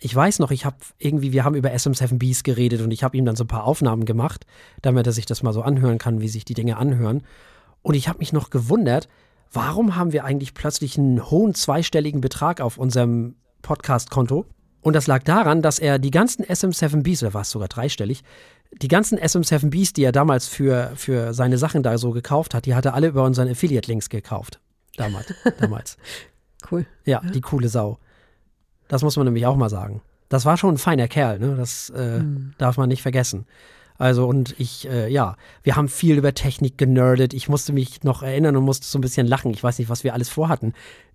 ich 0.00 0.16
weiß 0.16 0.38
noch, 0.38 0.50
ich 0.50 0.64
habe 0.64 0.76
irgendwie, 0.98 1.32
wir 1.32 1.44
haben 1.44 1.54
über 1.54 1.70
SM7Bs 1.70 2.42
geredet 2.42 2.80
und 2.80 2.90
ich 2.90 3.04
habe 3.04 3.16
ihm 3.16 3.26
dann 3.26 3.36
so 3.36 3.44
ein 3.44 3.48
paar 3.48 3.64
Aufnahmen 3.64 4.06
gemacht, 4.06 4.46
damit 4.80 5.06
er 5.06 5.12
sich 5.12 5.26
das 5.26 5.42
mal 5.42 5.52
so 5.52 5.60
anhören 5.60 5.98
kann, 5.98 6.20
wie 6.20 6.28
sich 6.28 6.46
die 6.46 6.54
Dinge 6.54 6.78
anhören. 6.78 7.22
Und 7.82 7.94
ich 7.94 8.08
habe 8.08 8.18
mich 8.18 8.32
noch 8.32 8.48
gewundert, 8.48 9.08
warum 9.52 9.96
haben 9.96 10.12
wir 10.12 10.24
eigentlich 10.24 10.54
plötzlich 10.54 10.98
einen 10.98 11.30
hohen 11.30 11.54
zweistelligen 11.54 12.20
Betrag 12.20 12.60
auf 12.60 12.78
unserem 12.78 13.36
Podcast-Konto? 13.62 14.46
Und 14.82 14.94
das 14.94 15.06
lag 15.06 15.22
daran, 15.24 15.60
dass 15.62 15.78
er 15.78 15.98
die 15.98 16.10
ganzen 16.10 16.44
SM7Bs, 16.44 17.22
oder 17.22 17.34
war 17.34 17.42
es 17.42 17.50
sogar 17.50 17.68
dreistellig, 17.68 18.22
die 18.72 18.88
ganzen 18.88 19.18
SM7Bs, 19.18 19.94
die 19.94 20.04
er 20.04 20.12
damals 20.12 20.46
für, 20.46 20.92
für 20.94 21.34
seine 21.34 21.58
Sachen 21.58 21.82
da 21.82 21.98
so 21.98 22.12
gekauft 22.12 22.54
hat, 22.54 22.66
die 22.66 22.74
hat 22.74 22.86
er 22.86 22.94
alle 22.94 23.08
über 23.08 23.24
unseren 23.24 23.48
Affiliate-Links 23.48 24.08
gekauft. 24.08 24.60
Damals. 24.96 25.26
damals. 25.60 25.98
Cool. 26.70 26.86
Ja, 27.04 27.20
ja, 27.22 27.30
die 27.30 27.40
coole 27.40 27.68
Sau. 27.68 27.98
Das 28.88 29.02
muss 29.02 29.16
man 29.16 29.26
nämlich 29.26 29.46
auch 29.46 29.56
mal 29.56 29.70
sagen. 29.70 30.02
Das 30.28 30.44
war 30.44 30.56
schon 30.56 30.74
ein 30.74 30.78
feiner 30.78 31.08
Kerl, 31.08 31.38
ne? 31.38 31.56
Das 31.56 31.90
äh, 31.90 32.20
mhm. 32.20 32.54
darf 32.58 32.76
man 32.76 32.88
nicht 32.88 33.02
vergessen. 33.02 33.46
Also 34.00 34.26
und 34.26 34.54
ich, 34.58 34.88
äh, 34.88 35.12
ja, 35.12 35.36
wir 35.62 35.76
haben 35.76 35.88
viel 35.88 36.16
über 36.16 36.32
Technik 36.32 36.78
generdet. 36.78 37.34
Ich 37.34 37.50
musste 37.50 37.74
mich 37.74 38.02
noch 38.02 38.22
erinnern 38.22 38.56
und 38.56 38.64
musste 38.64 38.86
so 38.86 38.96
ein 38.98 39.02
bisschen 39.02 39.26
lachen. 39.26 39.50
Ich 39.50 39.62
weiß 39.62 39.78
nicht, 39.78 39.90
was 39.90 40.04
wir 40.04 40.14
alles 40.14 40.30
vorhatten. 40.30 40.72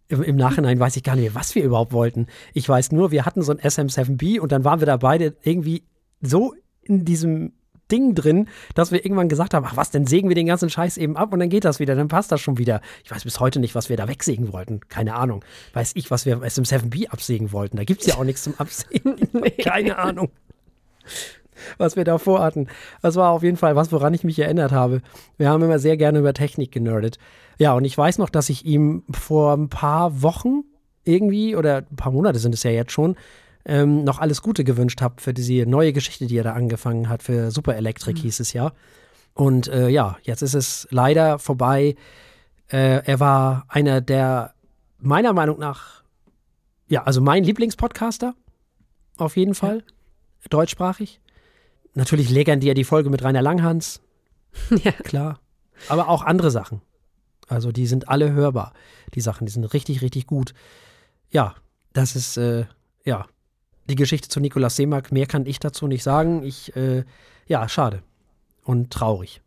Im, 0.08 0.22
Im, 0.22 0.36
Nachhinein 0.36 0.80
weiß 0.80 0.96
ich 0.96 1.02
gar 1.02 1.16
nicht 1.16 1.24
mehr, 1.24 1.34
was 1.34 1.56
wir 1.56 1.64
überhaupt 1.64 1.94
wollten. 1.94 2.28
Ich 2.54 2.70
weiß 2.70 2.92
nur, 2.92 3.10
wir 3.10 3.26
hatten 3.26 3.42
so 3.42 3.54
ein 3.54 3.58
SM7B 3.58 4.40
und 4.40 4.52
dann 4.52 4.64
waren 4.64 4.82
wir 4.82 4.86
da 4.86 4.98
beide 4.98 5.36
irgendwie 5.42 5.84
so 6.22 6.54
in 6.84 7.06
diesem 7.06 7.54
Ding 7.92 8.14
drin, 8.14 8.50
dass 8.76 8.92
wir 8.92 9.04
irgendwann 9.04 9.30
gesagt 9.30 9.56
haben, 9.56 9.66
ach 9.68 9.78
was, 9.78 9.90
dann 9.90 10.06
sägen 10.06 10.30
wir 10.30 10.36
den 10.36 10.46
ganzen 10.46 10.70
Scheiß 10.70 10.98
eben 10.98 11.18
ab 11.18 11.34
und 11.34 11.40
dann 11.40 11.50
geht 11.50 11.66
das 11.66 11.80
wieder, 11.80 11.96
dann 11.96 12.08
passt 12.08 12.32
das 12.32 12.40
schon 12.40 12.60
wieder. 12.60 12.82
Ich 13.04 13.10
weiß 13.10 13.24
bis 13.24 13.40
heute 13.40 13.60
nicht, 13.60 13.74
was 13.74 13.90
wir 13.90 13.98
da 13.98 14.08
wegsägen 14.08 14.54
wollten. 14.54 14.82
Keine 14.90 15.16
Ahnung. 15.16 15.44
Weiß 15.74 15.94
ich, 15.96 16.12
was 16.12 16.28
wir 16.28 16.38
SM7B 16.38 17.10
absägen 17.10 17.52
wollten. 17.52 17.78
Da 17.78 17.84
gibt 17.84 18.02
es 18.02 18.08
ja 18.08 18.18
auch 18.18 18.24
nichts 18.24 18.44
zum 18.44 18.54
Absägen. 18.60 19.16
nee. 19.34 19.50
Keine 19.64 19.98
Ahnung. 19.98 20.30
Was 21.78 21.96
wir 21.96 22.04
davor 22.04 22.42
hatten. 22.42 22.68
Das 23.02 23.16
war 23.16 23.32
auf 23.32 23.44
jeden 23.44 23.58
Fall 23.58 23.76
was, 23.76 23.92
woran 23.92 24.14
ich 24.14 24.24
mich 24.24 24.40
erinnert 24.40 24.72
habe. 24.72 25.02
Wir 25.38 25.50
haben 25.50 25.64
immer 25.64 25.80
sehr 25.80 25.98
gerne 25.98 26.20
über 26.20 26.34
Technik 26.34 26.72
generdet. 26.72 27.18
Ja, 27.58 27.74
und 27.74 27.86
ich 27.86 27.98
weiß 27.98 28.18
noch, 28.18 28.30
dass 28.30 28.50
ich 28.50 28.66
ihm 28.66 29.04
vor 29.12 29.54
ein 29.54 29.70
paar 29.70 30.22
Wochen 30.22 30.64
irgendwie, 31.04 31.56
oder 31.56 31.78
ein 31.90 31.96
paar 31.96 32.12
Monate 32.12 32.40
sind 32.40 32.54
es 32.54 32.64
ja 32.64 32.72
jetzt 32.72 32.92
schon, 32.92 33.16
ähm, 33.66 34.04
noch 34.04 34.20
alles 34.20 34.42
Gute 34.42 34.64
gewünscht 34.64 35.02
habe 35.02 35.22
für 35.22 35.34
diese 35.34 35.70
neue 35.70 35.94
Geschichte, 35.94 36.28
die 36.28 36.38
er 36.38 36.44
da 36.44 36.54
angefangen 36.54 37.10
hat. 37.10 37.24
Für 37.24 37.52
Super 37.52 37.76
Electric 37.76 38.20
mhm. 38.20 38.24
hieß 38.24 38.40
es 38.40 38.54
ja. 38.54 38.74
Und 39.34 39.68
äh, 39.68 39.90
ja, 39.90 40.18
jetzt 40.24 40.42
ist 40.42 40.54
es 40.54 40.88
leider 40.92 41.40
vorbei. 41.40 41.96
Äh, 42.68 43.04
er 43.06 43.20
war 43.20 43.66
einer 43.68 44.02
der, 44.02 44.54
meiner 45.00 45.34
Meinung 45.34 45.60
nach, 45.60 46.04
ja, 46.88 47.04
also 47.04 47.22
mein 47.22 47.44
Lieblingspodcaster. 47.44 48.36
Auf 49.18 49.38
jeden 49.38 49.56
Fall. 49.56 49.78
Ja. 49.78 50.50
Deutschsprachig. 50.50 51.20
Natürlich 51.96 52.30
legendär 52.30 52.74
die 52.74 52.84
Folge 52.84 53.10
mit 53.10 53.24
Rainer 53.24 53.42
Langhans. 53.42 54.02
Ja. 54.84 54.94
Klar. 54.94 55.42
Aber 55.90 56.08
auch 56.08 56.22
andere 56.22 56.50
Sachen. 56.50 56.82
Also 57.50 57.74
die 57.74 57.88
sind 57.88 58.08
alle 58.08 58.32
hörbar. 58.32 58.72
Die 59.14 59.20
Sachen, 59.20 59.46
die 59.46 59.52
sind 59.52 59.66
richtig, 59.66 60.02
richtig 60.02 60.28
gut. 60.28 60.54
Ja, 61.30 61.56
das 61.92 62.16
ist, 62.16 62.38
äh, 62.38 62.66
ja, 63.04 63.26
die 63.90 63.96
Geschichte 63.96 64.30
zu 64.30 64.40
Nikolaus 64.40 64.78
Seemark. 64.78 65.12
Mehr 65.12 65.26
kann 65.26 65.46
ich 65.46 65.60
dazu 65.60 65.88
nicht 65.88 66.04
sagen. 66.04 66.44
Ich, 66.44 66.76
äh, 66.76 67.04
ja, 67.48 67.68
schade. 67.68 68.02
Und 68.64 68.92
traurig. 68.92 69.42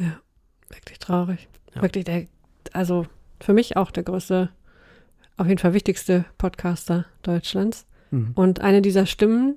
Ja, 0.00 0.20
wirklich 0.68 0.98
traurig. 0.98 1.48
Ja. 1.74 1.82
Wirklich 1.82 2.04
der, 2.04 2.26
also 2.72 3.06
für 3.40 3.52
mich 3.52 3.76
auch 3.76 3.90
der 3.90 4.02
größte, 4.02 4.50
auf 5.36 5.46
jeden 5.46 5.58
Fall 5.58 5.74
wichtigste 5.74 6.24
Podcaster 6.38 7.06
Deutschlands. 7.22 7.86
Mhm. 8.10 8.32
Und 8.34 8.60
eine 8.60 8.82
dieser 8.82 9.06
Stimmen, 9.06 9.56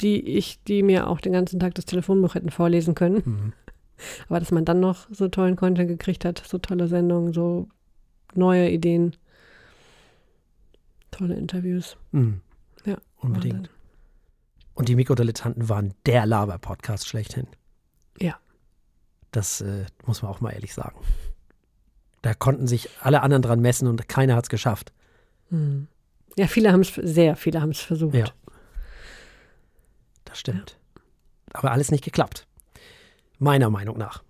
die 0.00 0.20
ich, 0.36 0.62
die 0.64 0.82
mir 0.82 1.08
auch 1.08 1.20
den 1.20 1.32
ganzen 1.32 1.60
Tag 1.60 1.74
das 1.74 1.84
Telefonbuch 1.84 2.34
hätten 2.34 2.50
vorlesen 2.50 2.94
können. 2.94 3.22
Mhm. 3.24 3.52
Aber 4.28 4.40
dass 4.40 4.50
man 4.50 4.64
dann 4.64 4.80
noch 4.80 5.06
so 5.10 5.28
tollen 5.28 5.56
Content 5.56 5.88
gekriegt 5.88 6.24
hat, 6.24 6.42
so 6.46 6.58
tolle 6.58 6.88
Sendungen, 6.88 7.32
so 7.32 7.68
neue 8.34 8.70
Ideen, 8.70 9.16
tolle 11.10 11.34
Interviews. 11.34 11.96
Mhm. 12.12 12.40
Ja. 12.84 12.98
Unbedingt. 13.18 13.54
Wahnsinn. 13.54 13.68
Und 14.74 14.88
die 14.88 14.96
Mikrodilettanten 14.96 15.68
waren 15.68 15.94
der 16.04 16.26
Laber-Podcast 16.26 17.06
schlechthin. 17.06 17.46
Ja. 18.18 18.38
Das 19.30 19.60
äh, 19.60 19.86
muss 20.04 20.22
man 20.22 20.30
auch 20.32 20.40
mal 20.40 20.50
ehrlich 20.50 20.74
sagen. 20.74 20.98
Da 22.22 22.34
konnten 22.34 22.66
sich 22.66 22.88
alle 23.00 23.22
anderen 23.22 23.42
dran 23.42 23.60
messen 23.60 23.86
und 23.86 24.08
keiner 24.08 24.34
hat 24.34 24.44
es 24.44 24.50
geschafft. 24.50 24.92
Mhm. 25.50 25.86
Ja, 26.36 26.48
viele 26.48 26.72
haben 26.72 26.80
es, 26.80 26.94
sehr 26.94 27.36
viele 27.36 27.60
haben 27.60 27.70
es 27.70 27.80
versucht. 27.80 28.14
Ja. 28.14 28.26
Stimmt. 30.34 30.78
Ja. 30.96 31.02
Aber 31.54 31.72
alles 31.72 31.90
nicht 31.90 32.04
geklappt. 32.04 32.46
Meiner 33.38 33.70
Meinung 33.70 33.98
nach. 33.98 34.22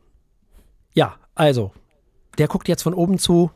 Ja, 0.93 1.17
also, 1.35 1.73
der 2.39 2.49
guckt 2.49 2.69
jetzt 2.69 2.83
von 2.83 2.95
oben 2.95 3.19
zu 3.19 3.51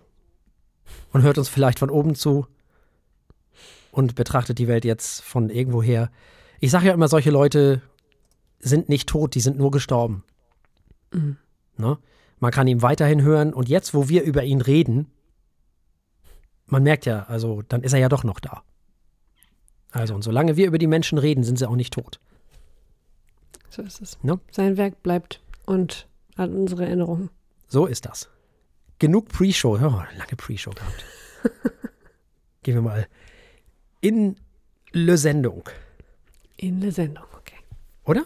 und 1.13 1.23
hört 1.23 1.39
uns 1.39 1.49
vielleicht 1.49 1.79
von 1.79 1.91
oben 1.91 2.15
zu 2.15 2.47
und 3.93 4.15
betrachtet 4.15 4.59
die 4.59 4.69
Welt 4.69 4.85
jetzt 4.85 5.23
von 5.23 5.51
irgendwoher. 5.51 6.11
Ich 6.61 6.71
sage 6.71 6.87
ja 6.87 6.95
immer, 6.95 7.09
solche 7.09 7.31
Leute 7.31 7.83
sind 8.59 8.89
nicht 8.89 9.09
tot, 9.09 9.35
die 9.35 9.41
sind 9.41 9.59
nur 9.59 9.71
gestorben. 9.71 10.25
Mhm. 11.13 11.37
Ne? 11.77 11.99
Man 12.41 12.51
kann 12.51 12.67
ihn 12.67 12.83
weiterhin 12.83 13.23
hören 13.23 13.53
und 13.53 13.69
jetzt, 13.69 13.95
wo 13.95 14.09
wir 14.09 14.23
über 14.23 14.45
ihn 14.45 14.61
reden, 14.61 15.11
man 16.67 16.83
merkt 16.83 17.07
ja, 17.07 17.25
also 17.25 17.63
dann 17.63 17.83
ist 17.83 17.93
er 17.93 17.99
ja 17.99 18.09
doch 18.09 18.25
noch 18.25 18.41
da. 18.41 18.63
Also 19.91 20.15
und 20.15 20.23
solange 20.23 20.57
wir 20.57 20.67
über 20.67 20.79
die 20.79 20.87
Menschen 20.87 21.19
reden, 21.19 21.45
sind 21.45 21.59
sie 21.59 21.69
auch 21.69 21.77
nicht 21.77 21.95
tot. 21.95 22.21
So 23.71 23.83
ist 23.83 24.01
es. 24.01 24.23
Ne? 24.23 24.41
Sein 24.51 24.77
Werk 24.77 25.03
bleibt 25.03 25.41
und 25.67 26.07
hat 26.37 26.51
unsere 26.51 26.87
Erinnerungen. 26.87 27.31
So 27.69 27.87
ist 27.87 28.07
das. 28.07 28.29
Genug 28.99 29.29
Pre-Show. 29.29 29.77
Oh, 29.77 30.03
lange 30.17 30.37
Pre-Show 30.37 30.71
gehabt. 30.71 31.05
Gehen 32.63 32.75
wir 32.75 32.83
mal 32.83 33.07
in 34.01 34.37
Le 34.93 35.17
Sendung. 35.17 35.69
In 36.57 36.81
Le 36.81 36.91
Sendung, 36.91 37.25
okay. 37.37 37.59
Oder? 38.05 38.25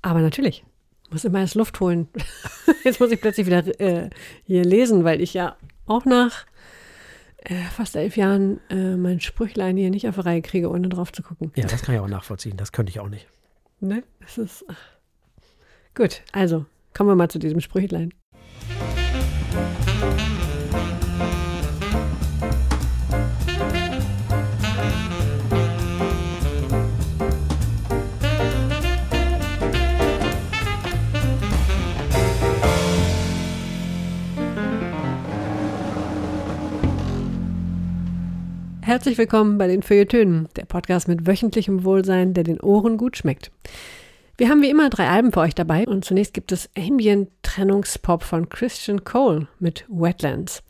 Aber 0.00 0.20
natürlich. 0.20 0.64
Muss 1.10 1.24
immer 1.24 1.40
erst 1.40 1.54
Luft 1.54 1.78
holen. 1.80 2.08
Jetzt 2.84 2.98
muss 2.98 3.12
ich 3.12 3.20
plötzlich 3.20 3.46
wieder 3.46 3.80
äh, 3.80 4.08
hier 4.44 4.64
lesen, 4.64 5.04
weil 5.04 5.20
ich 5.20 5.34
ja 5.34 5.56
auch 5.86 6.04
nach 6.06 6.46
äh, 7.38 7.54
fast 7.76 7.96
elf 7.96 8.16
Jahren 8.16 8.60
äh, 8.70 8.96
mein 8.96 9.20
Sprüchlein 9.20 9.76
hier 9.76 9.90
nicht 9.90 10.08
auf 10.08 10.14
die 10.14 10.20
Reihe 10.22 10.42
kriege, 10.42 10.70
ohne 10.70 10.88
drauf 10.88 11.12
zu 11.12 11.22
gucken. 11.22 11.52
Ja, 11.54 11.66
das 11.66 11.82
kann 11.82 11.94
ich 11.94 12.00
auch 12.00 12.08
nachvollziehen. 12.08 12.56
Das 12.56 12.72
könnte 12.72 12.90
ich 12.90 12.98
auch 12.98 13.08
nicht. 13.08 13.28
Ne? 13.82 14.04
Das 14.20 14.38
ist. 14.38 14.64
Gut, 15.94 16.22
also 16.32 16.66
kommen 16.94 17.10
wir 17.10 17.16
mal 17.16 17.28
zu 17.28 17.40
diesem 17.40 17.60
Sprüchlein. 17.60 18.14
Herzlich 38.92 39.16
willkommen 39.16 39.56
bei 39.56 39.68
den 39.68 39.82
Feuilletönen, 39.82 40.50
der 40.54 40.66
Podcast 40.66 41.08
mit 41.08 41.26
wöchentlichem 41.26 41.82
Wohlsein, 41.82 42.34
der 42.34 42.44
den 42.44 42.60
Ohren 42.60 42.98
gut 42.98 43.16
schmeckt. 43.16 43.50
Wir 44.36 44.50
haben 44.50 44.60
wie 44.60 44.68
immer 44.68 44.90
drei 44.90 45.08
Alben 45.08 45.32
für 45.32 45.40
euch 45.40 45.54
dabei 45.54 45.86
und 45.86 46.04
zunächst 46.04 46.34
gibt 46.34 46.52
es 46.52 46.68
Ambient 46.76 47.30
Trennungspop 47.40 48.22
von 48.22 48.50
Christian 48.50 49.02
Cole 49.02 49.48
mit 49.58 49.86
Wetlands. 49.88 50.62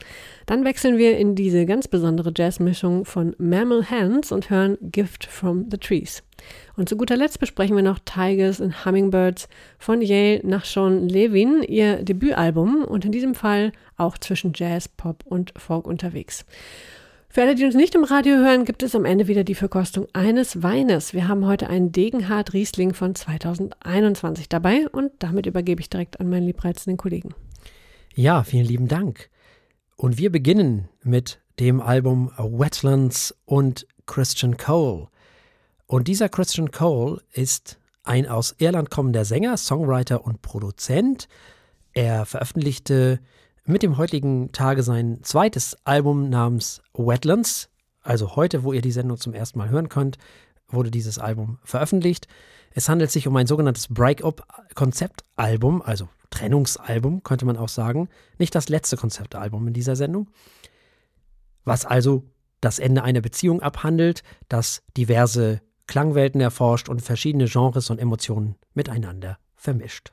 Dann 0.47 0.65
wechseln 0.65 0.99
wir 0.99 1.19
in 1.19 1.35
diese 1.35 1.67
ganz 1.67 1.89
besondere 1.89 2.33
Jazzmischung 2.33 3.05
von 3.07 3.35
Mammal 3.39 3.91
Hands 3.91 4.31
und 4.31 4.51
hören 4.51 4.79
Gift 4.81 5.25
from 5.25 5.67
the 5.69 5.77
Trees. 5.77 6.23
Und 6.77 6.89
zu 6.89 6.97
guter 6.97 7.17
Letzt 7.17 7.41
besprechen 7.41 7.75
wir 7.75 7.83
noch 7.83 7.99
Tigers 8.05 8.61
and 8.61 8.85
Hummingbirds 8.85 9.49
von 9.79 10.01
Yale 10.01 10.43
nach 10.45 10.65
Sean 10.65 11.09
Levin, 11.09 11.65
ihr 11.65 12.05
Debütalbum 12.05 12.85
und 12.85 13.05
in 13.05 13.11
diesem 13.11 13.35
Fall 13.35 13.73
auch 13.97 14.17
zwischen 14.17 14.53
Jazz, 14.55 14.87
Pop 14.87 15.25
und 15.25 15.53
Folk 15.57 15.89
unterwegs. 15.89 16.45
Für 17.33 17.41
alle, 17.41 17.55
die 17.55 17.65
uns 17.65 17.75
nicht 17.75 17.95
im 17.95 18.05
Radio 18.05 18.37
hören, 18.37 18.67
gibt 18.67 18.83
es 18.83 18.95
am 18.95 19.07
Ende 19.07 19.27
wieder 19.27 19.43
die 19.43 19.55
Verkostung 19.55 20.07
eines 20.13 20.63
Weines. 20.63 21.15
Wir 21.15 21.29
haben 21.29 21.47
heute 21.47 21.67
einen 21.71 21.91
Degenhardt 21.91 22.53
Riesling 22.53 22.93
von 22.93 23.15
2021 23.15 24.51
dabei 24.51 24.87
und 24.91 25.13
damit 25.21 25.47
übergebe 25.47 25.81
ich 25.81 25.89
direkt 25.89 26.21
an 26.21 26.29
meinen 26.29 26.45
liebreizenden 26.45 26.99
Kollegen. 26.99 27.35
Ja, 28.15 28.45
vielen 28.45 28.67
lieben 28.67 28.87
Dank. 28.87 29.31
Und 29.97 30.19
wir 30.19 30.31
beginnen 30.31 30.91
mit 31.03 31.41
dem 31.59 31.81
Album 31.81 32.31
Wetlands 32.37 33.35
und 33.47 33.87
Christian 34.05 34.59
Cole. 34.59 35.09
Und 35.87 36.09
dieser 36.09 36.29
Christian 36.29 36.71
Cole 36.71 37.23
ist 37.33 37.79
ein 38.05 38.27
aus 38.27 38.57
Irland 38.59 38.91
kommender 38.91 39.25
Sänger, 39.25 39.57
Songwriter 39.57 40.27
und 40.27 40.43
Produzent. 40.43 41.29
Er 41.95 42.27
veröffentlichte 42.27 43.21
mit 43.65 43.83
dem 43.83 43.97
heutigen 43.97 44.53
Tage 44.53 44.83
sein 44.83 45.21
zweites 45.23 45.77
Album 45.85 46.29
namens 46.29 46.83
Wetlands. 46.95 47.71
Also 48.03 48.35
heute, 48.35 48.65
wo 48.65 48.73
ihr 48.73 48.83
die 48.83 48.91
Sendung 48.93 49.19
zum 49.19 49.35
ersten 49.35 49.59
Mal 49.59 49.69
hören 49.71 49.89
könnt, 49.89 50.19
wurde 50.69 50.91
dieses 50.91 51.19
Album 51.19 51.59
veröffentlicht. 51.63 52.27
Es 52.73 52.89
handelt 52.89 53.11
sich 53.11 53.29
um 53.29 53.37
ein 53.37 53.47
sogenanntes 53.47 53.89
Break-up-Konzeptalbum, 53.89 55.83
also 55.83 56.09
Trennungsalbum, 56.31 57.23
könnte 57.23 57.45
man 57.45 57.57
auch 57.57 57.69
sagen. 57.69 58.09
Nicht 58.39 58.55
das 58.55 58.69
letzte 58.69 58.97
Konzeptalbum 58.97 59.69
in 59.69 59.75
dieser 59.75 59.95
Sendung. 59.95 60.31
Was 61.65 61.85
also 61.85 62.25
das 62.61 62.79
Ende 62.79 63.03
einer 63.05 63.21
Beziehung 63.21 63.61
abhandelt, 63.61 64.23
das 64.49 64.83
diverse 64.97 65.61
Klangwelten 65.87 66.41
erforscht 66.41 66.89
und 66.89 67.03
verschiedene 67.03 67.47
Genres 67.47 67.91
und 67.91 67.99
Emotionen 67.99 68.57
miteinander 68.73 69.39
vermischt. 69.55 70.13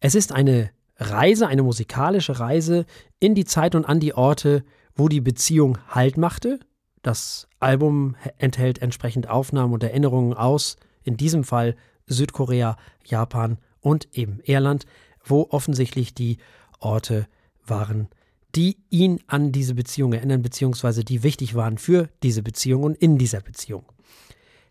Es 0.00 0.14
ist 0.14 0.32
eine 0.32 0.70
Reise, 0.98 1.46
eine 1.46 1.62
musikalische 1.62 2.40
Reise 2.40 2.84
in 3.20 3.34
die 3.34 3.44
Zeit 3.44 3.74
und 3.74 3.84
an 3.84 4.00
die 4.00 4.14
Orte, 4.14 4.64
wo 4.94 5.08
die 5.08 5.20
Beziehung 5.20 5.78
Halt 5.88 6.16
machte. 6.16 6.58
Das 7.02 7.48
Album 7.60 8.16
enthält 8.36 8.82
entsprechend 8.82 9.28
Aufnahmen 9.28 9.72
und 9.72 9.82
Erinnerungen 9.82 10.34
aus, 10.34 10.76
in 11.04 11.16
diesem 11.16 11.44
Fall 11.44 11.76
Südkorea, 12.06 12.76
Japan 13.04 13.58
und 13.80 14.08
eben 14.12 14.40
Irland, 14.42 14.84
wo 15.24 15.46
offensichtlich 15.50 16.14
die 16.14 16.38
Orte 16.80 17.26
waren, 17.64 18.08
die 18.54 18.78
ihn 18.90 19.20
an 19.26 19.52
diese 19.52 19.74
Beziehung 19.74 20.12
erinnern, 20.12 20.42
beziehungsweise 20.42 21.04
die 21.04 21.22
wichtig 21.22 21.54
waren 21.54 21.78
für 21.78 22.08
diese 22.22 22.42
Beziehung 22.42 22.82
und 22.82 22.96
in 22.96 23.18
dieser 23.18 23.40
Beziehung. 23.40 23.84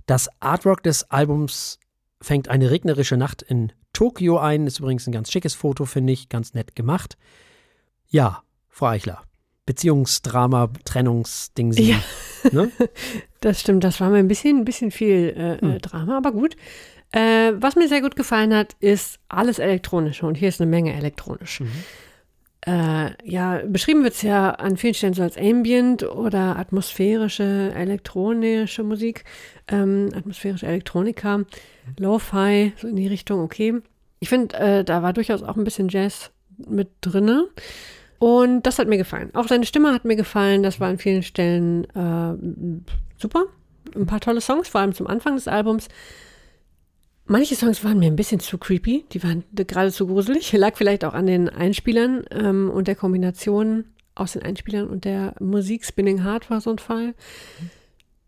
Das 0.06 0.30
Artwork 0.42 0.84
des 0.84 1.10
Albums 1.12 1.80
fängt 2.22 2.48
eine 2.50 2.72
regnerische 2.72 3.18
Nacht 3.18 3.42
in 3.42 3.72
Tokio 3.98 4.38
ein. 4.38 4.68
Ist 4.68 4.78
übrigens 4.78 5.08
ein 5.08 5.12
ganz 5.12 5.32
schickes 5.32 5.56
Foto, 5.56 5.86
finde 5.86 6.14
ich, 6.14 6.30
ganz 6.30 6.54
nett 6.54 6.76
gemacht. 6.76 7.18
Ja, 8.08 8.44
Frau 8.70 8.86
Eichler, 8.86 9.24
Beziehungsdrama, 9.66 10.70
Trennungsding. 10.86 11.74
Ja. 11.74 12.00
Ne? 12.52 12.72
das 13.42 13.60
stimmt, 13.60 13.84
das 13.84 14.00
war 14.00 14.12
mir 14.12 14.20
ein 14.20 14.28
bisschen, 14.28 14.60
ein 14.60 14.66
bisschen 14.66 14.92
viel 14.92 15.34
äh, 15.36 15.60
hm. 15.60 15.80
Drama, 15.80 16.16
aber 16.16 16.32
gut. 16.32 16.56
Äh, 17.12 17.54
was 17.56 17.76
mir 17.76 17.88
sehr 17.88 18.02
gut 18.02 18.16
gefallen 18.16 18.54
hat, 18.54 18.76
ist 18.80 19.18
alles 19.30 19.58
elektronische 19.58 20.28
und 20.28 20.36
hier 20.36 20.50
ist 20.50 20.62
eine 20.62 20.70
Menge 20.70 20.94
elektronisch. 20.94 21.62
Mhm. 21.62 21.72
Äh, 22.68 23.12
ja, 23.24 23.62
beschrieben 23.66 24.04
wird 24.04 24.16
es 24.16 24.24
ja 24.24 24.50
an 24.50 24.76
vielen 24.76 24.94
Stellen 24.94 25.14
so 25.14 25.22
als 25.24 25.38
Ambient 25.38 26.04
oder 26.04 26.58
atmosphärische 26.60 27.72
elektronische 27.74 28.84
Musik, 28.84 29.24
ähm, 29.70 30.10
atmosphärische 30.14 30.68
Elektronika, 30.68 31.46
Lo-Fi, 31.98 32.74
so 32.76 32.90
in 32.90 32.98
die 32.98 33.08
Richtung, 33.08 33.40
okay. 33.40 33.76
Ich 34.20 34.28
finde, 34.28 34.58
äh, 34.58 34.84
da 34.84 35.02
war 35.02 35.14
durchaus 35.14 35.44
auch 35.44 35.56
ein 35.56 35.64
bisschen 35.64 35.88
Jazz 35.88 36.32
mit 36.58 36.90
drinne. 37.00 37.48
Und 38.20 38.64
das 38.64 38.80
hat 38.80 38.90
mir 38.90 38.98
gefallen. 38.98 39.30
Auch 39.34 39.48
seine 39.48 39.66
Stimme 39.66 39.94
hat 39.94 40.04
mir 40.04 40.16
gefallen. 40.18 40.64
Das 40.64 40.82
war 40.82 40.90
an 40.90 40.98
vielen 40.98 41.24
Stellen 41.24 41.86
äh, 41.92 42.36
super. 43.18 43.46
Ein 43.96 44.08
paar 44.08 44.20
tolle 44.20 44.42
Songs, 44.42 44.68
vor 44.68 44.82
allem 44.82 44.94
zum 44.94 45.08
Anfang 45.08 45.36
des 45.36 45.48
Albums. 45.48 45.88
Manche 47.30 47.56
Songs 47.56 47.84
waren 47.84 48.00
mir 48.00 48.08
ein 48.08 48.16
bisschen 48.16 48.40
zu 48.40 48.58
creepy, 48.58 49.06
die 49.12 49.22
waren 49.22 49.44
gerade 49.54 49.92
zu 49.92 50.08
gruselig. 50.08 50.52
Lag 50.54 50.78
vielleicht 50.78 51.04
auch 51.04 51.14
an 51.14 51.26
den 51.26 51.50
Einspielern 51.50 52.24
ähm, 52.32 52.70
und 52.70 52.88
der 52.88 52.96
Kombination 52.96 53.84
aus 54.16 54.34
den 54.34 54.44
Einspielern 54.44 54.88
und 54.88 55.04
der 55.04 55.36
Musik. 55.42 55.86
Spinning 55.86 56.24
Heart 56.24 56.50
war 56.50 56.62
so 56.62 56.70
ein 56.70 56.80
Fall. 56.80 57.14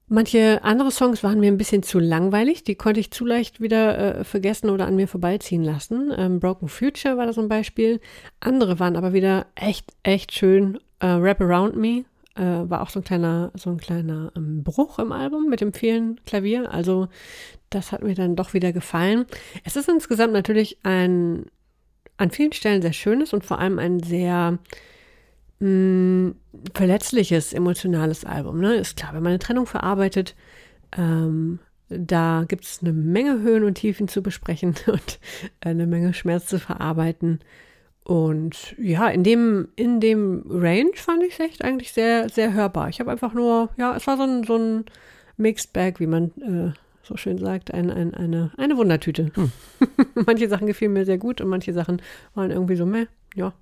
Manche 0.09 0.63
andere 0.63 0.91
Songs 0.91 1.23
waren 1.23 1.39
mir 1.39 1.47
ein 1.47 1.57
bisschen 1.57 1.81
zu 1.81 1.99
langweilig, 1.99 2.63
die 2.63 2.75
konnte 2.75 2.99
ich 2.99 3.11
zu 3.11 3.25
leicht 3.25 3.61
wieder 3.61 4.19
äh, 4.19 4.23
vergessen 4.23 4.69
oder 4.69 4.85
an 4.85 4.95
mir 4.95 5.07
vorbeiziehen 5.07 5.63
lassen. 5.63 6.11
Ähm, 6.17 6.39
Broken 6.39 6.67
Future 6.67 7.15
war 7.15 7.25
da 7.25 7.31
so 7.31 7.41
ein 7.41 7.47
Beispiel. 7.47 8.01
Andere 8.39 8.79
waren 8.79 8.97
aber 8.97 9.13
wieder 9.13 9.45
echt, 9.55 9.93
echt 10.03 10.33
schön. 10.33 10.77
Äh, 10.99 11.07
Wrap 11.07 11.39
Around 11.39 11.77
Me 11.77 12.03
äh, 12.39 12.69
war 12.69 12.81
auch 12.81 12.89
so 12.89 12.99
ein 12.99 13.03
kleiner, 13.03 13.51
so 13.55 13.69
ein 13.69 13.77
kleiner 13.77 14.31
ähm, 14.35 14.63
Bruch 14.63 14.97
im 14.99 15.11
Album 15.11 15.49
mit 15.49 15.61
dem 15.61 15.73
vielen 15.73 16.23
Klavier. 16.25 16.71
Also 16.71 17.09
das 17.69 17.91
hat 17.91 18.01
mir 18.01 18.15
dann 18.15 18.35
doch 18.35 18.53
wieder 18.53 18.71
gefallen. 18.71 19.25
Es 19.63 19.75
ist 19.75 19.89
insgesamt 19.89 20.33
natürlich 20.33 20.79
ein 20.83 21.45
an 22.17 22.31
vielen 22.31 22.51
Stellen 22.51 22.81
sehr 22.81 22.93
schönes 22.93 23.33
und 23.33 23.45
vor 23.45 23.59
allem 23.59 23.79
ein 23.79 24.01
sehr 24.01 24.59
mh, 25.59 25.67
mm, 25.69 26.35
verletzliches, 26.73 27.53
emotionales 27.53 28.25
Album. 28.25 28.59
Ne? 28.59 28.75
Ist 28.75 28.97
klar, 28.97 29.13
wenn 29.13 29.23
man 29.23 29.31
eine 29.31 29.39
Trennung 29.39 29.65
verarbeitet, 29.65 30.35
ähm, 30.97 31.59
da 31.89 32.45
gibt 32.47 32.65
es 32.65 32.79
eine 32.81 32.93
Menge 32.93 33.39
Höhen 33.41 33.63
und 33.63 33.75
Tiefen 33.75 34.07
zu 34.07 34.21
besprechen 34.21 34.75
und 34.87 35.19
eine 35.61 35.87
Menge 35.87 36.13
Schmerz 36.13 36.47
zu 36.47 36.59
verarbeiten. 36.59 37.39
Und 38.09 38.75
ja, 38.79 39.07
in 39.09 39.23
dem, 39.23 39.67
in 39.75 39.99
dem 39.99 40.43
Range 40.49 40.89
fand 40.95 41.21
ich 41.21 41.33
es 41.33 41.39
echt 41.39 41.63
eigentlich 41.63 41.93
sehr, 41.93 42.27
sehr 42.27 42.55
hörbar. 42.55 42.89
Ich 42.89 42.99
habe 42.99 43.11
einfach 43.11 43.35
nur, 43.35 43.69
ja, 43.77 43.95
es 43.95 44.07
war 44.07 44.17
so 44.17 44.23
ein, 44.23 44.43
so 44.43 44.57
ein 44.57 44.85
Mixed 45.37 45.73
Bag, 45.73 45.99
wie 45.99 46.07
man 46.07 46.31
äh, 46.41 46.71
so 47.03 47.17
schön 47.17 47.37
sagt, 47.37 47.71
ein, 47.71 47.91
ein, 47.91 48.15
eine, 48.15 48.49
eine 48.57 48.77
Wundertüte. 48.77 49.31
Hm. 49.35 49.51
manche 50.25 50.49
Sachen 50.49 50.65
gefielen 50.65 50.93
mir 50.93 51.05
sehr 51.05 51.19
gut 51.19 51.39
und 51.39 51.49
manche 51.49 51.71
Sachen 51.71 52.01
waren 52.33 52.49
irgendwie 52.49 52.77
so, 52.77 52.87
meh, 52.87 53.05
ja, 53.35 53.53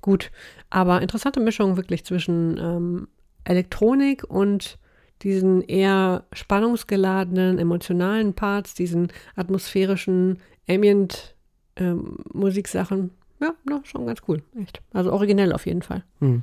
gut. 0.00 0.30
Aber 0.70 1.02
interessante 1.02 1.40
Mischung 1.40 1.76
wirklich 1.76 2.06
zwischen 2.06 2.58
ähm, 2.58 3.08
Elektronik 3.44 4.24
und 4.24 4.78
diesen 5.20 5.60
eher 5.60 6.24
spannungsgeladenen, 6.32 7.58
emotionalen 7.58 8.32
Parts, 8.32 8.72
diesen 8.72 9.12
atmosphärischen 9.36 10.38
Ambient-Musiksachen. 10.66 12.98
Ähm, 12.98 13.10
ja, 13.42 13.54
no, 13.64 13.80
schon 13.84 14.06
ganz 14.06 14.20
cool, 14.28 14.42
echt. 14.60 14.80
Also 14.92 15.12
originell 15.12 15.52
auf 15.52 15.66
jeden 15.66 15.82
Fall. 15.82 16.04
Hm. 16.20 16.42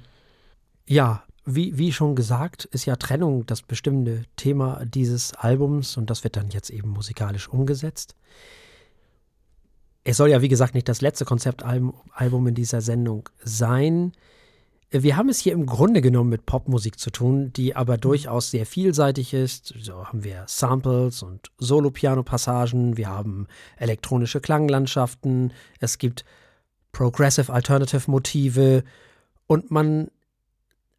Ja, 0.85 1.23
wie, 1.45 1.77
wie 1.77 1.91
schon 1.91 2.15
gesagt, 2.15 2.65
ist 2.65 2.85
ja 2.85 2.95
Trennung 2.95 3.45
das 3.45 3.61
bestimmende 3.61 4.23
Thema 4.35 4.85
dieses 4.85 5.33
Albums 5.33 5.97
und 5.97 6.09
das 6.09 6.23
wird 6.23 6.35
dann 6.35 6.49
jetzt 6.49 6.69
eben 6.69 6.89
musikalisch 6.89 7.47
umgesetzt. 7.47 8.15
Es 10.03 10.17
soll 10.17 10.29
ja, 10.29 10.41
wie 10.41 10.47
gesagt, 10.47 10.73
nicht 10.73 10.89
das 10.89 11.01
letzte 11.01 11.25
Konzeptalbum 11.25 12.47
in 12.47 12.55
dieser 12.55 12.81
Sendung 12.81 13.29
sein. 13.43 14.13
Wir 14.91 15.17
haben 15.17 15.29
es 15.29 15.39
hier 15.39 15.53
im 15.53 15.67
Grunde 15.67 16.01
genommen 16.01 16.29
mit 16.29 16.47
Popmusik 16.47 16.99
zu 16.99 17.11
tun, 17.11 17.53
die 17.53 17.75
aber 17.75 17.97
mhm. 17.97 18.01
durchaus 18.01 18.49
sehr 18.49 18.65
vielseitig 18.65 19.33
ist. 19.33 19.73
So 19.79 20.05
haben 20.05 20.23
wir 20.23 20.45
Samples 20.47 21.21
und 21.21 21.51
Solo-Piano-Passagen, 21.59 22.97
wir 22.97 23.09
haben 23.09 23.47
elektronische 23.77 24.41
Klanglandschaften, 24.41 25.53
es 25.79 25.99
gibt 25.99 26.25
Progressive 26.91 27.51
Alternative 27.51 28.09
Motive 28.09 28.83
und 29.47 29.71
man 29.71 30.09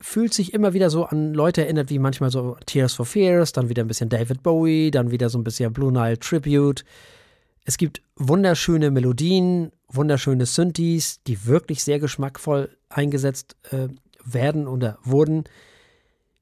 fühlt 0.00 0.32
sich 0.32 0.54
immer 0.54 0.72
wieder 0.72 0.88
so 0.90 1.04
an 1.04 1.34
Leute 1.34 1.62
erinnert, 1.62 1.90
wie 1.90 1.98
manchmal 1.98 2.30
so 2.30 2.56
Tears 2.66 2.94
for 2.94 3.04
Fears, 3.04 3.52
dann 3.52 3.68
wieder 3.68 3.84
ein 3.84 3.88
bisschen 3.88 4.08
David 4.08 4.42
Bowie, 4.42 4.90
dann 4.90 5.10
wieder 5.10 5.28
so 5.28 5.38
ein 5.38 5.44
bisschen 5.44 5.72
Blue 5.72 5.92
Nile 5.92 6.18
Tribute. 6.18 6.84
Es 7.64 7.76
gibt 7.76 8.00
wunderschöne 8.16 8.90
Melodien, 8.90 9.72
wunderschöne 9.88 10.46
Synthes, 10.46 11.22
die 11.24 11.46
wirklich 11.46 11.84
sehr 11.84 11.98
geschmackvoll 11.98 12.76
eingesetzt 12.88 13.56
äh, 13.70 13.88
werden 14.24 14.66
oder 14.66 14.98
wurden. 15.04 15.44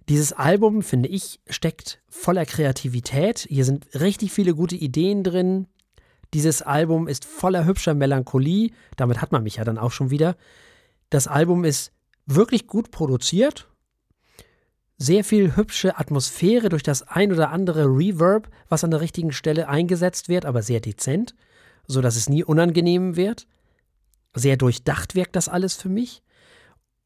Dieses 0.09 0.33
Album, 0.33 0.83
finde 0.83 1.09
ich, 1.09 1.41
steckt 1.51 2.01
voller 2.09 2.47
Kreativität. 2.47 3.47
Hier 3.51 3.65
sind 3.65 3.87
richtig 3.95 4.33
viele 4.33 4.55
gute 4.55 4.77
Ideen 4.77 5.23
drin. 5.23 5.67
Dieses 6.35 6.63
Album 6.63 7.09
ist 7.09 7.25
voller 7.25 7.65
hübscher 7.65 7.95
Melancholie. 7.95 8.73
Damit 8.97 9.23
hat 9.23 9.33
man 9.33 9.43
mich 9.43 9.57
ja 9.57 9.65
dann 9.65 9.79
auch 9.79 9.93
schon 9.93 10.11
wieder. 10.11 10.37
Das 11.11 11.27
Album 11.27 11.65
ist 11.65 11.93
wirklich 12.27 12.67
gut 12.67 12.91
produziert. 12.91 13.69
Sehr 14.99 15.25
viel 15.25 15.57
hübsche 15.57 15.99
Atmosphäre 15.99 16.69
durch 16.69 16.83
das 16.83 17.03
ein 17.07 17.33
oder 17.33 17.51
andere 17.51 17.85
Reverb, 17.85 18.51
was 18.69 18.85
an 18.85 18.91
der 18.91 19.01
richtigen 19.01 19.33
Stelle 19.33 19.69
eingesetzt 19.69 20.29
wird, 20.29 20.45
aber 20.45 20.63
sehr 20.63 20.81
dezent, 20.81 21.35
so 21.87 22.01
dass 22.01 22.17
es 22.17 22.29
nie 22.29 22.45
unangenehm 22.45 23.17
wird. 23.17 23.47
Sehr 24.35 24.57
durchdacht 24.57 25.15
wirkt 25.15 25.37
das 25.37 25.49
alles 25.49 25.75
für 25.75 25.89
mich. 25.89 26.23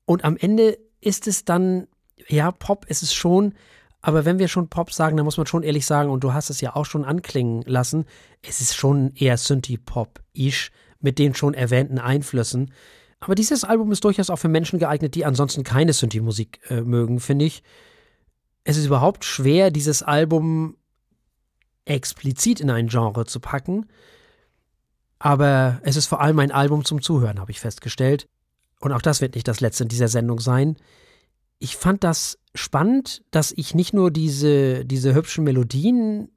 Und 0.06 0.24
am 0.24 0.36
Ende 0.36 0.78
ist 1.00 1.26
es 1.26 1.44
dann, 1.44 1.86
ja, 2.28 2.50
Pop 2.50 2.86
ist 2.86 3.02
es 3.02 3.12
schon, 3.14 3.54
aber 4.02 4.24
wenn 4.24 4.40
wir 4.40 4.48
schon 4.48 4.68
Pop 4.68 4.92
sagen, 4.92 5.16
dann 5.16 5.24
muss 5.24 5.36
man 5.36 5.46
schon 5.46 5.62
ehrlich 5.62 5.86
sagen, 5.86 6.10
und 6.10 6.24
du 6.24 6.34
hast 6.34 6.50
es 6.50 6.60
ja 6.60 6.74
auch 6.74 6.84
schon 6.84 7.04
anklingen 7.04 7.62
lassen, 7.62 8.04
es 8.42 8.60
ist 8.60 8.74
schon 8.74 9.14
eher 9.14 9.36
Synthie-Pop-ish 9.36 10.72
mit 11.00 11.20
den 11.20 11.34
schon 11.36 11.54
erwähnten 11.54 11.98
Einflüssen. 11.98 12.72
Aber 13.20 13.36
dieses 13.36 13.62
Album 13.62 13.92
ist 13.92 14.02
durchaus 14.02 14.30
auch 14.30 14.36
für 14.36 14.48
Menschen 14.48 14.80
geeignet, 14.80 15.14
die 15.14 15.24
ansonsten 15.24 15.62
keine 15.62 15.92
Synthie-Musik 15.92 16.60
äh, 16.68 16.80
mögen, 16.80 17.20
finde 17.20 17.44
ich. 17.44 17.62
Es 18.64 18.76
ist 18.76 18.86
überhaupt 18.86 19.24
schwer, 19.24 19.70
dieses 19.70 20.02
Album 20.02 20.76
explizit 21.84 22.60
in 22.60 22.70
ein 22.70 22.88
Genre 22.88 23.24
zu 23.24 23.38
packen. 23.38 23.86
Aber 25.20 25.80
es 25.84 25.94
ist 25.94 26.06
vor 26.06 26.20
allem 26.20 26.40
ein 26.40 26.50
Album 26.50 26.84
zum 26.84 27.00
Zuhören, 27.00 27.38
habe 27.38 27.52
ich 27.52 27.60
festgestellt. 27.60 28.28
Und 28.80 28.90
auch 28.90 29.02
das 29.02 29.20
wird 29.20 29.36
nicht 29.36 29.46
das 29.46 29.60
letzte 29.60 29.84
in 29.84 29.88
dieser 29.88 30.08
Sendung 30.08 30.40
sein. 30.40 30.76
Ich 31.62 31.76
fand 31.76 32.02
das 32.02 32.40
spannend, 32.56 33.22
dass 33.30 33.52
ich 33.52 33.72
nicht 33.72 33.94
nur 33.94 34.10
diese, 34.10 34.84
diese 34.84 35.14
hübschen 35.14 35.44
Melodien 35.44 36.28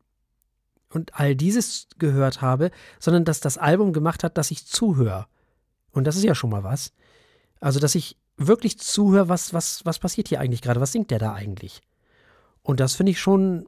und 0.90 1.20
all 1.20 1.36
dieses 1.36 1.88
gehört 1.98 2.42
habe, 2.42 2.70
sondern 3.00 3.26
dass 3.26 3.40
das 3.40 3.58
Album 3.58 3.92
gemacht 3.92 4.24
hat, 4.24 4.38
dass 4.38 4.52
ich 4.52 4.68
zuhöre. 4.68 5.26
Und 5.90 6.06
das 6.06 6.16
ist 6.16 6.26
ja 6.26 6.36
schon 6.36 6.52
mal 6.52 6.64
was. 6.64 6.94
Also, 7.60 7.80
dass 7.80 7.96
ich 7.96 8.18
wirklich 8.38 8.78
zuhöre, 8.78 9.28
was, 9.28 9.52
was, 9.52 9.84
was 9.84 9.98
passiert 9.98 10.28
hier 10.28 10.40
eigentlich 10.40 10.62
gerade? 10.62 10.80
Was 10.80 10.92
singt 10.92 11.10
der 11.10 11.18
da 11.18 11.34
eigentlich? 11.34 11.82
Und 12.62 12.80
das 12.80 12.94
finde 12.94 13.12
ich 13.14 13.20
schon 13.20 13.68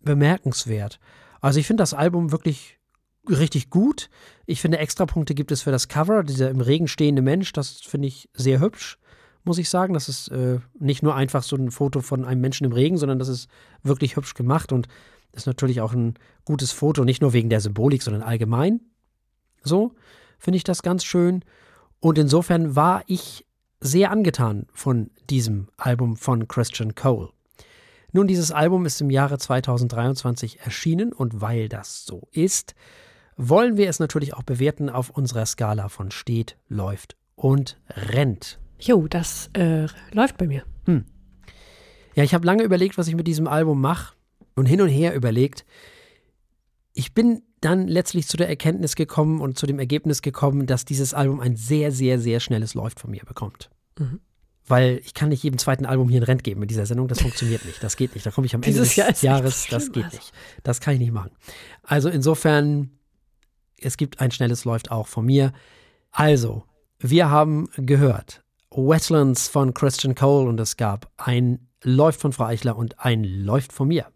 bemerkenswert. 0.00 1.00
Also, 1.40 1.58
ich 1.58 1.66
finde 1.66 1.80
das 1.80 1.94
Album 1.94 2.32
wirklich 2.32 2.78
richtig 3.26 3.70
gut. 3.70 4.10
Ich 4.44 4.60
finde, 4.60 4.76
Extrapunkte 4.76 5.34
gibt 5.34 5.52
es 5.52 5.62
für 5.62 5.70
das 5.70 5.88
Cover, 5.88 6.22
dieser 6.22 6.50
im 6.50 6.60
Regen 6.60 6.86
stehende 6.86 7.22
Mensch. 7.22 7.54
Das 7.54 7.80
finde 7.80 8.08
ich 8.08 8.28
sehr 8.34 8.60
hübsch, 8.60 8.98
muss 9.44 9.58
ich 9.58 9.68
sagen. 9.68 9.94
Das 9.94 10.08
ist 10.08 10.28
äh, 10.28 10.60
nicht 10.78 11.02
nur 11.02 11.14
einfach 11.14 11.42
so 11.42 11.56
ein 11.56 11.70
Foto 11.70 12.00
von 12.00 12.24
einem 12.24 12.40
Menschen 12.40 12.64
im 12.64 12.72
Regen, 12.72 12.96
sondern 12.96 13.18
das 13.18 13.28
ist 13.28 13.48
wirklich 13.82 14.16
hübsch 14.16 14.34
gemacht 14.34 14.72
und 14.72 14.88
ist 15.32 15.46
natürlich 15.46 15.80
auch 15.80 15.92
ein 15.92 16.14
gutes 16.44 16.72
Foto, 16.72 17.04
nicht 17.04 17.22
nur 17.22 17.32
wegen 17.32 17.48
der 17.48 17.60
Symbolik, 17.60 18.02
sondern 18.02 18.22
allgemein. 18.22 18.80
So 19.62 19.94
finde 20.38 20.56
ich 20.56 20.64
das 20.64 20.82
ganz 20.82 21.04
schön. 21.04 21.44
Und 22.00 22.18
insofern 22.18 22.74
war 22.74 23.02
ich 23.06 23.46
sehr 23.80 24.10
angetan 24.10 24.66
von 24.72 25.10
diesem 25.30 25.68
Album 25.76 26.16
von 26.16 26.48
Christian 26.48 26.94
Cole. 26.94 27.30
Nun, 28.12 28.26
dieses 28.26 28.52
Album 28.52 28.84
ist 28.84 29.00
im 29.00 29.10
Jahre 29.10 29.38
2023 29.38 30.60
erschienen 30.60 31.12
und 31.12 31.40
weil 31.40 31.68
das 31.68 32.04
so 32.04 32.28
ist, 32.32 32.74
wollen 33.36 33.76
wir 33.76 33.88
es 33.88 34.00
natürlich 34.00 34.34
auch 34.34 34.42
bewerten 34.42 34.90
auf 34.90 35.10
unserer 35.10 35.46
Skala 35.46 35.88
von 35.88 36.10
steht, 36.10 36.58
läuft 36.68 37.16
und 37.34 37.80
rennt. 37.88 38.58
Jo, 38.84 39.06
das 39.06 39.48
äh, 39.54 39.86
läuft 40.12 40.38
bei 40.38 40.46
mir. 40.46 40.64
Hm. 40.86 41.04
Ja, 42.14 42.24
ich 42.24 42.34
habe 42.34 42.44
lange 42.46 42.64
überlegt, 42.64 42.98
was 42.98 43.06
ich 43.08 43.14
mit 43.14 43.26
diesem 43.28 43.46
Album 43.46 43.80
mache 43.80 44.14
und 44.56 44.66
hin 44.66 44.80
und 44.80 44.88
her 44.88 45.14
überlegt. 45.14 45.64
Ich 46.92 47.14
bin 47.14 47.42
dann 47.60 47.86
letztlich 47.86 48.26
zu 48.26 48.36
der 48.36 48.48
Erkenntnis 48.48 48.96
gekommen 48.96 49.40
und 49.40 49.56
zu 49.56 49.66
dem 49.66 49.78
Ergebnis 49.78 50.20
gekommen, 50.20 50.66
dass 50.66 50.84
dieses 50.84 51.14
Album 51.14 51.38
ein 51.40 51.54
sehr, 51.56 51.92
sehr, 51.92 52.18
sehr 52.18 52.40
schnelles 52.40 52.74
Läuft 52.74 52.98
von 53.00 53.10
mir 53.10 53.22
bekommt. 53.24 53.70
Mhm. 53.98 54.20
weil 54.66 55.00
ich 55.04 55.12
kann 55.12 55.28
nicht 55.28 55.42
jedem 55.42 55.58
zweiten 55.58 55.84
Album 55.84 56.08
hier 56.08 56.20
ein 56.20 56.24
Rent 56.24 56.44
geben 56.44 56.60
mit 56.60 56.70
dieser 56.70 56.86
Sendung. 56.86 57.06
Das 57.08 57.20
funktioniert 57.20 57.64
nicht. 57.66 57.82
Das 57.82 57.96
geht 57.96 58.14
nicht. 58.14 58.24
Da 58.24 58.30
komme 58.30 58.46
ich 58.46 58.54
am 58.54 58.62
Ende 58.62 58.70
Dieses 58.70 58.94
des 58.94 58.96
Jahr 59.22 59.36
Jahres. 59.36 59.64
schlimm, 59.66 59.78
Das 59.80 59.92
geht 59.92 60.04
also. 60.04 60.16
nicht. 60.16 60.32
Das 60.62 60.80
kann 60.80 60.94
ich 60.94 61.00
nicht 61.00 61.12
machen. 61.12 61.30
Also 61.82 62.08
insofern, 62.08 62.90
es 63.78 63.96
gibt 63.98 64.20
ein 64.20 64.30
schnelles 64.30 64.64
Läuft 64.64 64.90
auch 64.90 65.08
von 65.08 65.26
mir. 65.26 65.52
Also, 66.10 66.64
wir 67.00 67.28
haben 67.28 67.68
gehört 67.76 68.42
Wetlands 68.76 69.48
von 69.48 69.74
Christian 69.74 70.14
Cole 70.14 70.48
und 70.48 70.58
es 70.60 70.76
gab 70.76 71.10
ein 71.16 71.68
Läuft 71.84 72.20
von 72.20 72.32
Frau 72.32 72.44
Eichler 72.44 72.76
und 72.76 73.00
ein 73.00 73.24
Läuft 73.24 73.72
von 73.72 73.88
mir. 73.88 74.06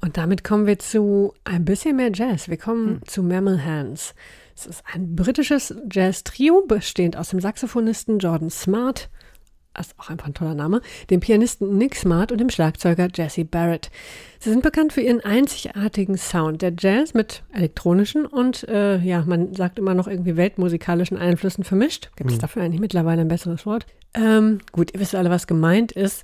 Und 0.00 0.16
damit 0.16 0.42
kommen 0.42 0.66
wir 0.66 0.78
zu 0.78 1.32
ein 1.44 1.64
bisschen 1.64 1.96
mehr 1.96 2.10
Jazz. 2.12 2.48
Wir 2.48 2.56
kommen 2.56 3.02
zu 3.06 3.22
Mammal 3.22 3.64
Hands. 3.64 4.14
Es 4.56 4.66
ist 4.66 4.82
ein 4.92 5.14
britisches 5.14 5.74
Jazz-Trio, 5.90 6.64
bestehend 6.66 7.16
aus 7.16 7.30
dem 7.30 7.40
Saxophonisten 7.40 8.18
Jordan 8.18 8.50
Smart, 8.50 9.08
ist 9.80 9.94
auch 9.98 10.10
einfach 10.10 10.26
ein 10.26 10.34
toller 10.34 10.54
Name, 10.54 10.80
dem 11.10 11.20
Pianisten 11.20 11.76
Nick 11.76 11.94
Smart 11.94 12.32
und 12.32 12.38
dem 12.38 12.50
Schlagzeuger 12.50 13.08
Jesse 13.14 13.44
Barrett. 13.44 13.90
Sie 14.38 14.50
sind 14.50 14.62
bekannt 14.62 14.92
für 14.92 15.00
ihren 15.00 15.20
einzigartigen 15.20 16.16
Sound, 16.16 16.62
der 16.62 16.72
Jazz 16.78 17.14
mit 17.14 17.42
elektronischen 17.52 18.26
und, 18.26 18.68
äh, 18.68 18.98
ja, 18.98 19.22
man 19.26 19.54
sagt 19.54 19.78
immer 19.78 19.94
noch 19.94 20.08
irgendwie 20.08 20.36
weltmusikalischen 20.36 21.16
Einflüssen 21.16 21.64
vermischt. 21.64 22.10
Gibt 22.16 22.30
es 22.30 22.38
dafür 22.38 22.62
eigentlich 22.62 22.80
mittlerweile 22.80 23.22
ein 23.22 23.28
besseres 23.28 23.66
Wort? 23.66 23.86
Ähm, 24.14 24.58
gut, 24.72 24.92
ihr 24.92 25.00
wisst 25.00 25.14
alle, 25.14 25.30
was 25.30 25.46
gemeint 25.46 25.92
ist. 25.92 26.22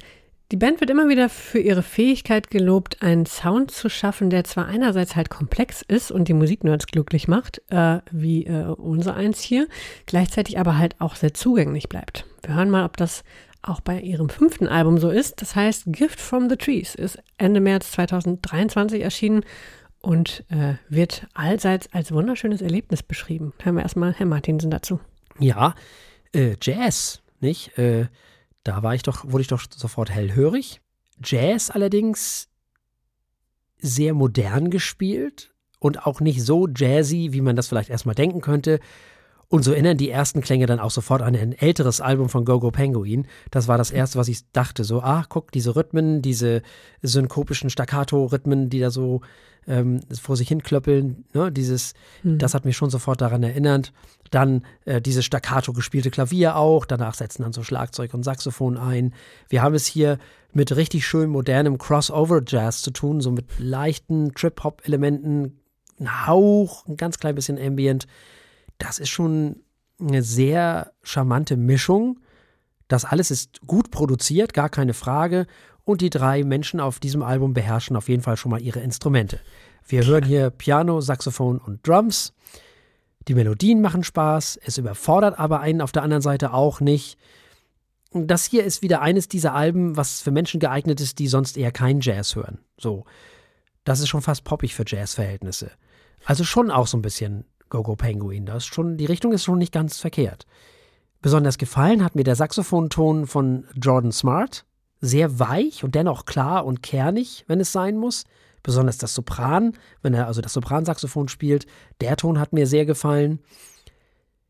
Die 0.51 0.57
Band 0.57 0.81
wird 0.81 0.89
immer 0.89 1.11
wieder 1.11 1.29
für 1.29 1.59
ihre 1.59 1.83
Fähigkeit 1.83 2.51
gelobt, 2.51 3.03
einen 3.03 3.27
Sound 3.27 3.71
zu 3.71 3.91
schaffen, 3.91 4.31
der 4.31 4.45
zwar 4.45 4.67
einerseits 4.67 5.15
halt 5.15 5.29
komplex 5.29 5.83
ist 5.87 6.11
und 6.11 6.27
die 6.27 6.33
Musiknerds 6.33 6.87
glücklich 6.87 7.29
macht, 7.29 7.61
äh, 7.69 7.99
wie 8.11 8.47
äh, 8.47 8.65
unser 8.65 9.15
eins 9.15 9.41
hier, 9.41 9.69
gleichzeitig 10.07 10.59
aber 10.59 10.79
halt 10.79 10.97
auch 11.01 11.17
sehr 11.17 11.35
zugänglich 11.35 11.91
bleibt. 11.91 12.25
Wir 12.49 12.55
hören 12.55 12.71
mal, 12.71 12.87
ob 12.87 12.97
das 12.97 13.25
auch 13.61 13.81
bei 13.81 14.01
ihrem 14.01 14.31
fünften 14.31 14.69
Album 14.69 14.97
so 14.97 15.11
ist. 15.11 15.43
Das 15.43 15.55
heißt 15.55 15.85
Gift 15.89 16.19
from 16.19 16.49
the 16.49 16.57
Trees 16.57 16.95
ist 16.95 17.19
Ende 17.37 17.61
März 17.61 17.93
2023 17.93 19.03
erschienen 19.03 19.45
und 20.01 20.45
äh, 20.49 20.77
wird 20.89 21.27
allseits 21.35 21.93
als 21.93 22.11
wunderschönes 22.11 22.63
Erlebnis 22.63 23.03
beschrieben. 23.03 23.53
Hören 23.63 23.77
wir 23.77 23.83
erstmal 23.83 24.15
Herr 24.15 24.25
Martinsen 24.25 24.71
dazu. 24.71 24.99
Ja, 25.39 25.75
äh, 26.33 26.57
Jazz, 26.63 27.21
nicht? 27.41 27.77
Äh, 27.77 28.07
da 28.65 28.83
war 28.83 28.95
ich 28.95 29.03
doch, 29.03 29.27
wurde 29.31 29.43
ich 29.43 29.49
doch 29.49 29.65
sofort 29.71 30.09
hellhörig. 30.09 30.81
Jazz 31.23 31.69
allerdings 31.69 32.49
sehr 33.77 34.15
modern 34.15 34.71
gespielt 34.71 35.53
und 35.81 36.07
auch 36.07 36.21
nicht 36.21 36.43
so 36.43 36.67
jazzy, 36.67 37.29
wie 37.33 37.43
man 37.43 37.57
das 37.57 37.69
vielleicht 37.69 37.91
erstmal 37.91 38.15
denken 38.15 38.41
könnte. 38.41 38.81
Und 39.51 39.63
so 39.63 39.73
erinnern 39.73 39.97
die 39.97 40.11
ersten 40.11 40.43
Klänge 40.43 40.67
dann 40.67 40.79
auch 40.79 40.91
sofort 40.91 41.23
an 41.23 41.35
ein 41.35 41.53
älteres 41.53 42.03
Album 42.03 42.29
von 42.29 42.45
Gogo 42.45 42.71
Penguin. 42.71 43.27
Das 43.51 43.67
war 43.67 43.79
das 43.79 43.91
erste, 43.91 44.19
was 44.19 44.29
ich 44.29 44.51
dachte. 44.53 44.85
So, 44.85 45.01
ah, 45.01 45.25
guck, 45.27 45.53
diese 45.53 45.75
Rhythmen, 45.75 46.21
diese 46.21 46.61
synkopischen 47.01 47.71
Staccato-Rhythmen, 47.71 48.69
die 48.69 48.81
da 48.81 48.91
so 48.91 49.23
ähm, 49.67 50.01
vor 50.21 50.37
sich 50.37 50.49
hinklöppeln, 50.49 51.25
ne, 51.33 51.51
dieses, 51.53 51.95
das 52.23 52.55
hat 52.55 52.65
mich 52.65 52.77
schon 52.77 52.91
sofort 52.91 53.21
daran 53.21 53.43
erinnert. 53.43 53.93
Dann 54.31 54.65
äh, 54.85 55.01
dieses 55.01 55.25
staccato 55.25 55.73
gespielte 55.73 56.11
Klavier 56.11 56.57
auch, 56.57 56.85
danach 56.85 57.15
setzen 57.15 57.43
dann 57.43 57.53
so 57.53 57.63
Schlagzeug 57.63 58.13
und 58.15 58.25
Saxophon 58.25 58.77
ein. 58.77 59.15
Wir 59.49 59.63
haben 59.63 59.75
es 59.75 59.87
hier 59.87 60.19
mit 60.53 60.75
richtig 60.77 61.07
schön 61.07 61.31
modernem 61.31 61.79
Crossover-Jazz 61.79 62.83
zu 62.83 62.91
tun, 62.91 63.21
so 63.21 63.31
mit 63.31 63.47
leichten 63.59 64.35
Trip-Hop-Elementen, 64.35 65.59
ein 66.01 66.27
Hauch, 66.27 66.87
ein 66.87 66.97
ganz 66.97 67.19
klein 67.19 67.35
bisschen 67.35 67.59
Ambient. 67.59 68.07
Das 68.79 68.99
ist 68.99 69.11
schon 69.11 69.63
eine 70.01 70.23
sehr 70.23 70.93
charmante 71.03 71.57
Mischung. 71.57 72.21
Das 72.87 73.05
alles 73.05 73.31
ist 73.31 73.61
gut 73.67 73.91
produziert, 73.91 74.55
gar 74.55 74.69
keine 74.69 74.95
Frage. 74.95 75.47
Und 75.85 76.01
die 76.01 76.11
drei 76.11 76.45
Menschen 76.45 76.81
auf 76.81 77.01
diesem 77.01 77.23
Album 77.23 77.55
beherrschen 77.55 77.97
auf 77.97 78.09
jeden 78.09 78.23
Fall 78.23 78.37
schon 78.37 78.51
mal 78.51 78.61
ihre 78.61 78.81
Instrumente. 78.81 79.41
Wir 79.87 80.05
hören 80.05 80.25
hier 80.25 80.51
Piano, 80.51 81.01
Saxophon 81.01 81.59
und 81.59 81.87
Drums. 81.87 82.35
Die 83.27 83.35
Melodien 83.35 83.81
machen 83.81 84.05
Spaß, 84.05 84.59
es 84.63 84.79
überfordert 84.79 85.39
aber 85.39 85.61
einen 85.61 85.83
auf 85.83 85.93
der 85.93 86.03
anderen 86.03 86.23
Seite 86.23 86.55
auch 86.55 86.81
nicht. 86.81 87.19
Das 88.13 88.47
hier 88.47 88.65
ist 88.65 88.81
wieder 88.81 89.03
eines 89.03 89.29
dieser 89.29 89.55
Alben, 89.55 89.97
was 89.97 90.23
für 90.23 90.31
Menschen 90.31 90.61
geeignet 90.61 91.01
ist, 91.01 91.19
die 91.19 91.29
sonst 91.29 91.59
eher 91.59 91.73
keinen 91.73 92.01
Jazz 92.01 92.37
hören. 92.37 92.59
So, 92.79 93.05
das 93.85 94.01
ist 94.01 94.09
schon 94.09 94.23
fast 94.23 94.45
poppig 94.45 94.75
für 94.75 94.85
Jazzverhältnisse. 94.87 95.71
Also 96.25 96.45
schon 96.45 96.71
auch 96.71 96.87
so 96.87 96.97
ein 96.97 97.03
bisschen 97.03 97.45
Go-Go 97.69 97.97
Penguin. 97.97 98.47
Das 98.47 98.67
schon, 98.67 98.97
die 98.97 99.07
Richtung 99.07 99.33
ist 99.33 99.45
schon 99.45 99.59
nicht 99.59 99.73
ganz 99.73 99.99
verkehrt. 99.99 100.47
Besonders 101.21 101.59
gefallen 101.59 102.05
hat 102.05 102.15
mir 102.15 102.25
der 102.25 102.37
Saxophonton 102.37 103.27
von 103.27 103.67
Jordan 103.75 104.13
Smart. 104.13 104.65
Sehr 105.01 105.39
weich 105.39 105.85
und 105.85 105.95
dennoch 105.95 106.25
klar 106.25 106.65
und 106.65 106.83
kernig, 106.83 107.45
wenn 107.47 107.61
es 107.61 107.73
sein 107.73 107.97
muss. 107.97 108.25
Besonders 108.63 108.99
das 108.99 109.15
Sopran, 109.15 109.75
wenn 110.03 110.15
er 110.15 110.27
also 110.27 110.41
das 110.41 110.53
Sopransaxophon 110.53 111.29
spielt. 111.29 111.67
Der 112.01 112.17
Ton 112.17 112.39
hat 112.39 112.53
mir 112.53 112.67
sehr 112.67 112.85
gefallen. 112.87 113.41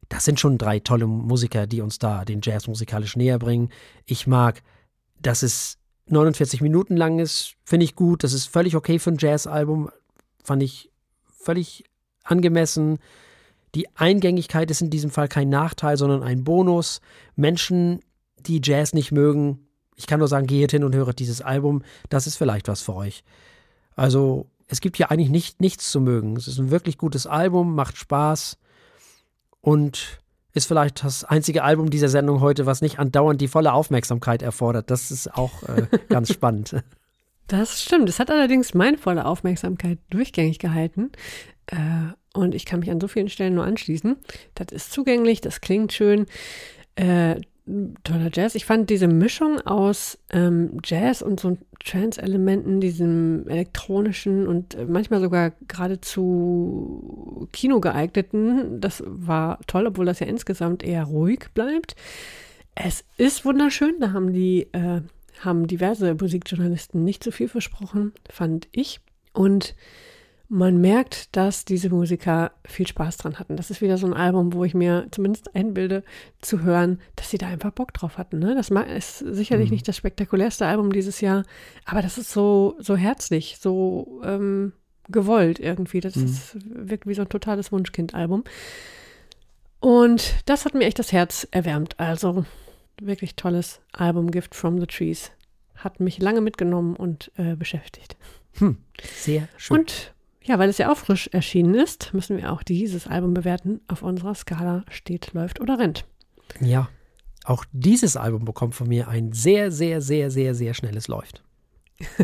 Das 0.08 0.24
sind 0.24 0.40
schon 0.40 0.56
drei 0.56 0.80
tolle 0.80 1.06
Musiker, 1.06 1.66
die 1.66 1.82
uns 1.82 1.98
da 1.98 2.24
den 2.24 2.40
Jazz 2.42 2.66
musikalisch 2.66 3.16
näher 3.16 3.38
bringen. 3.38 3.70
Ich 4.06 4.26
mag, 4.26 4.62
dass 5.20 5.42
es 5.42 5.78
49 6.06 6.62
Minuten 6.62 6.96
lang 6.96 7.18
ist, 7.18 7.56
finde 7.64 7.84
ich 7.84 7.94
gut. 7.94 8.24
Das 8.24 8.32
ist 8.32 8.46
völlig 8.46 8.76
okay 8.76 8.98
für 8.98 9.10
ein 9.10 9.18
Jazzalbum. 9.18 9.90
Fand 10.42 10.62
ich 10.62 10.90
völlig 11.26 11.84
angemessen. 12.30 12.98
Die 13.74 13.88
Eingängigkeit 13.96 14.70
ist 14.70 14.80
in 14.80 14.90
diesem 14.90 15.10
Fall 15.10 15.28
kein 15.28 15.48
Nachteil, 15.48 15.96
sondern 15.96 16.22
ein 16.22 16.44
Bonus. 16.44 17.00
Menschen, 17.36 18.00
die 18.38 18.60
Jazz 18.62 18.92
nicht 18.94 19.12
mögen, 19.12 19.68
ich 19.98 20.06
kann 20.06 20.20
nur 20.20 20.28
sagen, 20.28 20.46
geht 20.46 20.70
hin 20.70 20.84
und 20.84 20.94
höret 20.94 21.18
dieses 21.18 21.42
Album. 21.42 21.82
Das 22.08 22.26
ist 22.26 22.36
vielleicht 22.36 22.68
was 22.68 22.80
für 22.80 22.94
euch. 22.94 23.24
Also, 23.96 24.46
es 24.68 24.80
gibt 24.80 24.96
hier 24.96 25.10
eigentlich 25.10 25.30
nicht, 25.30 25.60
nichts 25.60 25.90
zu 25.90 26.00
mögen. 26.00 26.36
Es 26.36 26.46
ist 26.46 26.58
ein 26.58 26.70
wirklich 26.70 26.98
gutes 26.98 27.26
Album, 27.26 27.74
macht 27.74 27.96
Spaß 27.96 28.58
und 29.60 30.20
ist 30.54 30.66
vielleicht 30.66 31.02
das 31.04 31.24
einzige 31.24 31.64
Album 31.64 31.90
dieser 31.90 32.08
Sendung 32.08 32.40
heute, 32.40 32.64
was 32.64 32.80
nicht 32.80 32.98
andauernd 32.98 33.40
die 33.40 33.48
volle 33.48 33.72
Aufmerksamkeit 33.72 34.40
erfordert. 34.40 34.90
Das 34.90 35.10
ist 35.10 35.34
auch 35.34 35.64
äh, 35.64 35.86
ganz 36.08 36.32
spannend. 36.32 36.76
Das 37.48 37.82
stimmt. 37.82 38.08
Es 38.08 38.20
hat 38.20 38.30
allerdings 38.30 38.74
meine 38.74 38.98
volle 38.98 39.24
Aufmerksamkeit 39.24 39.98
durchgängig 40.10 40.58
gehalten. 40.58 41.10
Äh, 41.66 42.12
und 42.34 42.54
ich 42.54 42.66
kann 42.66 42.80
mich 42.80 42.90
an 42.90 43.00
so 43.00 43.08
vielen 43.08 43.28
Stellen 43.28 43.54
nur 43.54 43.64
anschließen. 43.64 44.16
Das 44.54 44.70
ist 44.70 44.92
zugänglich, 44.92 45.40
das 45.40 45.60
klingt 45.60 45.92
schön. 45.92 46.26
Äh, 46.94 47.40
toller 48.04 48.30
Jazz. 48.32 48.54
Ich 48.54 48.64
fand 48.64 48.90
diese 48.90 49.08
Mischung 49.08 49.60
aus 49.62 50.18
ähm, 50.30 50.78
Jazz 50.84 51.22
und 51.22 51.40
so 51.40 51.58
Trance-Elementen, 51.84 52.80
diesem 52.80 53.46
elektronischen 53.48 54.46
und 54.46 54.74
äh, 54.74 54.84
manchmal 54.84 55.20
sogar 55.20 55.52
geradezu 55.66 57.48
Kino 57.52 57.80
geeigneten, 57.80 58.80
das 58.80 59.02
war 59.06 59.58
toll, 59.66 59.86
obwohl 59.86 60.06
das 60.06 60.20
ja 60.20 60.26
insgesamt 60.26 60.82
eher 60.82 61.04
ruhig 61.04 61.46
bleibt. 61.54 61.94
Es 62.74 63.04
ist 63.16 63.44
wunderschön, 63.44 63.96
da 64.00 64.12
haben 64.12 64.32
die 64.32 64.68
äh, 64.72 65.00
haben 65.44 65.66
diverse 65.66 66.14
Musikjournalisten 66.14 67.04
nicht 67.04 67.22
so 67.24 67.30
viel 67.30 67.48
versprochen, 67.48 68.12
fand 68.30 68.68
ich. 68.72 69.00
Und 69.32 69.74
man 70.50 70.80
merkt, 70.80 71.36
dass 71.36 71.66
diese 71.66 71.90
Musiker 71.90 72.52
viel 72.64 72.86
Spaß 72.86 73.18
dran 73.18 73.38
hatten. 73.38 73.56
Das 73.56 73.70
ist 73.70 73.82
wieder 73.82 73.98
so 73.98 74.06
ein 74.06 74.14
Album, 74.14 74.54
wo 74.54 74.64
ich 74.64 74.72
mir 74.72 75.06
zumindest 75.10 75.54
einbilde, 75.54 76.02
zu 76.40 76.62
hören, 76.62 77.00
dass 77.16 77.30
sie 77.30 77.36
da 77.36 77.48
einfach 77.48 77.70
Bock 77.72 77.92
drauf 77.92 78.16
hatten. 78.16 78.38
Ne? 78.38 78.54
Das 78.54 78.70
ist 78.70 79.18
sicherlich 79.18 79.68
Mhm. 79.68 79.74
nicht 79.74 79.88
das 79.88 79.96
spektakulärste 79.98 80.64
Album 80.66 80.90
dieses 80.90 81.20
Jahr, 81.20 81.44
aber 81.84 82.00
das 82.00 82.16
ist 82.16 82.32
so, 82.32 82.76
so 82.78 82.96
herzlich, 82.96 83.58
so 83.60 84.22
ähm, 84.24 84.72
gewollt 85.10 85.58
irgendwie. 85.60 86.00
Das 86.00 86.16
Mhm. 86.16 86.24
ist, 86.24 86.56
wirkt 86.64 87.06
wie 87.06 87.14
so 87.14 87.22
ein 87.22 87.28
totales 87.28 87.70
Wunschkind-Album. 87.70 88.44
Und 89.80 90.34
das 90.46 90.64
hat 90.64 90.74
mir 90.74 90.84
echt 90.86 90.98
das 90.98 91.12
Herz 91.12 91.46
erwärmt. 91.50 92.00
Also 92.00 92.44
wirklich 93.00 93.36
tolles 93.36 93.80
Album, 93.92 94.30
Gift 94.30 94.54
from 94.54 94.80
the 94.80 94.86
Trees. 94.86 95.30
Hat 95.76 96.00
mich 96.00 96.18
lange 96.18 96.40
mitgenommen 96.40 96.96
und 96.96 97.30
äh, 97.36 97.54
beschäftigt. 97.54 98.16
Hm, 98.54 98.78
sehr 99.14 99.48
schön. 99.56 99.78
Und 99.78 100.12
ja, 100.42 100.58
weil 100.58 100.70
es 100.70 100.78
ja 100.78 100.90
auch 100.90 100.96
frisch 100.96 101.28
erschienen 101.28 101.74
ist, 101.74 102.14
müssen 102.14 102.36
wir 102.36 102.52
auch 102.52 102.62
dieses 102.62 103.06
Album 103.06 103.34
bewerten 103.34 103.80
auf 103.86 104.02
unserer 104.02 104.34
Skala 104.34 104.84
steht, 104.90 105.32
läuft 105.34 105.60
oder 105.60 105.78
rennt. 105.78 106.04
ja, 106.60 106.88
auch 107.44 107.64
dieses 107.72 108.16
Album 108.16 108.44
bekommt 108.44 108.74
von 108.74 108.88
mir 108.88 109.08
ein 109.08 109.32
sehr, 109.32 109.70
sehr, 109.70 110.00
sehr, 110.00 110.30
sehr, 110.30 110.54
sehr 110.54 110.74
schnelles 110.74 111.08
Läuft. 111.08 111.42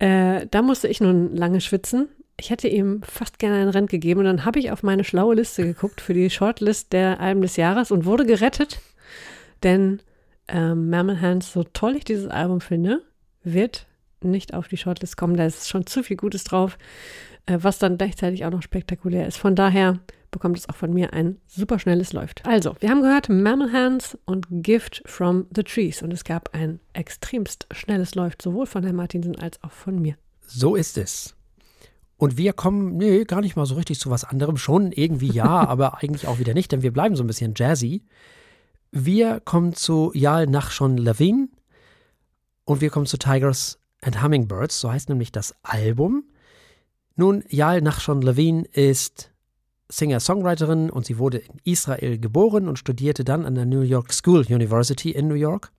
Äh, 0.00 0.48
da 0.50 0.60
musste 0.60 0.88
ich 0.88 1.00
nun 1.00 1.36
lange 1.36 1.60
schwitzen. 1.60 2.08
Ich 2.38 2.50
hätte 2.50 2.66
ihm 2.66 3.02
fast 3.04 3.38
gerne 3.38 3.62
ein 3.62 3.68
Rent 3.68 3.88
gegeben 3.88 4.20
und 4.20 4.26
dann 4.26 4.44
habe 4.44 4.58
ich 4.58 4.72
auf 4.72 4.82
meine 4.82 5.04
schlaue 5.04 5.36
Liste 5.36 5.62
geguckt 5.62 6.00
für 6.00 6.14
die 6.14 6.30
Shortlist 6.30 6.92
der 6.92 7.20
Alben 7.20 7.42
des 7.42 7.56
Jahres 7.56 7.92
und 7.92 8.04
wurde 8.04 8.26
gerettet, 8.26 8.80
denn 9.64 10.00
ähm, 10.48 10.90
Mammal 10.90 11.20
Hands, 11.20 11.52
so 11.52 11.64
toll 11.64 11.96
ich 11.96 12.04
dieses 12.04 12.28
Album 12.28 12.60
finde, 12.60 13.02
wird 13.42 13.86
nicht 14.20 14.54
auf 14.54 14.68
die 14.68 14.76
Shortlist 14.76 15.16
kommen. 15.16 15.36
Da 15.36 15.46
ist 15.46 15.68
schon 15.68 15.86
zu 15.86 16.02
viel 16.02 16.16
Gutes 16.16 16.44
drauf. 16.44 16.78
äh, 17.46 17.58
was 17.60 17.78
dann 17.78 17.98
gleichzeitig 17.98 18.44
auch 18.44 18.50
noch 18.50 18.62
spektakulär 18.62 19.26
ist. 19.26 19.36
Von 19.36 19.54
daher 19.54 19.98
bekommt 20.30 20.58
es 20.58 20.68
auch 20.68 20.74
von 20.74 20.92
mir 20.92 21.12
ein 21.12 21.36
super 21.46 21.78
schnelles 21.78 22.12
Läuft. 22.12 22.44
Also, 22.46 22.74
wir 22.80 22.90
haben 22.90 23.02
gehört 23.02 23.28
Mammal 23.28 23.72
Hands 23.72 24.18
und 24.24 24.46
Gift 24.50 25.02
from 25.06 25.46
the 25.54 25.62
Trees 25.62 26.02
und 26.02 26.12
es 26.12 26.24
gab 26.24 26.54
ein 26.54 26.80
extremst 26.92 27.66
schnelles 27.72 28.14
Läuft, 28.14 28.42
sowohl 28.42 28.66
von 28.66 28.82
Herrn 28.82 28.96
Martinsen 28.96 29.36
als 29.36 29.62
auch 29.62 29.70
von 29.70 30.00
mir. 30.00 30.16
So 30.46 30.74
ist 30.74 30.98
es. 30.98 31.36
Und 32.16 32.36
wir 32.36 32.52
kommen, 32.52 32.96
nee, 32.96 33.24
gar 33.24 33.40
nicht 33.40 33.56
mal 33.56 33.66
so 33.66 33.74
richtig 33.74 34.00
zu 34.00 34.10
was 34.10 34.24
anderem. 34.24 34.56
Schon 34.56 34.92
irgendwie 34.92 35.30
ja, 35.30 35.44
aber 35.68 36.02
eigentlich 36.02 36.26
auch 36.26 36.38
wieder 36.38 36.54
nicht, 36.54 36.72
denn 36.72 36.82
wir 36.82 36.92
bleiben 36.92 37.16
so 37.16 37.22
ein 37.22 37.28
bisschen 37.28 37.54
jazzy. 37.56 38.02
Wir 38.96 39.40
kommen 39.40 39.74
zu 39.74 40.12
Yal 40.14 40.46
Nachshon 40.46 40.96
Levine 40.96 41.48
und 42.64 42.80
wir 42.80 42.90
kommen 42.90 43.06
zu 43.06 43.18
Tigers 43.18 43.80
and 44.00 44.22
Hummingbirds, 44.22 44.78
so 44.78 44.92
heißt 44.92 45.08
nämlich 45.08 45.32
das 45.32 45.52
Album. 45.64 46.22
Nun, 47.16 47.42
Yal 47.48 47.80
Nachshon 47.80 48.22
Levine 48.22 48.62
ist 48.62 49.32
Singer-Songwriterin 49.88 50.90
und 50.90 51.06
sie 51.06 51.18
wurde 51.18 51.38
in 51.38 51.58
Israel 51.64 52.18
geboren 52.18 52.68
und 52.68 52.78
studierte 52.78 53.24
dann 53.24 53.44
an 53.44 53.56
der 53.56 53.66
New 53.66 53.80
York 53.80 54.12
School 54.12 54.46
University 54.48 55.10
in 55.10 55.26
New 55.26 55.34
York. 55.34 55.72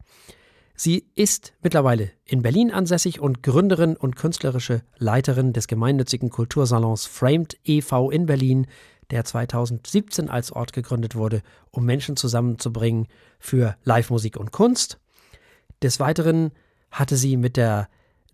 Sie 0.76 1.06
ist 1.16 1.54
mittlerweile 1.64 2.12
in 2.26 2.42
Berlin 2.42 2.70
ansässig 2.70 3.22
und 3.22 3.44
Gründerin 3.44 3.96
und 3.96 4.18
künstlerische 4.18 4.82
Leiterin 4.98 5.54
des 5.54 5.68
gemeinnützigen 5.68 6.30
Kultursalons 6.30 7.06
Framed 7.06 7.58
e.V. 7.64 8.12
in 8.12 8.26
Berlin, 8.26 8.68
der 9.12 9.26
2017 9.26 10.30
als 10.30 10.52
Ort 10.52 10.74
gegründet 10.74 11.16
wurde, 11.16 11.42
um 11.72 11.86
Menschen 11.86 12.18
zusammenzubringen 12.18 13.08
für 13.40 13.76
Live-Musik 13.84 14.38
und 14.38 14.52
Kunst. 14.52 15.00
Des 15.82 16.00
Weiteren 16.00 16.52
hatte 16.92 17.18
sie 17.18 17.38
mit 17.38 17.58
der 17.58 17.90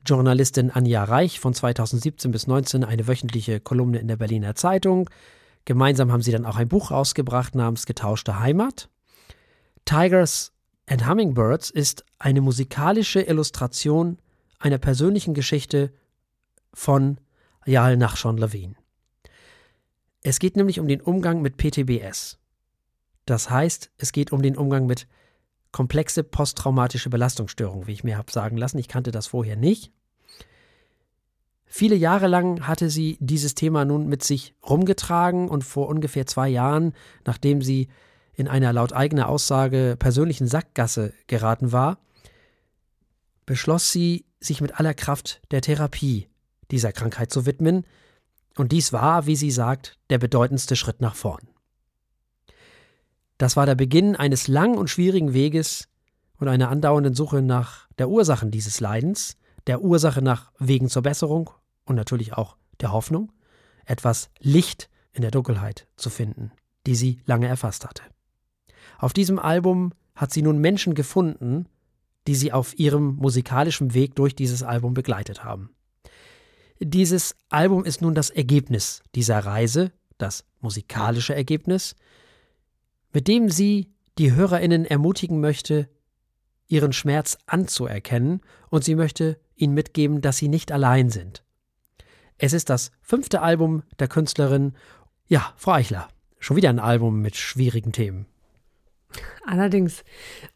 Journalistin 0.05 0.72
Anja 0.72 1.03
Reich 1.03 1.39
von 1.39 1.53
2017 1.53 2.32
bis 2.32 2.43
2019 2.43 2.84
eine 2.84 3.07
wöchentliche 3.07 3.59
Kolumne 3.59 3.99
in 3.99 4.07
der 4.07 4.17
Berliner 4.17 4.55
Zeitung. 4.55 5.09
Gemeinsam 5.65 6.11
haben 6.11 6.22
sie 6.22 6.32
dann 6.32 6.45
auch 6.45 6.55
ein 6.55 6.67
Buch 6.67 6.91
rausgebracht 6.91 7.53
namens 7.55 7.86
Getauschte 7.86 8.39
Heimat. 8.39 8.89
Tigers 9.86 10.53
and 10.88 11.07
Hummingbirds 11.07 11.69
ist 11.69 12.03
eine 12.17 12.41
musikalische 12.41 13.22
Illustration 13.22 14.17
einer 14.59 14.78
persönlichen 14.78 15.34
Geschichte 15.34 15.91
von 16.74 17.19
Yael 17.65 17.97
Nachshon 17.97 18.38
Levine. 18.38 18.76
Es 20.24 20.39
geht 20.39 20.55
nämlich 20.55 20.80
um 20.80 20.88
den 20.88 21.01
Umgang 21.01 21.41
mit 21.41 21.57
PTBS. 21.57 22.38
Das 23.26 23.49
heißt, 23.49 23.91
es 23.97 24.11
geht 24.11 24.32
um 24.32 24.41
den 24.41 24.57
Umgang 24.57 24.86
mit 24.86 25.07
komplexe 25.72 26.24
posttraumatische 26.24 27.09
Belastungsstörung, 27.09 27.88
wie 27.88 27.93
ich 27.93 28.03
mir 28.03 28.17
habe 28.17 28.32
sagen 28.32 28.57
lassen. 28.57 28.78
Ich 28.78 28.88
kannte 28.88 29.11
das 29.11 29.28
vorher 29.28 29.55
nicht. 29.55 29.91
Viele 31.65 31.95
Jahre 31.95 32.28
lang 32.28 32.67
hatte 32.67 32.89
sie 32.89 33.17
dieses 33.22 33.55
Thema 33.55 33.86
nun 33.86 34.07
mit 34.07 34.24
sich 34.24 34.53
rumgetragen 34.67 35.47
und 35.47 35.63
vor 35.63 35.88
ungefähr 35.88 36.28
zwei 36.28 36.49
Jahren, 36.49 36.93
nachdem 37.26 37.61
sie 37.61 37.88
in 38.34 38.49
einer 38.49 38.74
laut 38.74 38.91
eigener 38.91 39.30
Aussage 39.30 39.95
persönlichen 39.97 40.47
Sackgasse 40.47 41.13
geraten 41.28 41.72
war, 41.72 41.97
beschloss 43.45 43.91
sie, 43.91 44.26
sich 44.39 44.59
mit 44.59 44.80
aller 44.80 44.93
Kraft 44.93 45.41
der 45.51 45.61
Therapie 45.61 46.28
dieser 46.72 46.91
Krankheit 46.91 47.32
zu 47.32 47.45
widmen, 47.45 47.86
und 48.58 48.72
dies 48.72 48.93
war, 48.93 49.26
wie 49.26 49.36
sie 49.36 49.52
sagt, 49.52 49.97
der 50.10 50.18
bedeutendste 50.18 50.76
Schritt 50.76 51.02
nach 51.02 51.16
vorn. 51.16 51.47
Das 53.38 53.56
war 53.56 53.66
der 53.66 53.76
Beginn 53.76 54.16
eines 54.16 54.47
langen 54.47 54.78
und 54.78 54.89
schwierigen 54.89 55.34
Weges 55.34 55.88
und 56.38 56.47
einer 56.47 56.70
andauernden 56.70 57.16
Suche 57.16 57.41
nach 57.41 57.88
der 57.97 58.10
Ursachen 58.10 58.52
dieses 58.52 58.80
Leidens, 58.80 59.38
der 59.68 59.82
Ursache 59.82 60.22
nach 60.22 60.52
Wegen 60.60 60.89
zur 60.89 61.02
Besserung 61.02 61.49
und 61.86 61.95
natürlich 61.95 62.34
auch 62.34 62.58
der 62.80 62.91
Hoffnung, 62.91 63.32
etwas 63.86 64.30
Licht 64.39 64.89
in 65.14 65.22
der 65.22 65.32
Dunkelheit 65.32 65.88
zu 65.95 66.10
finden, 66.10 66.52
die 66.86 66.95
sie 66.95 67.22
lange 67.26 67.47
erfasst 67.47 67.86
hatte. 67.86 68.04
Auf 68.97 69.14
diesem 69.14 69.39
Album 69.39 69.91
hat 70.16 70.32
sie 70.32 70.41
nun 70.41 70.60
Menschen 70.60 70.93
gefunden, 70.93 71.68
die 72.28 72.36
sie 72.36 72.52
auf 72.52 72.78
ihrem 72.78 73.16
musikalischen 73.16 73.93
Weg 73.93 74.16
durch 74.16 74.36
dieses 74.36 74.64
Album 74.64 74.93
begleitet 74.93 75.43
haben. 75.43 75.72
Dieses 76.84 77.36
Album 77.50 77.86
ist 77.86 78.02
nun 78.02 78.16
das 78.16 78.32
Ergebnis 78.32 79.04
dieser 79.14 79.38
Reise, 79.38 79.92
das 80.18 80.46
musikalische 80.62 81.36
Ergebnis, 81.36 81.96
mit 83.14 83.28
dem 83.28 83.50
sie 83.50 83.94
die 84.18 84.34
Hörerinnen 84.34 84.86
ermutigen 84.86 85.40
möchte, 85.40 85.88
ihren 86.68 86.92
Schmerz 86.92 87.38
anzuerkennen 87.46 88.42
und 88.72 88.84
sie 88.84 88.96
möchte 88.96 89.40
ihnen 89.56 89.76
mitgeben, 89.76 90.22
dass 90.22 90.38
sie 90.38 90.48
nicht 90.48 90.72
allein 90.72 91.12
sind. 91.12 91.44
Es 92.40 92.52
ist 92.52 92.72
das 92.72 92.92
fünfte 93.04 93.44
Album 93.44 93.84
der 94.00 94.08
Künstlerin. 94.08 94.74
Ja, 95.28 95.54
Frau 95.58 95.74
Eichler, 95.74 96.08
schon 96.40 96.58
wieder 96.58 96.70
ein 96.70 96.80
Album 96.80 97.22
mit 97.22 97.36
schwierigen 97.36 97.92
Themen. 97.92 98.26
Allerdings. 99.46 100.04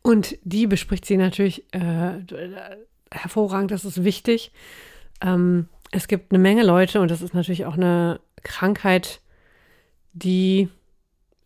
Und 0.02 0.40
die 0.44 0.66
bespricht 0.66 1.06
sie 1.06 1.18
natürlich 1.18 1.72
äh, 1.72 2.20
hervorragend, 3.12 3.70
das 3.70 3.86
ist 3.86 4.04
wichtig. 4.04 4.52
Ähm, 5.22 5.68
es 5.92 6.08
gibt 6.08 6.32
eine 6.32 6.40
Menge 6.40 6.64
Leute 6.64 7.02
und 7.02 7.12
das 7.12 7.22
ist 7.22 7.34
natürlich 7.34 7.66
auch 7.66 7.76
eine 7.76 8.20
Krankheit, 8.44 9.22
die 10.14 10.70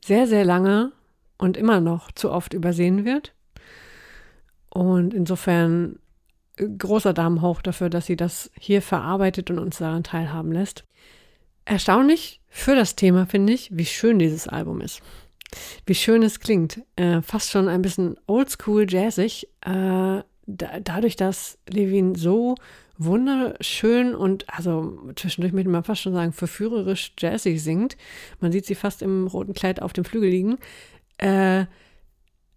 sehr, 0.04 0.28
sehr 0.28 0.46
lange 0.46 0.92
und 1.38 1.58
immer 1.58 1.82
noch 1.82 2.12
zu 2.12 2.32
oft 2.32 2.54
übersehen 2.54 3.06
wird. 3.06 3.34
Und 4.70 5.14
insofern 5.14 6.00
äh, 6.58 6.68
großer 6.68 7.14
Daumen 7.14 7.42
hoch 7.42 7.62
dafür, 7.62 7.90
dass 7.90 8.06
sie 8.06 8.16
das 8.16 8.52
hier 8.60 8.82
verarbeitet 8.82 9.50
und 9.50 9.60
uns 9.60 9.80
daran 9.80 10.04
teilhaben 10.04 10.52
lässt. 10.52 10.86
Erstaunlich 11.66 12.42
für 12.48 12.76
das 12.76 12.96
Thema 12.96 13.26
finde 13.26 13.54
ich, 13.54 13.70
wie 13.76 13.86
schön 13.86 14.20
dieses 14.20 14.48
Album 14.48 14.82
ist. 14.82 15.02
Wie 15.86 15.96
schön 15.96 16.24
es 16.24 16.40
klingt. 16.40 16.82
Äh, 16.96 17.22
fast 17.22 17.52
schon 17.52 17.68
ein 17.68 17.82
bisschen 17.82 18.18
oldschool 18.28 18.86
jazzig. 18.92 19.48
Äh, 19.62 20.24
da, 20.46 20.80
dadurch, 20.84 21.16
dass 21.16 21.58
Levin 21.68 22.16
so 22.16 22.56
wunderschön 23.00 24.14
und 24.14 24.48
also 24.50 25.12
zwischendurch 25.16 25.54
möchte 25.54 25.70
man 25.70 25.84
fast 25.84 26.02
schon 26.02 26.14
sagen 26.14 26.34
verführerisch 26.34 27.14
jazzig 27.18 27.64
singt. 27.64 27.98
Man 28.40 28.52
sieht 28.52 28.66
sie 28.66 28.76
fast 28.76 29.02
im 29.02 29.26
roten 29.26 29.54
Kleid 29.54 29.82
auf 29.82 29.94
dem 29.94 30.06
Flügel 30.06 30.30
liegen. 30.30 30.58
Äh, 31.18 31.66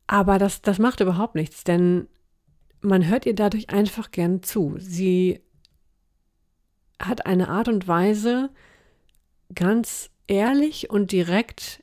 aber 0.09 0.39
das, 0.39 0.61
das 0.61 0.79
macht 0.79 1.01
überhaupt 1.01 1.37
nichts, 1.37 1.65
denn 1.65 2.09
man 2.81 3.09
hört 3.09 3.25
ihr 3.25 3.35
dadurch 3.35 3.71
einfach 3.71 4.11
gern 4.11 4.43
zu. 4.43 4.75
Sie 4.79 5.41
hat 7.01 7.25
eine 7.25 7.49
Art 7.49 7.69
und 7.69 7.87
Weise, 7.87 8.51
ganz 9.55 10.11
ehrlich 10.27 10.91
und 10.91 11.13
direkt 11.13 11.83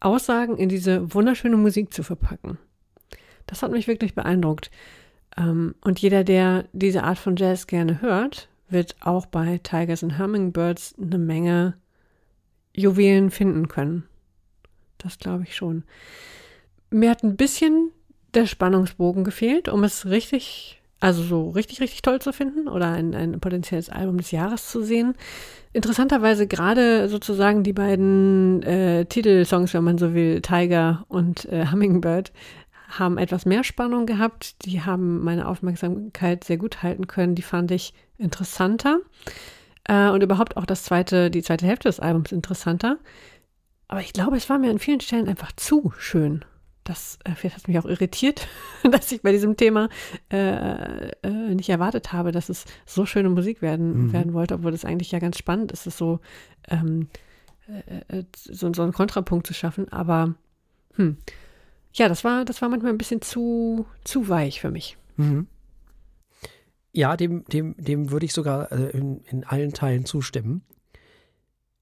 Aussagen 0.00 0.56
in 0.56 0.68
diese 0.68 1.12
wunderschöne 1.14 1.56
Musik 1.56 1.92
zu 1.92 2.02
verpacken. 2.04 2.58
Das 3.46 3.62
hat 3.62 3.72
mich 3.72 3.88
wirklich 3.88 4.14
beeindruckt. 4.14 4.70
Ähm, 5.36 5.74
und 5.82 6.00
jeder, 6.00 6.24
der 6.24 6.64
diese 6.72 7.04
Art 7.04 7.18
von 7.18 7.36
Jazz 7.36 7.66
gerne 7.66 8.00
hört, 8.00 8.48
wird 8.68 8.96
auch 9.00 9.26
bei 9.26 9.58
Tigers 9.62 10.02
and 10.02 10.18
Hummingbirds 10.18 10.94
eine 11.00 11.18
Menge 11.18 11.74
Juwelen 12.74 13.30
finden 13.30 13.68
können. 13.68 14.04
Das 14.98 15.18
glaube 15.18 15.44
ich 15.44 15.54
schon. 15.54 15.84
Mir 16.90 17.10
hat 17.10 17.22
ein 17.22 17.36
bisschen 17.36 17.90
der 18.34 18.46
Spannungsbogen 18.46 19.24
gefehlt, 19.24 19.68
um 19.68 19.84
es 19.84 20.06
richtig, 20.06 20.80
also 21.00 21.22
so 21.22 21.50
richtig, 21.50 21.80
richtig 21.80 22.02
toll 22.02 22.20
zu 22.20 22.32
finden 22.32 22.68
oder 22.68 22.92
ein, 22.92 23.14
ein 23.14 23.40
potenzielles 23.40 23.90
Album 23.90 24.18
des 24.18 24.30
Jahres 24.30 24.70
zu 24.70 24.82
sehen. 24.82 25.14
Interessanterweise 25.74 26.46
gerade 26.46 27.08
sozusagen 27.08 27.62
die 27.62 27.72
beiden 27.72 28.62
äh, 28.62 29.04
Titelsongs, 29.06 29.74
wenn 29.74 29.84
man 29.84 29.98
so 29.98 30.14
will, 30.14 30.40
Tiger 30.40 31.04
und 31.08 31.46
äh, 31.46 31.66
Hummingbird, 31.70 32.32
haben 32.98 33.18
etwas 33.18 33.46
mehr 33.46 33.64
Spannung 33.64 34.06
gehabt. 34.06 34.64
Die 34.64 34.82
haben 34.82 35.22
meine 35.24 35.48
Aufmerksamkeit 35.48 36.44
sehr 36.44 36.58
gut 36.58 36.82
halten 36.82 37.06
können. 37.06 37.34
Die 37.34 37.42
fand 37.42 37.70
ich 37.70 37.94
interessanter. 38.18 39.00
Äh, 39.84 40.10
und 40.10 40.22
überhaupt 40.22 40.56
auch 40.56 40.66
das 40.66 40.84
zweite, 40.84 41.30
die 41.30 41.42
zweite 41.42 41.66
Hälfte 41.66 41.88
des 41.88 42.00
Albums 42.00 42.32
interessanter. 42.32 42.98
Aber 43.88 44.00
ich 44.00 44.12
glaube, 44.12 44.36
es 44.36 44.48
war 44.48 44.58
mir 44.58 44.70
an 44.70 44.78
vielen 44.78 45.00
Stellen 45.00 45.28
einfach 45.28 45.52
zu 45.52 45.92
schön. 45.98 46.44
Das 46.84 47.18
äh, 47.24 47.32
vielleicht 47.34 47.56
hat 47.56 47.68
mich 47.68 47.78
auch 47.78 47.84
irritiert, 47.84 48.48
dass 48.90 49.12
ich 49.12 49.22
bei 49.22 49.32
diesem 49.32 49.56
Thema 49.56 49.88
äh, 50.30 51.10
äh, 51.22 51.54
nicht 51.54 51.68
erwartet 51.68 52.12
habe, 52.12 52.32
dass 52.32 52.48
es 52.48 52.64
so 52.86 53.06
schöne 53.06 53.28
Musik 53.28 53.62
werden, 53.62 54.06
mhm. 54.06 54.12
werden 54.12 54.32
wollte, 54.34 54.54
obwohl 54.54 54.72
das 54.72 54.84
eigentlich 54.84 55.12
ja 55.12 55.18
ganz 55.18 55.38
spannend 55.38 55.72
ist, 55.72 55.86
es 55.86 55.96
so, 55.96 56.20
ähm, 56.68 57.08
äh, 58.08 58.24
so, 58.34 58.72
so 58.72 58.82
einen 58.82 58.92
Kontrapunkt 58.92 59.46
zu 59.46 59.54
schaffen. 59.54 59.90
Aber 59.92 60.34
hm, 60.94 61.16
ja, 61.94 62.08
das 62.08 62.24
war, 62.24 62.44
das 62.44 62.62
war 62.62 62.68
manchmal 62.68 62.92
ein 62.92 62.98
bisschen 62.98 63.20
zu, 63.20 63.86
zu 64.04 64.28
weich 64.28 64.60
für 64.60 64.70
mich. 64.70 64.96
Mhm. 65.16 65.46
Ja, 66.92 67.16
dem, 67.16 67.44
dem, 67.46 67.74
dem 67.76 68.10
würde 68.10 68.26
ich 68.26 68.32
sogar 68.32 68.70
äh, 68.72 68.90
in, 68.90 69.22
in 69.24 69.44
allen 69.44 69.72
Teilen 69.72 70.04
zustimmen. 70.04 70.62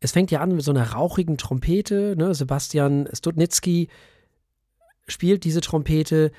Es 0.00 0.12
fängt 0.12 0.30
ja 0.30 0.40
an 0.40 0.54
mit 0.54 0.64
so 0.64 0.70
einer 0.70 0.92
rauchigen 0.92 1.36
Trompete. 1.36 2.14
Ne? 2.16 2.34
Sebastian 2.34 3.08
Studnitzky 3.12 3.88
spielt 5.06 5.44
diese 5.44 5.60
Trompete, 5.60 6.32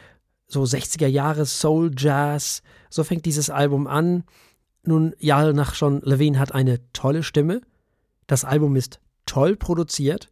so 0.48 0.64
60er 0.64 1.08
Jahre 1.08 1.46
Soul 1.46 1.92
Jazz. 1.96 2.64
So 2.90 3.04
fängt 3.04 3.26
dieses 3.26 3.50
Album 3.50 3.88
an. 3.88 4.24
Nun, 4.84 5.14
Jarl 5.20 5.54
nach 5.54 5.76
schon 5.76 6.02
Levine 6.02 6.40
hat 6.40 6.54
eine 6.54 6.80
tolle 6.92 7.24
Stimme. 7.24 7.62
Das 8.26 8.46
Album 8.46 8.76
ist 8.76 9.00
toll 9.26 9.56
produziert 9.56 10.32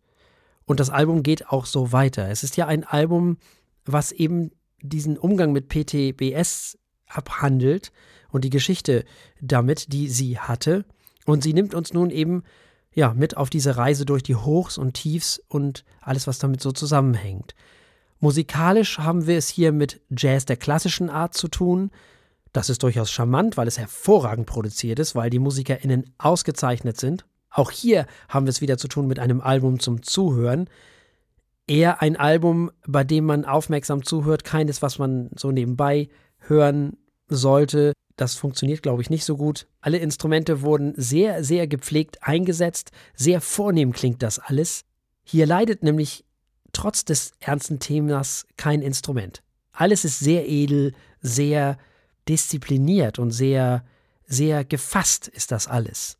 und 0.69 0.79
das 0.79 0.91
Album 0.91 1.23
geht 1.23 1.49
auch 1.49 1.65
so 1.65 1.93
weiter. 1.93 2.29
Es 2.29 2.43
ist 2.43 2.55
ja 2.55 2.67
ein 2.67 2.83
Album, 2.83 3.37
was 3.85 4.11
eben 4.11 4.51
diesen 4.83 5.17
Umgang 5.17 5.51
mit 5.51 5.67
PTBS 5.67 6.77
abhandelt 7.07 7.91
und 8.29 8.45
die 8.45 8.51
Geschichte 8.51 9.03
damit, 9.41 9.91
die 9.93 10.07
sie 10.09 10.37
hatte. 10.37 10.85
Und 11.25 11.41
sie 11.41 11.53
nimmt 11.55 11.73
uns 11.73 11.91
nun 11.91 12.11
eben 12.11 12.43
ja 12.93 13.15
mit 13.15 13.35
auf 13.35 13.49
diese 13.49 13.77
Reise 13.77 14.05
durch 14.05 14.21
die 14.21 14.35
Hochs 14.35 14.77
und 14.77 14.93
Tiefs 14.93 15.41
und 15.47 15.85
alles, 16.01 16.27
was 16.27 16.37
damit 16.37 16.61
so 16.61 16.71
zusammenhängt. 16.71 17.55
Musikalisch 18.19 18.99
haben 18.99 19.25
wir 19.25 19.39
es 19.39 19.49
hier 19.49 19.71
mit 19.71 20.01
Jazz 20.15 20.45
der 20.45 20.57
klassischen 20.57 21.09
Art 21.09 21.33
zu 21.33 21.47
tun. 21.47 21.89
Das 22.53 22.69
ist 22.69 22.83
durchaus 22.83 23.09
charmant, 23.09 23.57
weil 23.57 23.67
es 23.67 23.79
hervorragend 23.79 24.45
produziert 24.45 24.99
ist, 24.99 25.15
weil 25.15 25.31
die 25.31 25.39
MusikerInnen 25.39 26.13
ausgezeichnet 26.19 26.99
sind. 26.99 27.25
Auch 27.49 27.71
hier 27.71 28.05
haben 28.27 28.45
wir 28.45 28.51
es 28.51 28.61
wieder 28.61 28.77
zu 28.77 28.87
tun 28.87 29.07
mit 29.07 29.19
einem 29.19 29.41
Album 29.41 29.79
zum 29.79 30.03
Zuhören. 30.03 30.69
Eher 31.67 32.01
ein 32.01 32.15
Album, 32.15 32.71
bei 32.87 33.03
dem 33.03 33.25
man 33.25 33.45
aufmerksam 33.45 34.03
zuhört, 34.03 34.43
keines, 34.43 34.81
was 34.81 34.99
man 34.99 35.29
so 35.35 35.51
nebenbei 35.51 36.09
hören 36.39 36.97
sollte. 37.27 37.93
Das 38.15 38.35
funktioniert, 38.35 38.81
glaube 38.81 39.01
ich, 39.01 39.09
nicht 39.09 39.23
so 39.23 39.37
gut. 39.37 39.67
Alle 39.81 39.97
Instrumente 39.97 40.61
wurden 40.61 40.93
sehr, 40.97 41.43
sehr 41.43 41.67
gepflegt 41.67 42.17
eingesetzt. 42.21 42.91
Sehr 43.15 43.39
vornehm 43.39 43.93
klingt 43.93 44.21
das 44.23 44.39
alles. 44.39 44.83
Hier 45.23 45.45
leidet 45.45 45.83
nämlich 45.83 46.25
trotz 46.73 47.05
des 47.05 47.31
ernsten 47.39 47.79
Themas 47.79 48.45
kein 48.57 48.81
Instrument. 48.81 49.41
Alles 49.71 50.05
ist 50.05 50.19
sehr 50.19 50.49
edel, 50.49 50.93
sehr 51.21 51.77
diszipliniert 52.27 53.19
und 53.19 53.31
sehr, 53.31 53.85
sehr 54.25 54.65
gefasst 54.65 55.27
ist 55.27 55.51
das 55.51 55.67
alles. 55.67 56.18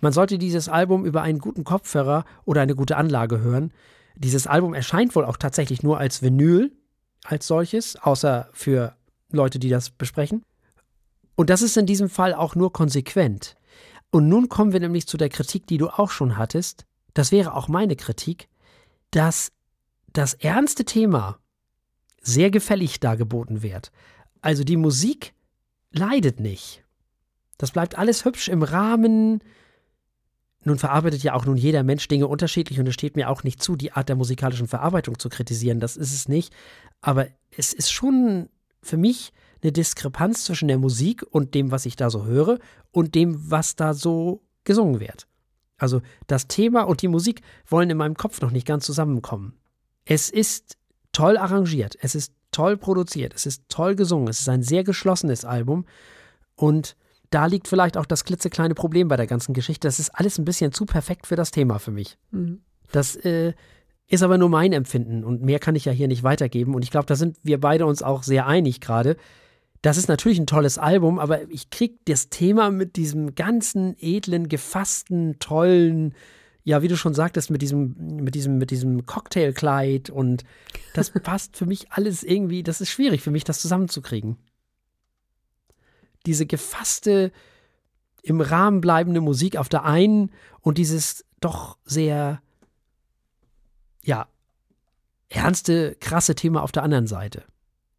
Man 0.00 0.12
sollte 0.12 0.38
dieses 0.38 0.68
Album 0.68 1.04
über 1.04 1.22
einen 1.22 1.38
guten 1.38 1.64
Kopfhörer 1.64 2.24
oder 2.44 2.60
eine 2.60 2.74
gute 2.74 2.96
Anlage 2.96 3.40
hören. 3.40 3.72
Dieses 4.16 4.46
Album 4.46 4.74
erscheint 4.74 5.14
wohl 5.16 5.24
auch 5.24 5.36
tatsächlich 5.36 5.82
nur 5.82 5.98
als 5.98 6.22
Vinyl 6.22 6.72
als 7.24 7.46
solches, 7.46 7.96
außer 7.96 8.48
für 8.52 8.94
Leute, 9.30 9.58
die 9.58 9.70
das 9.70 9.90
besprechen. 9.90 10.44
Und 11.36 11.50
das 11.50 11.62
ist 11.62 11.76
in 11.76 11.86
diesem 11.86 12.08
Fall 12.08 12.34
auch 12.34 12.54
nur 12.54 12.72
konsequent. 12.72 13.56
Und 14.10 14.28
nun 14.28 14.48
kommen 14.48 14.72
wir 14.72 14.80
nämlich 14.80 15.08
zu 15.08 15.16
der 15.16 15.28
Kritik, 15.28 15.66
die 15.66 15.78
du 15.78 15.88
auch 15.88 16.10
schon 16.10 16.36
hattest. 16.36 16.84
Das 17.14 17.32
wäre 17.32 17.54
auch 17.54 17.66
meine 17.66 17.96
Kritik, 17.96 18.48
dass 19.10 19.50
das 20.12 20.34
ernste 20.34 20.84
Thema 20.84 21.38
sehr 22.20 22.50
gefällig 22.50 23.00
dargeboten 23.00 23.62
wird. 23.62 23.90
Also 24.40 24.62
die 24.62 24.76
Musik 24.76 25.34
leidet 25.90 26.38
nicht. 26.38 26.84
Das 27.58 27.72
bleibt 27.72 27.98
alles 27.98 28.24
hübsch 28.24 28.48
im 28.48 28.62
Rahmen. 28.62 29.42
Nun 30.64 30.78
verarbeitet 30.78 31.22
ja 31.22 31.34
auch 31.34 31.44
nun 31.44 31.56
jeder 31.56 31.82
Mensch 31.82 32.08
Dinge 32.08 32.26
unterschiedlich 32.26 32.80
und 32.80 32.88
es 32.88 32.94
steht 32.94 33.16
mir 33.16 33.28
auch 33.28 33.44
nicht 33.44 33.62
zu, 33.62 33.76
die 33.76 33.92
Art 33.92 34.08
der 34.08 34.16
musikalischen 34.16 34.66
Verarbeitung 34.66 35.18
zu 35.18 35.28
kritisieren. 35.28 35.78
Das 35.78 35.96
ist 35.96 36.12
es 36.12 36.28
nicht. 36.28 36.52
Aber 37.00 37.26
es 37.56 37.72
ist 37.72 37.92
schon 37.92 38.48
für 38.82 38.96
mich 38.96 39.32
eine 39.62 39.72
Diskrepanz 39.72 40.44
zwischen 40.44 40.68
der 40.68 40.78
Musik 40.78 41.22
und 41.30 41.54
dem, 41.54 41.70
was 41.70 41.86
ich 41.86 41.96
da 41.96 42.10
so 42.10 42.24
höre, 42.24 42.58
und 42.90 43.14
dem, 43.14 43.50
was 43.50 43.76
da 43.76 43.94
so 43.94 44.42
gesungen 44.64 45.00
wird. 45.00 45.26
Also 45.76 46.00
das 46.26 46.48
Thema 46.48 46.82
und 46.82 47.02
die 47.02 47.08
Musik 47.08 47.42
wollen 47.66 47.90
in 47.90 47.96
meinem 47.96 48.14
Kopf 48.14 48.40
noch 48.40 48.50
nicht 48.50 48.66
ganz 48.66 48.86
zusammenkommen. 48.86 49.58
Es 50.04 50.30
ist 50.30 50.76
toll 51.12 51.36
arrangiert, 51.36 51.96
es 52.00 52.14
ist 52.14 52.32
toll 52.50 52.76
produziert, 52.76 53.34
es 53.34 53.46
ist 53.46 53.64
toll 53.68 53.96
gesungen, 53.96 54.28
es 54.28 54.40
ist 54.40 54.48
ein 54.48 54.62
sehr 54.62 54.84
geschlossenes 54.84 55.44
Album 55.44 55.86
und 56.54 56.96
da 57.30 57.46
liegt 57.46 57.68
vielleicht 57.68 57.96
auch 57.96 58.06
das 58.06 58.24
klitzekleine 58.24 58.74
Problem 58.74 59.08
bei 59.08 59.16
der 59.16 59.26
ganzen 59.26 59.54
Geschichte. 59.54 59.88
Das 59.88 59.98
ist 59.98 60.10
alles 60.10 60.38
ein 60.38 60.44
bisschen 60.44 60.72
zu 60.72 60.86
perfekt 60.86 61.26
für 61.26 61.36
das 61.36 61.50
Thema 61.50 61.78
für 61.78 61.90
mich. 61.90 62.16
Mhm. 62.30 62.60
Das 62.92 63.16
äh, 63.16 63.54
ist 64.06 64.22
aber 64.22 64.38
nur 64.38 64.48
mein 64.48 64.72
Empfinden 64.72 65.24
und 65.24 65.42
mehr 65.42 65.58
kann 65.58 65.76
ich 65.76 65.86
ja 65.86 65.92
hier 65.92 66.08
nicht 66.08 66.22
weitergeben. 66.22 66.74
Und 66.74 66.82
ich 66.82 66.90
glaube, 66.90 67.06
da 67.06 67.16
sind 67.16 67.38
wir 67.42 67.60
beide 67.60 67.86
uns 67.86 68.02
auch 68.02 68.22
sehr 68.22 68.46
einig 68.46 68.80
gerade. 68.80 69.16
Das 69.82 69.96
ist 69.96 70.08
natürlich 70.08 70.38
ein 70.38 70.46
tolles 70.46 70.78
Album, 70.78 71.18
aber 71.18 71.50
ich 71.50 71.70
kriege 71.70 71.96
das 72.06 72.30
Thema 72.30 72.70
mit 72.70 72.96
diesem 72.96 73.34
ganzen 73.34 73.96
edlen, 73.98 74.48
gefassten, 74.48 75.38
tollen, 75.40 76.14
ja, 76.62 76.80
wie 76.80 76.88
du 76.88 76.96
schon 76.96 77.12
sagtest, 77.12 77.50
mit 77.50 77.60
diesem, 77.60 77.94
mit 78.22 78.34
diesem, 78.34 78.56
mit 78.56 78.70
diesem 78.70 79.04
Cocktailkleid 79.04 80.08
und 80.08 80.44
das 80.94 81.10
passt 81.22 81.56
für 81.56 81.66
mich 81.66 81.92
alles 81.92 82.22
irgendwie, 82.22 82.62
das 82.62 82.80
ist 82.80 82.90
schwierig 82.90 83.20
für 83.20 83.30
mich, 83.30 83.44
das 83.44 83.60
zusammenzukriegen. 83.60 84.38
Diese 86.26 86.46
gefasste, 86.46 87.32
im 88.22 88.40
Rahmen 88.40 88.80
bleibende 88.80 89.20
Musik 89.20 89.56
auf 89.56 89.68
der 89.68 89.84
einen 89.84 90.30
und 90.60 90.78
dieses 90.78 91.24
doch 91.40 91.76
sehr, 91.84 92.40
ja, 94.02 94.28
ernste, 95.28 95.96
krasse 96.00 96.34
Thema 96.34 96.62
auf 96.62 96.72
der 96.72 96.82
anderen 96.82 97.06
Seite. 97.06 97.44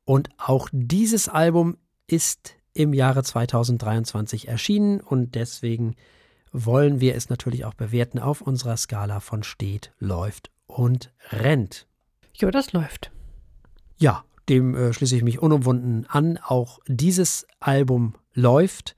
Und 0.03 0.29
auch 0.37 0.69
dieses 0.71 1.29
Album 1.29 1.77
ist 2.07 2.55
im 2.73 2.93
Jahre 2.93 3.23
2023 3.23 4.47
erschienen 4.47 4.99
und 4.99 5.35
deswegen 5.35 5.95
wollen 6.51 7.01
wir 7.01 7.15
es 7.15 7.29
natürlich 7.29 7.65
auch 7.65 7.73
bewerten 7.73 8.19
auf 8.19 8.41
unserer 8.41 8.77
Skala 8.77 9.19
von 9.19 9.43
steht, 9.43 9.91
läuft 9.99 10.51
und 10.67 11.13
rennt. 11.31 11.87
Jo, 12.33 12.51
das 12.51 12.73
läuft. 12.73 13.11
Ja, 13.97 14.23
dem 14.49 14.75
äh, 14.75 14.93
schließe 14.93 15.15
ich 15.15 15.23
mich 15.23 15.41
unumwunden 15.41 16.05
an. 16.07 16.39
Auch 16.43 16.79
dieses 16.87 17.47
Album 17.59 18.15
läuft. 18.33 18.95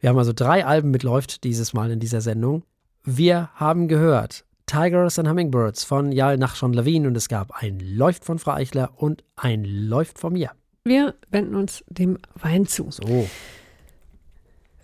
Wir 0.00 0.10
haben 0.10 0.18
also 0.18 0.32
drei 0.34 0.64
Alben 0.64 0.90
mit 0.90 1.02
läuft 1.02 1.44
dieses 1.44 1.72
Mal 1.72 1.90
in 1.90 2.00
dieser 2.00 2.20
Sendung. 2.20 2.64
Wir 3.04 3.50
haben 3.54 3.88
gehört 3.88 4.44
Tigers 4.66 5.18
and 5.18 5.28
Hummingbirds 5.28 5.84
von 5.84 6.10
Jal 6.10 6.38
Nachschon 6.38 6.72
Lawin 6.72 7.06
und 7.06 7.16
es 7.16 7.28
gab 7.28 7.62
ein 7.62 7.80
Läuft 7.80 8.24
von 8.24 8.38
Frau 8.38 8.52
Eichler 8.52 8.92
und 8.96 9.22
ein 9.36 9.64
Läuft 9.64 10.18
von 10.18 10.32
mir. 10.32 10.50
Wir 10.84 11.14
wenden 11.30 11.54
uns 11.54 11.84
dem 11.88 12.18
Wein 12.34 12.66
zu. 12.66 12.90
So. 12.90 13.28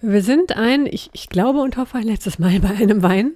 Wir 0.03 0.23
sind 0.23 0.57
ein, 0.57 0.87
ich, 0.87 1.11
ich 1.13 1.29
glaube 1.29 1.61
und 1.61 1.77
hoffe 1.77 1.99
ein 1.99 2.05
letztes 2.05 2.39
Mal 2.39 2.59
bei 2.61 2.71
einem 2.71 3.03
Wein, 3.03 3.33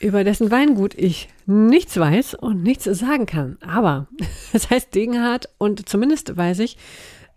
über 0.00 0.24
dessen 0.24 0.50
Weingut 0.50 0.94
ich 0.94 1.28
nichts 1.46 1.96
weiß 1.96 2.34
und 2.34 2.62
nichts 2.62 2.84
sagen 2.84 3.26
kann. 3.26 3.58
Aber 3.60 4.08
es 4.52 4.70
heißt 4.70 4.94
Degenhardt 4.94 5.48
und 5.58 5.88
zumindest 5.88 6.36
weiß 6.36 6.58
ich, 6.60 6.76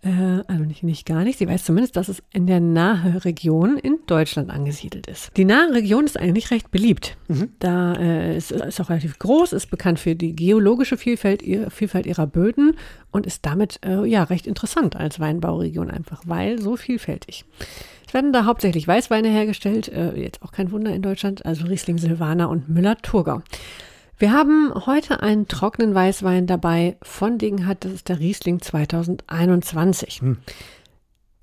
äh, 0.02 0.44
also 0.48 0.64
nicht, 0.64 0.84
nicht 0.84 1.06
gar 1.06 1.24
nicht, 1.24 1.40
sie 1.40 1.48
weiß 1.48 1.66
zumindest, 1.66 1.98
dass 1.98 2.08
es 2.08 2.24
in 2.32 2.48
der 2.48 2.60
nahe 2.60 3.26
Region 3.26 3.78
in 3.78 4.00
Deutschland 4.08 4.50
angesiedelt 4.50 5.08
ist. 5.08 5.32
Die 5.36 5.46
nahe 5.46 5.74
Region 5.74 6.06
ist 6.06 6.18
eigentlich 6.18 6.52
recht 6.52 6.72
beliebt. 6.72 7.18
Mhm. 7.28 7.50
Da 7.60 7.94
äh, 7.96 8.38
ist, 8.38 8.52
ist 8.52 8.80
auch 8.80 8.90
relativ 8.90 9.20
groß, 9.20 9.52
ist 9.54 9.70
bekannt 9.70 10.00
für 10.00 10.16
die 10.16 10.36
geologische 10.36 10.98
Vielfalt, 10.98 11.44
Vielfalt 11.70 12.06
ihrer 12.06 12.28
Böden 12.28 12.78
und 13.12 13.26
ist 13.26 13.46
damit 13.46 13.80
äh, 13.86 14.06
ja 14.06 14.24
recht 14.24 14.48
interessant 14.48 14.96
als 14.96 15.20
Weinbauregion 15.20 15.92
einfach, 15.92 16.24
weil 16.26 16.60
so 16.62 16.78
vielfältig. 16.78 17.44
Es 18.10 18.14
werden 18.16 18.34
da 18.34 18.46
hauptsächlich 18.46 18.88
Weißweine 18.88 19.28
hergestellt, 19.28 19.88
äh, 19.88 20.16
jetzt 20.16 20.42
auch 20.42 20.52
kein 20.52 20.72
Wunder 20.72 20.92
in 20.92 21.04
Deutschland, 21.04 21.46
also 21.46 21.68
Riesling 21.68 22.00
Silvaner 22.00 22.50
und 22.50 22.68
Müller-Thurgau. 22.68 23.44
Wir 24.18 24.34
haben 24.34 24.74
heute 24.88 25.22
einen 25.22 25.48
trockenen 25.48 25.94
Weißwein 25.94 26.48
dabei 26.48 26.98
von 27.04 27.38
Degenhardt, 27.38 27.86
das 27.86 27.92
ist 27.92 28.10
der 28.10 28.18
Riesling 28.18 28.62
2021. 28.62 30.22
Hm. 30.22 30.38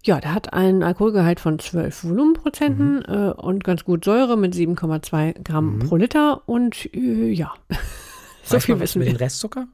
Ja, 0.03 0.19
der 0.19 0.35
hat 0.35 0.55
einen 0.55 0.83
Alkoholgehalt 0.83 1.39
von 1.39 1.61
12 1.61 2.03
Volumenprozenten 2.03 2.97
mhm. 2.97 3.03
äh, 3.14 3.31
und 3.31 3.62
ganz 3.62 3.85
gut 3.85 4.05
Säure 4.05 4.37
mit 4.37 4.53
7,2 4.53 5.45
Gramm 5.45 5.77
mhm. 5.77 5.79
pro 5.87 5.95
Liter 5.95 6.49
und 6.49 6.93
äh, 6.93 7.31
ja, 7.31 7.55
so 8.43 8.59
viel 8.59 8.81
wissen 8.81 9.03
wir. 9.03 9.07
Den 9.07 9.14
Restzucker? 9.14 9.69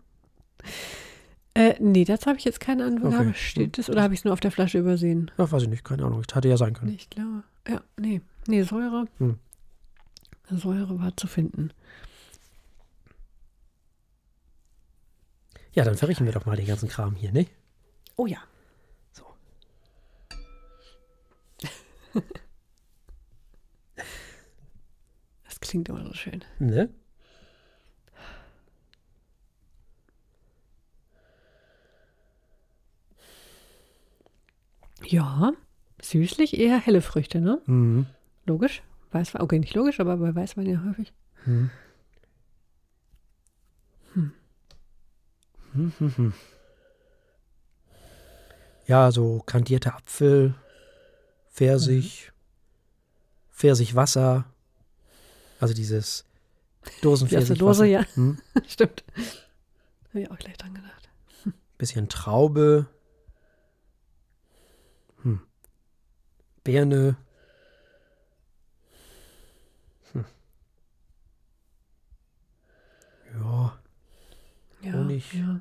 Äh, 1.55 1.75
nee, 1.81 2.05
dazu 2.05 2.27
habe 2.27 2.39
ich 2.39 2.45
jetzt 2.45 2.61
keine 2.61 2.85
Angabe. 2.85 3.15
Okay. 3.15 3.35
Steht 3.35 3.77
das 3.77 3.91
oder 3.91 4.03
habe 4.03 4.15
ich 4.15 4.21
es 4.21 4.25
nur 4.25 4.33
auf 4.33 4.41
der 4.41 4.51
Flasche 4.51 4.79
übersehen? 4.79 5.31
Ja, 5.37 5.51
weiß 5.51 5.65
ich 5.65 5.69
nicht, 5.69 5.85
keine 5.85 6.05
Ahnung. 6.05 6.23
Hatte 6.33 6.49
ja 6.49 6.57
sein 6.57 6.73
können. 6.73 6.95
Ich 6.95 7.11
glaube, 7.11 7.43
ja, 7.69 7.83
nee. 7.99 8.23
Nee, 8.47 8.63
Säure. 8.63 9.07
Hm. 9.19 9.39
Säure 10.51 10.99
war 10.99 11.17
zu 11.17 11.27
finden. 11.27 11.73
Ja, 15.75 15.85
dann 15.85 15.97
verrichten 15.97 16.27
wir 16.27 16.33
doch 16.33 16.45
mal 16.47 16.57
den 16.57 16.67
ganzen 16.67 16.89
Kram 16.89 17.15
hier, 17.15 17.33
ne? 17.33 17.47
Oh 18.17 18.27
ja. 18.27 18.39
So. 19.13 19.25
das 25.45 25.61
klingt 25.61 25.89
immer 25.89 26.05
so 26.05 26.13
schön. 26.13 26.45
Ne? 26.59 26.91
Ja, 35.05 35.53
süßlich 36.01 36.59
eher 36.59 36.79
helle 36.79 37.03
Früchte, 37.03 37.41
ne? 37.41 37.61
Mhm. 37.67 38.07
Logisch. 38.47 38.83
Weißwein, 39.13 39.43
okay, 39.43 39.59
nicht 39.59 39.75
logisch, 39.75 40.01
aber 40.01 40.17
bei 40.17 40.35
Weißwein 40.35 40.67
ja 40.67 40.83
häufig. 40.89 41.13
Mhm. 41.45 41.71
Hm. 44.15 44.33
Hm, 45.75 45.93
hm, 45.99 46.17
hm. 46.17 46.33
Ja, 48.87 49.11
so 49.13 49.43
kandierter 49.47 49.95
Apfel, 49.95 50.55
Pfirsich, 51.51 52.33
Pfirsichwasser, 53.51 54.45
also 55.61 55.73
dieses 55.73 56.25
Die 56.99 57.01
Dosenpfirsichwasser. 57.03 57.65
Dose, 57.65 57.87
ja. 57.87 58.05
Hm? 58.15 58.39
Stimmt. 58.67 59.05
Habe 60.09 60.21
ich 60.21 60.31
auch 60.31 60.39
gleich 60.39 60.57
dran 60.57 60.75
gedacht. 60.75 61.09
Bisschen 61.79 62.09
Traube. 62.09 62.87
Birne. 66.65 67.17
Hm. 70.13 70.25
Ja. 73.35 73.79
Ja, 74.83 74.93
Honig. 74.93 75.33
ja. 75.33 75.61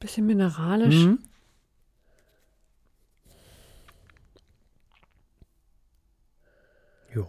Bisschen 0.00 0.26
mineralisch. 0.26 0.94
Hm. 1.04 1.18
Ja. 7.14 7.28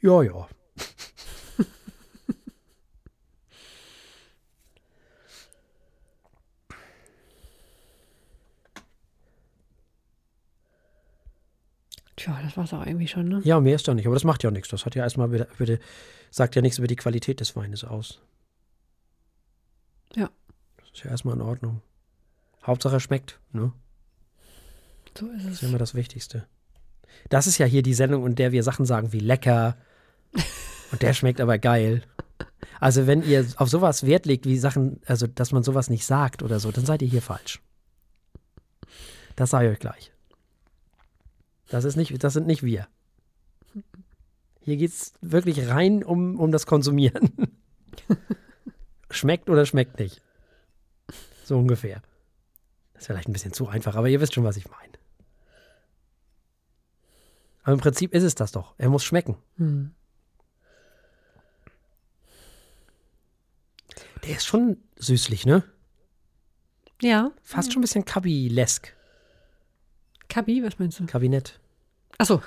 Ja, 0.00 0.22
ja. 0.22 0.48
Tja, 12.20 12.38
das 12.42 12.54
war's 12.58 12.74
auch 12.74 12.84
irgendwie 12.84 13.08
schon, 13.08 13.28
ne? 13.28 13.40
Ja, 13.44 13.60
mehr 13.60 13.76
ist 13.76 13.88
da 13.88 13.94
nicht, 13.94 14.04
aber 14.04 14.14
das 14.14 14.24
macht 14.24 14.42
ja 14.42 14.50
nichts. 14.50 14.68
Das 14.68 14.84
hat 14.84 14.94
ja 14.94 15.02
erstmal 15.02 15.32
wieder, 15.32 15.46
wieder, 15.56 15.78
sagt 16.30 16.54
ja 16.54 16.60
nichts 16.60 16.76
über 16.76 16.86
die 16.86 16.96
Qualität 16.96 17.40
des 17.40 17.56
Weines 17.56 17.82
aus. 17.82 18.20
Ja. 20.14 20.28
Das 20.76 20.90
ist 20.92 21.02
ja 21.02 21.10
erstmal 21.10 21.34
in 21.36 21.40
Ordnung. 21.40 21.80
Hauptsache 22.62 22.96
er 22.96 23.00
schmeckt, 23.00 23.40
ne? 23.52 23.72
So 25.18 25.28
ist 25.28 25.46
Das 25.46 25.52
es. 25.52 25.62
ist 25.62 25.62
immer 25.62 25.78
das 25.78 25.94
Wichtigste. 25.94 26.46
Das 27.30 27.46
ist 27.46 27.56
ja 27.56 27.64
hier 27.64 27.82
die 27.82 27.94
Sendung, 27.94 28.26
in 28.26 28.34
der 28.34 28.52
wir 28.52 28.62
Sachen 28.64 28.84
sagen 28.84 29.14
wie 29.14 29.18
lecker 29.20 29.78
und 30.92 31.00
der 31.00 31.14
schmeckt 31.14 31.40
aber 31.40 31.56
geil. 31.56 32.02
Also 32.80 33.06
wenn 33.06 33.22
ihr 33.22 33.46
auf 33.56 33.70
sowas 33.70 34.04
Wert 34.04 34.26
legt, 34.26 34.44
wie 34.44 34.58
Sachen, 34.58 35.00
also 35.06 35.26
dass 35.26 35.52
man 35.52 35.62
sowas 35.62 35.88
nicht 35.88 36.04
sagt 36.04 36.42
oder 36.42 36.60
so, 36.60 36.70
dann 36.70 36.84
seid 36.84 37.00
ihr 37.00 37.08
hier 37.08 37.22
falsch. 37.22 37.62
Das 39.36 39.48
sage 39.48 39.68
ich 39.68 39.72
euch 39.72 39.80
gleich. 39.80 40.12
Das 41.70 41.84
ist 41.84 41.96
nicht, 41.96 42.22
das 42.22 42.32
sind 42.32 42.46
nicht 42.46 42.62
wir. 42.62 42.88
Hier 44.60 44.76
geht 44.76 44.90
es 44.90 45.14
wirklich 45.20 45.68
rein 45.68 46.04
um, 46.04 46.38
um 46.38 46.52
das 46.52 46.66
Konsumieren. 46.66 47.32
schmeckt 49.10 49.48
oder 49.48 49.64
schmeckt 49.64 49.98
nicht. 49.98 50.20
So 51.44 51.56
ungefähr. 51.58 52.02
Das 52.92 53.02
ist 53.02 53.06
vielleicht 53.06 53.28
ein 53.28 53.32
bisschen 53.32 53.52
zu 53.52 53.68
einfach, 53.68 53.94
aber 53.94 54.08
ihr 54.08 54.20
wisst 54.20 54.34
schon, 54.34 54.44
was 54.44 54.56
ich 54.56 54.68
meine. 54.68 54.92
Aber 57.62 57.72
im 57.72 57.80
Prinzip 57.80 58.14
ist 58.14 58.24
es 58.24 58.34
das 58.34 58.52
doch. 58.52 58.74
Er 58.78 58.88
muss 58.88 59.04
schmecken. 59.04 59.36
Hm. 59.56 59.92
Der 64.24 64.36
ist 64.36 64.44
schon 64.44 64.76
süßlich, 64.96 65.46
ne? 65.46 65.62
Ja. 67.00 67.30
Fast 67.42 67.72
schon 67.72 67.80
ein 67.80 67.82
bisschen 67.82 68.04
Kabi-lesk. 68.04 68.94
Kabi, 70.30 70.62
was 70.62 70.78
meinst 70.78 70.98
du? 71.00 71.06
Kabinett. 71.06 71.58
Achso. 72.16 72.40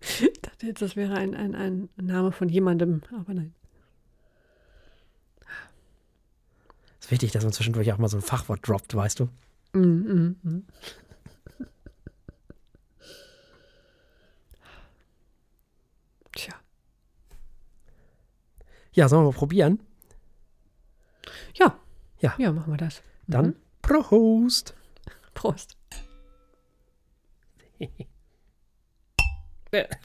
ich 0.00 0.40
dachte 0.42 0.66
jetzt, 0.66 0.82
das 0.82 0.94
wäre 0.96 1.14
ein, 1.16 1.34
ein, 1.34 1.54
ein 1.54 1.88
Name 1.96 2.30
von 2.30 2.48
jemandem, 2.48 3.02
aber 3.12 3.34
nein. 3.34 3.54
Ist 7.00 7.10
wichtig, 7.10 7.32
dass 7.32 7.42
man 7.42 7.52
zwischendurch 7.52 7.90
auch 7.92 7.98
mal 7.98 8.08
so 8.08 8.18
ein 8.18 8.22
Fachwort 8.22 8.60
droppt, 8.68 8.94
weißt 8.94 9.20
du? 9.20 9.28
Mm, 9.72 9.78
mm, 9.80 10.36
mm. 10.42 10.62
Tja. 16.34 16.54
Ja, 18.92 19.08
sollen 19.08 19.22
wir 19.24 19.30
mal 19.32 19.36
probieren? 19.36 19.80
Ja. 21.54 21.78
Ja. 22.20 22.34
Ja, 22.38 22.52
machen 22.52 22.72
wir 22.72 22.78
das. 22.78 23.02
Dann 23.26 23.46
Mhm. 23.46 23.54
Prost. 23.82 24.74
Prost. 25.36 25.76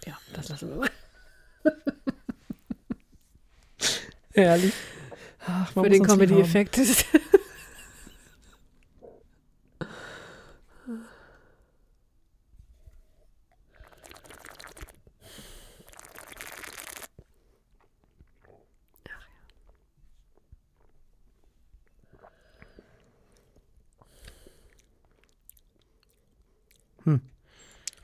ja, 0.05 0.19
das 0.34 0.49
lassen 0.49 0.69
wir 0.69 0.75
mal. 0.75 0.89
Herrlich. 4.34 4.73
Ach, 5.39 5.73
man 5.73 5.86
Für 5.86 5.89
den 5.89 6.01
uns 6.01 6.09
lieb 6.15 6.47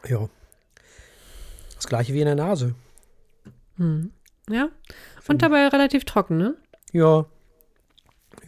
Ja. 0.10 0.30
Das 1.76 1.88
gleiche 1.88 2.14
wie 2.14 2.20
in 2.22 2.26
der 2.26 2.36
Nase. 2.36 2.76
Hm. 3.78 4.12
Ja. 4.50 4.70
Und 5.28 5.42
dabei 5.42 5.68
relativ 5.68 6.06
trocken, 6.06 6.38
ne? 6.38 6.56
Ja. 6.92 7.26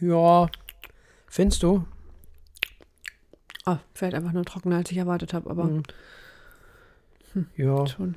Ja. 0.00 0.48
Findest 1.28 1.62
du? 1.62 1.86
Oh, 3.66 3.76
vielleicht 3.94 4.14
einfach 4.14 4.32
nur 4.32 4.44
trockener, 4.44 4.76
als 4.76 4.90
ich 4.90 4.96
erwartet 4.96 5.34
habe, 5.34 5.48
aber 5.50 5.64
Hm. 5.64 5.82
Ja. 7.56 7.86
schon. 7.86 8.16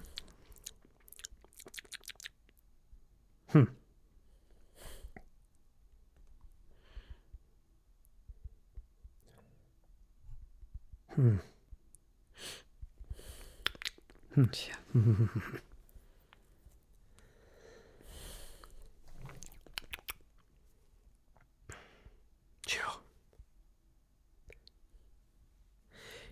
Hm. 3.50 3.68
Tja. 14.34 14.76
Tja. 22.66 22.82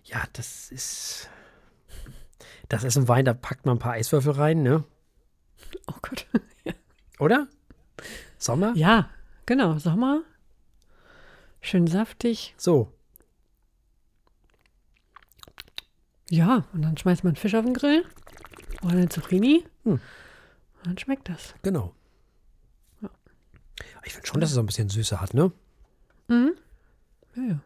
Ja, 0.04 0.24
das 0.32 0.72
ist. 0.72 1.30
Das 2.68 2.82
ist 2.82 2.96
ein 2.96 3.06
Wein, 3.06 3.24
da 3.24 3.34
packt 3.34 3.66
man 3.66 3.76
ein 3.76 3.78
paar 3.78 3.92
Eiswürfel 3.92 4.32
rein, 4.32 4.62
ne? 4.62 4.82
Oh 5.86 5.94
Gott. 6.02 6.26
Oder? 7.20 7.46
Sommer? 8.38 8.72
Ja, 8.74 9.10
genau. 9.46 9.78
Sommer. 9.78 10.22
Schön 11.60 11.86
saftig. 11.86 12.54
So. 12.56 12.92
Ja, 16.32 16.64
und 16.72 16.80
dann 16.80 16.96
schmeißt 16.96 17.24
man 17.24 17.36
Fisch 17.36 17.54
auf 17.54 17.66
den 17.66 17.74
Grill. 17.74 18.06
Oder 18.80 18.92
eine 18.92 19.08
Zucchini. 19.10 19.66
Hm. 19.84 19.92
Und 19.92 20.00
dann 20.82 20.96
schmeckt 20.96 21.28
das. 21.28 21.54
Genau. 21.60 21.94
Ich 24.06 24.14
finde 24.14 24.26
schon, 24.26 24.40
dass 24.40 24.48
es 24.48 24.54
so 24.54 24.62
ein 24.62 24.66
bisschen 24.66 24.88
Süße 24.88 25.20
hat, 25.20 25.34
ne? 25.34 25.52
Mhm. 26.28 26.54
Ja, 27.36 27.42
ja. 27.42 27.60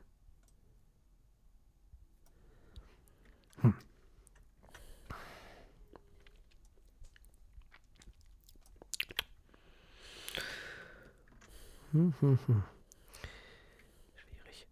Schwierig. 14.16 14.66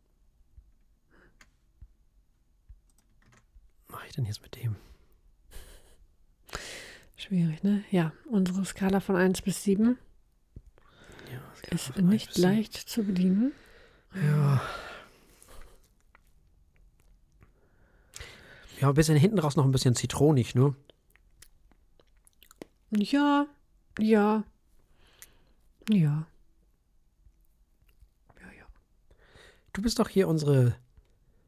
Was 3.86 3.92
mache 3.92 4.03
ich 4.14 4.16
denn 4.16 4.26
jetzt 4.26 4.42
mit 4.42 4.54
dem? 4.54 4.76
Schwierig, 7.16 7.64
ne? 7.64 7.82
Ja, 7.90 8.12
unsere 8.30 8.64
Skala 8.64 9.00
von 9.00 9.16
1 9.16 9.42
bis 9.42 9.64
7 9.64 9.98
Ja, 11.32 11.40
ist 11.70 11.96
nicht 11.96 12.38
leicht 12.38 12.74
zu 12.74 13.02
bedienen. 13.02 13.52
Ja. 14.14 14.62
Ja, 18.80 18.88
ein 18.88 18.94
bisschen 18.94 19.16
hinten 19.16 19.40
raus 19.40 19.56
noch 19.56 19.64
ein 19.64 19.72
bisschen 19.72 19.96
zitronig, 19.96 20.54
ne? 20.54 20.76
Ja, 22.90 23.46
ja. 23.98 24.44
Ja. 25.88 26.26
Ja, 28.38 28.52
ja. 28.58 28.66
Du 29.72 29.82
bist 29.82 29.98
doch 29.98 30.08
hier 30.08 30.28
unsere 30.28 30.76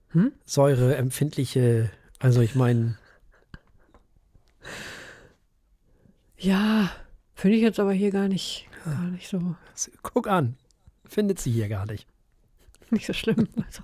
Hm? 0.08 0.32
säureempfindliche, 0.44 1.90
also 2.18 2.40
ich 2.40 2.54
meine, 2.54 2.96
Ja, 6.38 6.90
finde 7.34 7.56
ich 7.56 7.62
jetzt 7.62 7.80
aber 7.80 7.92
hier 7.92 8.10
gar 8.10 8.28
nicht, 8.28 8.68
gar 8.84 9.00
nicht 9.10 9.28
so, 9.28 9.56
guck 10.02 10.28
an, 10.28 10.56
findet 11.06 11.38
sie 11.40 11.50
hier 11.50 11.68
gar 11.68 11.86
nicht. 11.86 12.06
nicht 12.90 13.06
so 13.06 13.12
schlimm. 13.12 13.48
Also, 13.66 13.82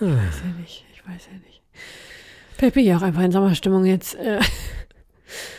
Ich 0.00 0.06
weiß 0.06 0.40
ja 0.44 0.52
nicht, 0.60 0.84
ich 0.94 1.06
weiß 1.08 1.28
ja 1.32 1.38
nicht. 1.38 1.62
Bin 2.74 2.84
ich 2.84 2.94
auch 2.94 3.02
einfach 3.02 3.22
in 3.22 3.32
Sommerstimmung 3.32 3.84
jetzt. 3.84 4.14
Äh. 4.14 4.40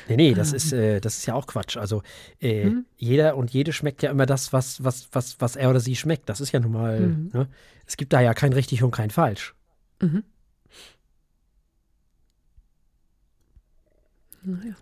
Nee, 0.08 0.16
nee, 0.16 0.34
das 0.34 0.52
ist, 0.52 0.74
äh, 0.74 1.00
das 1.00 1.20
ist 1.20 1.28
ja 1.28 1.36
auch 1.36 1.46
Quatsch. 1.46 1.78
Also 1.78 2.02
äh, 2.42 2.66
Mhm. 2.66 2.86
jeder 2.98 3.38
und 3.38 3.52
jede 3.52 3.72
schmeckt 3.72 4.02
ja 4.02 4.10
immer 4.10 4.26
das, 4.26 4.52
was, 4.52 4.84
was, 4.84 5.08
was, 5.12 5.40
was 5.40 5.56
er 5.56 5.70
oder 5.70 5.80
sie 5.80 5.96
schmeckt. 5.96 6.28
Das 6.28 6.42
ist 6.42 6.52
ja 6.52 6.60
nun 6.60 6.72
mal, 6.72 7.00
Mhm. 7.02 7.30
ne? 7.32 7.48
Es 7.86 7.96
gibt 7.96 8.12
da 8.14 8.20
ja 8.20 8.34
kein 8.34 8.52
richtig 8.54 8.82
und 8.82 8.90
kein 8.90 9.12
falsch. 9.12 9.54
Mhm. 10.02 10.24
Naja. 14.42 14.76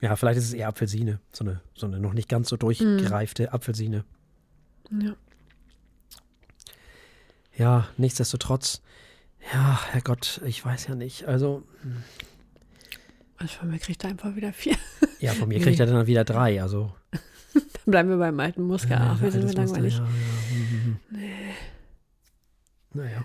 Ja, 0.00 0.16
vielleicht 0.16 0.38
ist 0.38 0.44
es 0.46 0.52
eher 0.54 0.68
Apfelsine. 0.68 1.20
So 1.32 1.44
eine, 1.44 1.60
so 1.74 1.86
eine 1.86 2.00
noch 2.00 2.14
nicht 2.14 2.28
ganz 2.28 2.48
so 2.48 2.56
durchgereifte 2.56 3.52
Apfelsine. 3.52 4.04
Ja. 4.90 5.14
Ja, 7.56 7.88
nichtsdestotrotz. 7.98 8.80
Ja, 9.52 9.82
Herrgott, 9.90 10.40
ich 10.46 10.64
weiß 10.64 10.86
ja 10.86 10.94
nicht. 10.94 11.24
Also, 11.26 11.64
Also 13.36 13.54
von 13.58 13.68
mir 13.70 13.78
kriegt 13.78 14.02
er 14.04 14.10
einfach 14.10 14.34
wieder 14.36 14.52
vier. 14.54 14.76
ja, 15.18 15.32
von 15.34 15.48
mir 15.48 15.58
Nee. 15.58 15.64
kriegt 15.64 15.80
er 15.80 15.86
dann 15.86 16.06
wieder 16.06 16.24
drei. 16.24 16.62
Also, 16.62 16.94
bleiben 17.90 18.08
wir 18.08 18.16
beim 18.18 18.38
alten 18.40 18.62
Muster. 18.62 18.98
Ach, 19.00 19.20
wir 19.20 19.30
sind 19.30 19.52
langweilig. 19.54 19.98
Ja, 19.98 20.04
ja. 20.04 20.08
mhm, 20.50 20.98
mhm. 21.10 21.56
Naja. 22.92 23.24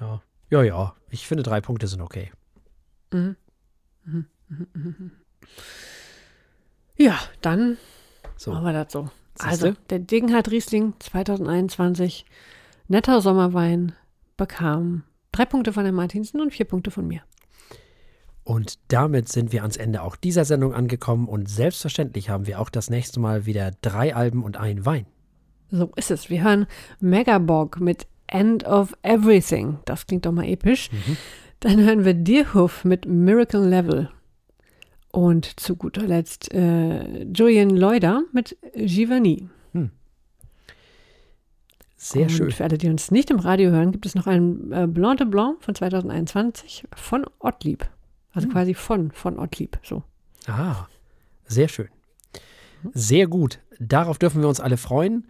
Ja. 0.00 0.22
Ja, 0.50 0.62
ja. 0.62 0.94
Ich 1.10 1.26
finde, 1.26 1.42
drei 1.42 1.60
Punkte 1.60 1.86
sind 1.86 2.00
okay. 2.00 2.30
Mhm. 3.12 3.36
Mhm. 4.04 4.26
Mhm. 4.48 4.66
Mhm. 4.74 5.10
Ja, 6.96 7.18
dann 7.42 7.76
So. 8.36 8.52
machen 8.52 8.64
wir 8.64 8.72
das 8.72 8.92
so. 8.92 9.10
Siehste? 9.38 9.48
Also, 9.50 9.72
der 9.90 9.98
Degenhardt 9.98 10.50
Riesling 10.50 10.94
2021, 10.98 12.24
netter 12.88 13.20
Sommerwein, 13.20 13.92
bekam 14.36 15.02
drei 15.32 15.44
Punkte 15.44 15.72
von 15.72 15.84
Herrn 15.84 15.94
Martinsen 15.94 16.40
und 16.40 16.52
vier 16.52 16.66
Punkte 16.66 16.90
von 16.90 17.06
mir. 17.06 17.22
Und 18.46 18.78
damit 18.92 19.28
sind 19.28 19.50
wir 19.50 19.62
ans 19.62 19.76
Ende 19.76 20.02
auch 20.02 20.14
dieser 20.14 20.44
Sendung 20.44 20.72
angekommen 20.72 21.26
und 21.26 21.50
selbstverständlich 21.50 22.30
haben 22.30 22.46
wir 22.46 22.60
auch 22.60 22.70
das 22.70 22.90
nächste 22.90 23.18
Mal 23.18 23.44
wieder 23.44 23.72
drei 23.82 24.14
Alben 24.14 24.44
und 24.44 24.56
ein 24.56 24.86
Wein. 24.86 25.04
So 25.72 25.90
ist 25.96 26.12
es. 26.12 26.30
Wir 26.30 26.44
hören 26.44 26.66
Megabog 27.00 27.80
mit 27.80 28.06
End 28.28 28.64
of 28.64 28.94
Everything. 29.02 29.80
Das 29.84 30.06
klingt 30.06 30.26
doch 30.26 30.32
mal 30.32 30.46
episch. 30.46 30.90
Dann 31.58 31.80
hören 31.80 32.04
wir 32.04 32.14
Deerhoof 32.14 32.84
mit 32.84 33.04
Miracle 33.04 33.68
Level. 33.68 34.10
Und 35.10 35.58
zu 35.58 35.74
guter 35.74 36.06
Letzt 36.06 36.54
äh, 36.54 37.24
Julian 37.24 37.70
Leuder 37.70 38.22
mit 38.32 38.56
Giovanni. 38.76 39.48
Sehr 41.96 42.22
und 42.22 42.30
schön. 42.30 42.50
Für 42.52 42.62
alle, 42.62 42.78
die 42.78 42.88
uns 42.88 43.10
nicht 43.10 43.32
im 43.32 43.40
Radio 43.40 43.70
hören, 43.70 43.90
gibt 43.90 44.06
es 44.06 44.14
noch 44.14 44.28
einen 44.28 44.70
äh, 44.70 44.86
Blanc 44.86 45.18
de 45.18 45.26
Blanc 45.26 45.64
von 45.64 45.74
2021 45.74 46.84
von 46.94 47.26
Ottlieb. 47.40 47.88
Also 48.36 48.48
quasi 48.48 48.74
von, 48.74 49.12
von 49.12 49.38
Ottlieb. 49.38 49.78
So. 49.82 50.02
Ah, 50.46 50.86
sehr 51.46 51.68
schön. 51.68 51.88
Sehr 52.92 53.26
gut. 53.26 53.60
Darauf 53.80 54.18
dürfen 54.18 54.42
wir 54.42 54.48
uns 54.48 54.60
alle 54.60 54.76
freuen. 54.76 55.26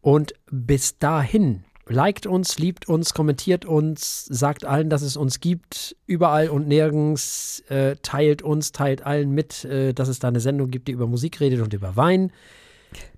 Und 0.00 0.32
bis 0.50 0.98
dahin, 0.98 1.64
liked 1.86 2.26
uns, 2.26 2.58
liebt 2.58 2.88
uns, 2.88 3.12
kommentiert 3.12 3.66
uns, 3.66 4.24
sagt 4.24 4.64
allen, 4.64 4.88
dass 4.88 5.02
es 5.02 5.16
uns 5.18 5.40
gibt, 5.40 5.94
überall 6.06 6.48
und 6.48 6.66
nirgends, 6.66 7.60
äh, 7.68 7.96
teilt 8.02 8.40
uns, 8.40 8.72
teilt 8.72 9.04
allen 9.04 9.30
mit, 9.32 9.66
äh, 9.66 9.92
dass 9.92 10.08
es 10.08 10.18
da 10.18 10.28
eine 10.28 10.40
Sendung 10.40 10.70
gibt, 10.70 10.88
die 10.88 10.92
über 10.92 11.06
Musik 11.06 11.38
redet 11.38 11.60
und 11.60 11.74
über 11.74 11.96
Wein. 11.96 12.32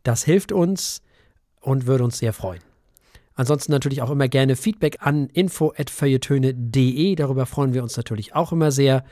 Das 0.03 0.24
hilft 0.24 0.51
uns 0.51 1.03
und 1.61 1.86
würde 1.86 2.03
uns 2.03 2.19
sehr 2.19 2.32
freuen. 2.32 2.61
Ansonsten 3.35 3.73
natürlich 3.73 4.01
auch 4.02 4.11
immer 4.11 4.28
gerne 4.28 4.56
Feedback 4.56 4.98
an 5.01 5.28
info.feuilletöne.de. 5.28 7.15
Darüber 7.16 7.47
freuen 7.47 7.74
wir 7.74 7.82
uns 7.82 7.97
natürlich 7.97 8.35
auch 8.35 8.52
immer 8.52 8.70
sehr. 8.70 9.05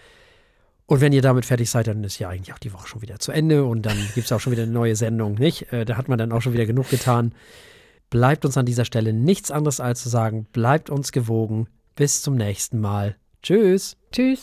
Und 0.87 1.01
wenn 1.01 1.13
ihr 1.13 1.23
damit 1.23 1.45
fertig 1.45 1.71
seid, 1.71 1.87
dann 1.87 2.05
ist 2.05 2.19
ja 2.19 2.29
eigentlich 2.29 2.53
auch 2.53 2.59
die 2.59 2.73
Woche 2.73 2.87
schon 2.87 3.03
wieder 3.03 3.19
zu 3.19 3.33
Ende 3.33 3.65
und 3.65 3.83
dann 3.83 3.97
gibt 4.15 4.27
es 4.27 4.33
auch 4.33 4.41
schon 4.41 4.53
wieder 4.53 4.65
eine 4.65 4.73
neue 4.73 4.97
Sendung, 4.97 5.35
nicht? 5.35 5.73
Äh, 5.73 5.85
da 5.85 5.97
hat 5.97 6.09
man 6.09 6.19
dann 6.19 6.33
auch 6.33 6.43
schon 6.43 6.53
wieder 6.53 6.67
genug 6.67 6.89
getan. 6.91 7.33
Bleibt 8.11 8.45
uns 8.45 8.59
an 8.59 8.67
dieser 8.67 8.85
Stelle 8.85 9.13
nichts 9.13 9.51
anderes 9.51 9.81
als 9.81 10.03
zu 10.03 10.09
sagen, 10.09 10.47
bleibt 10.53 10.91
uns 10.91 11.13
gewogen. 11.13 11.67
Bis 11.95 12.23
zum 12.23 12.37
nächsten 12.37 12.81
Mal. 12.81 13.17
Tschüss. 13.43 13.97
Tschüss. 14.13 14.41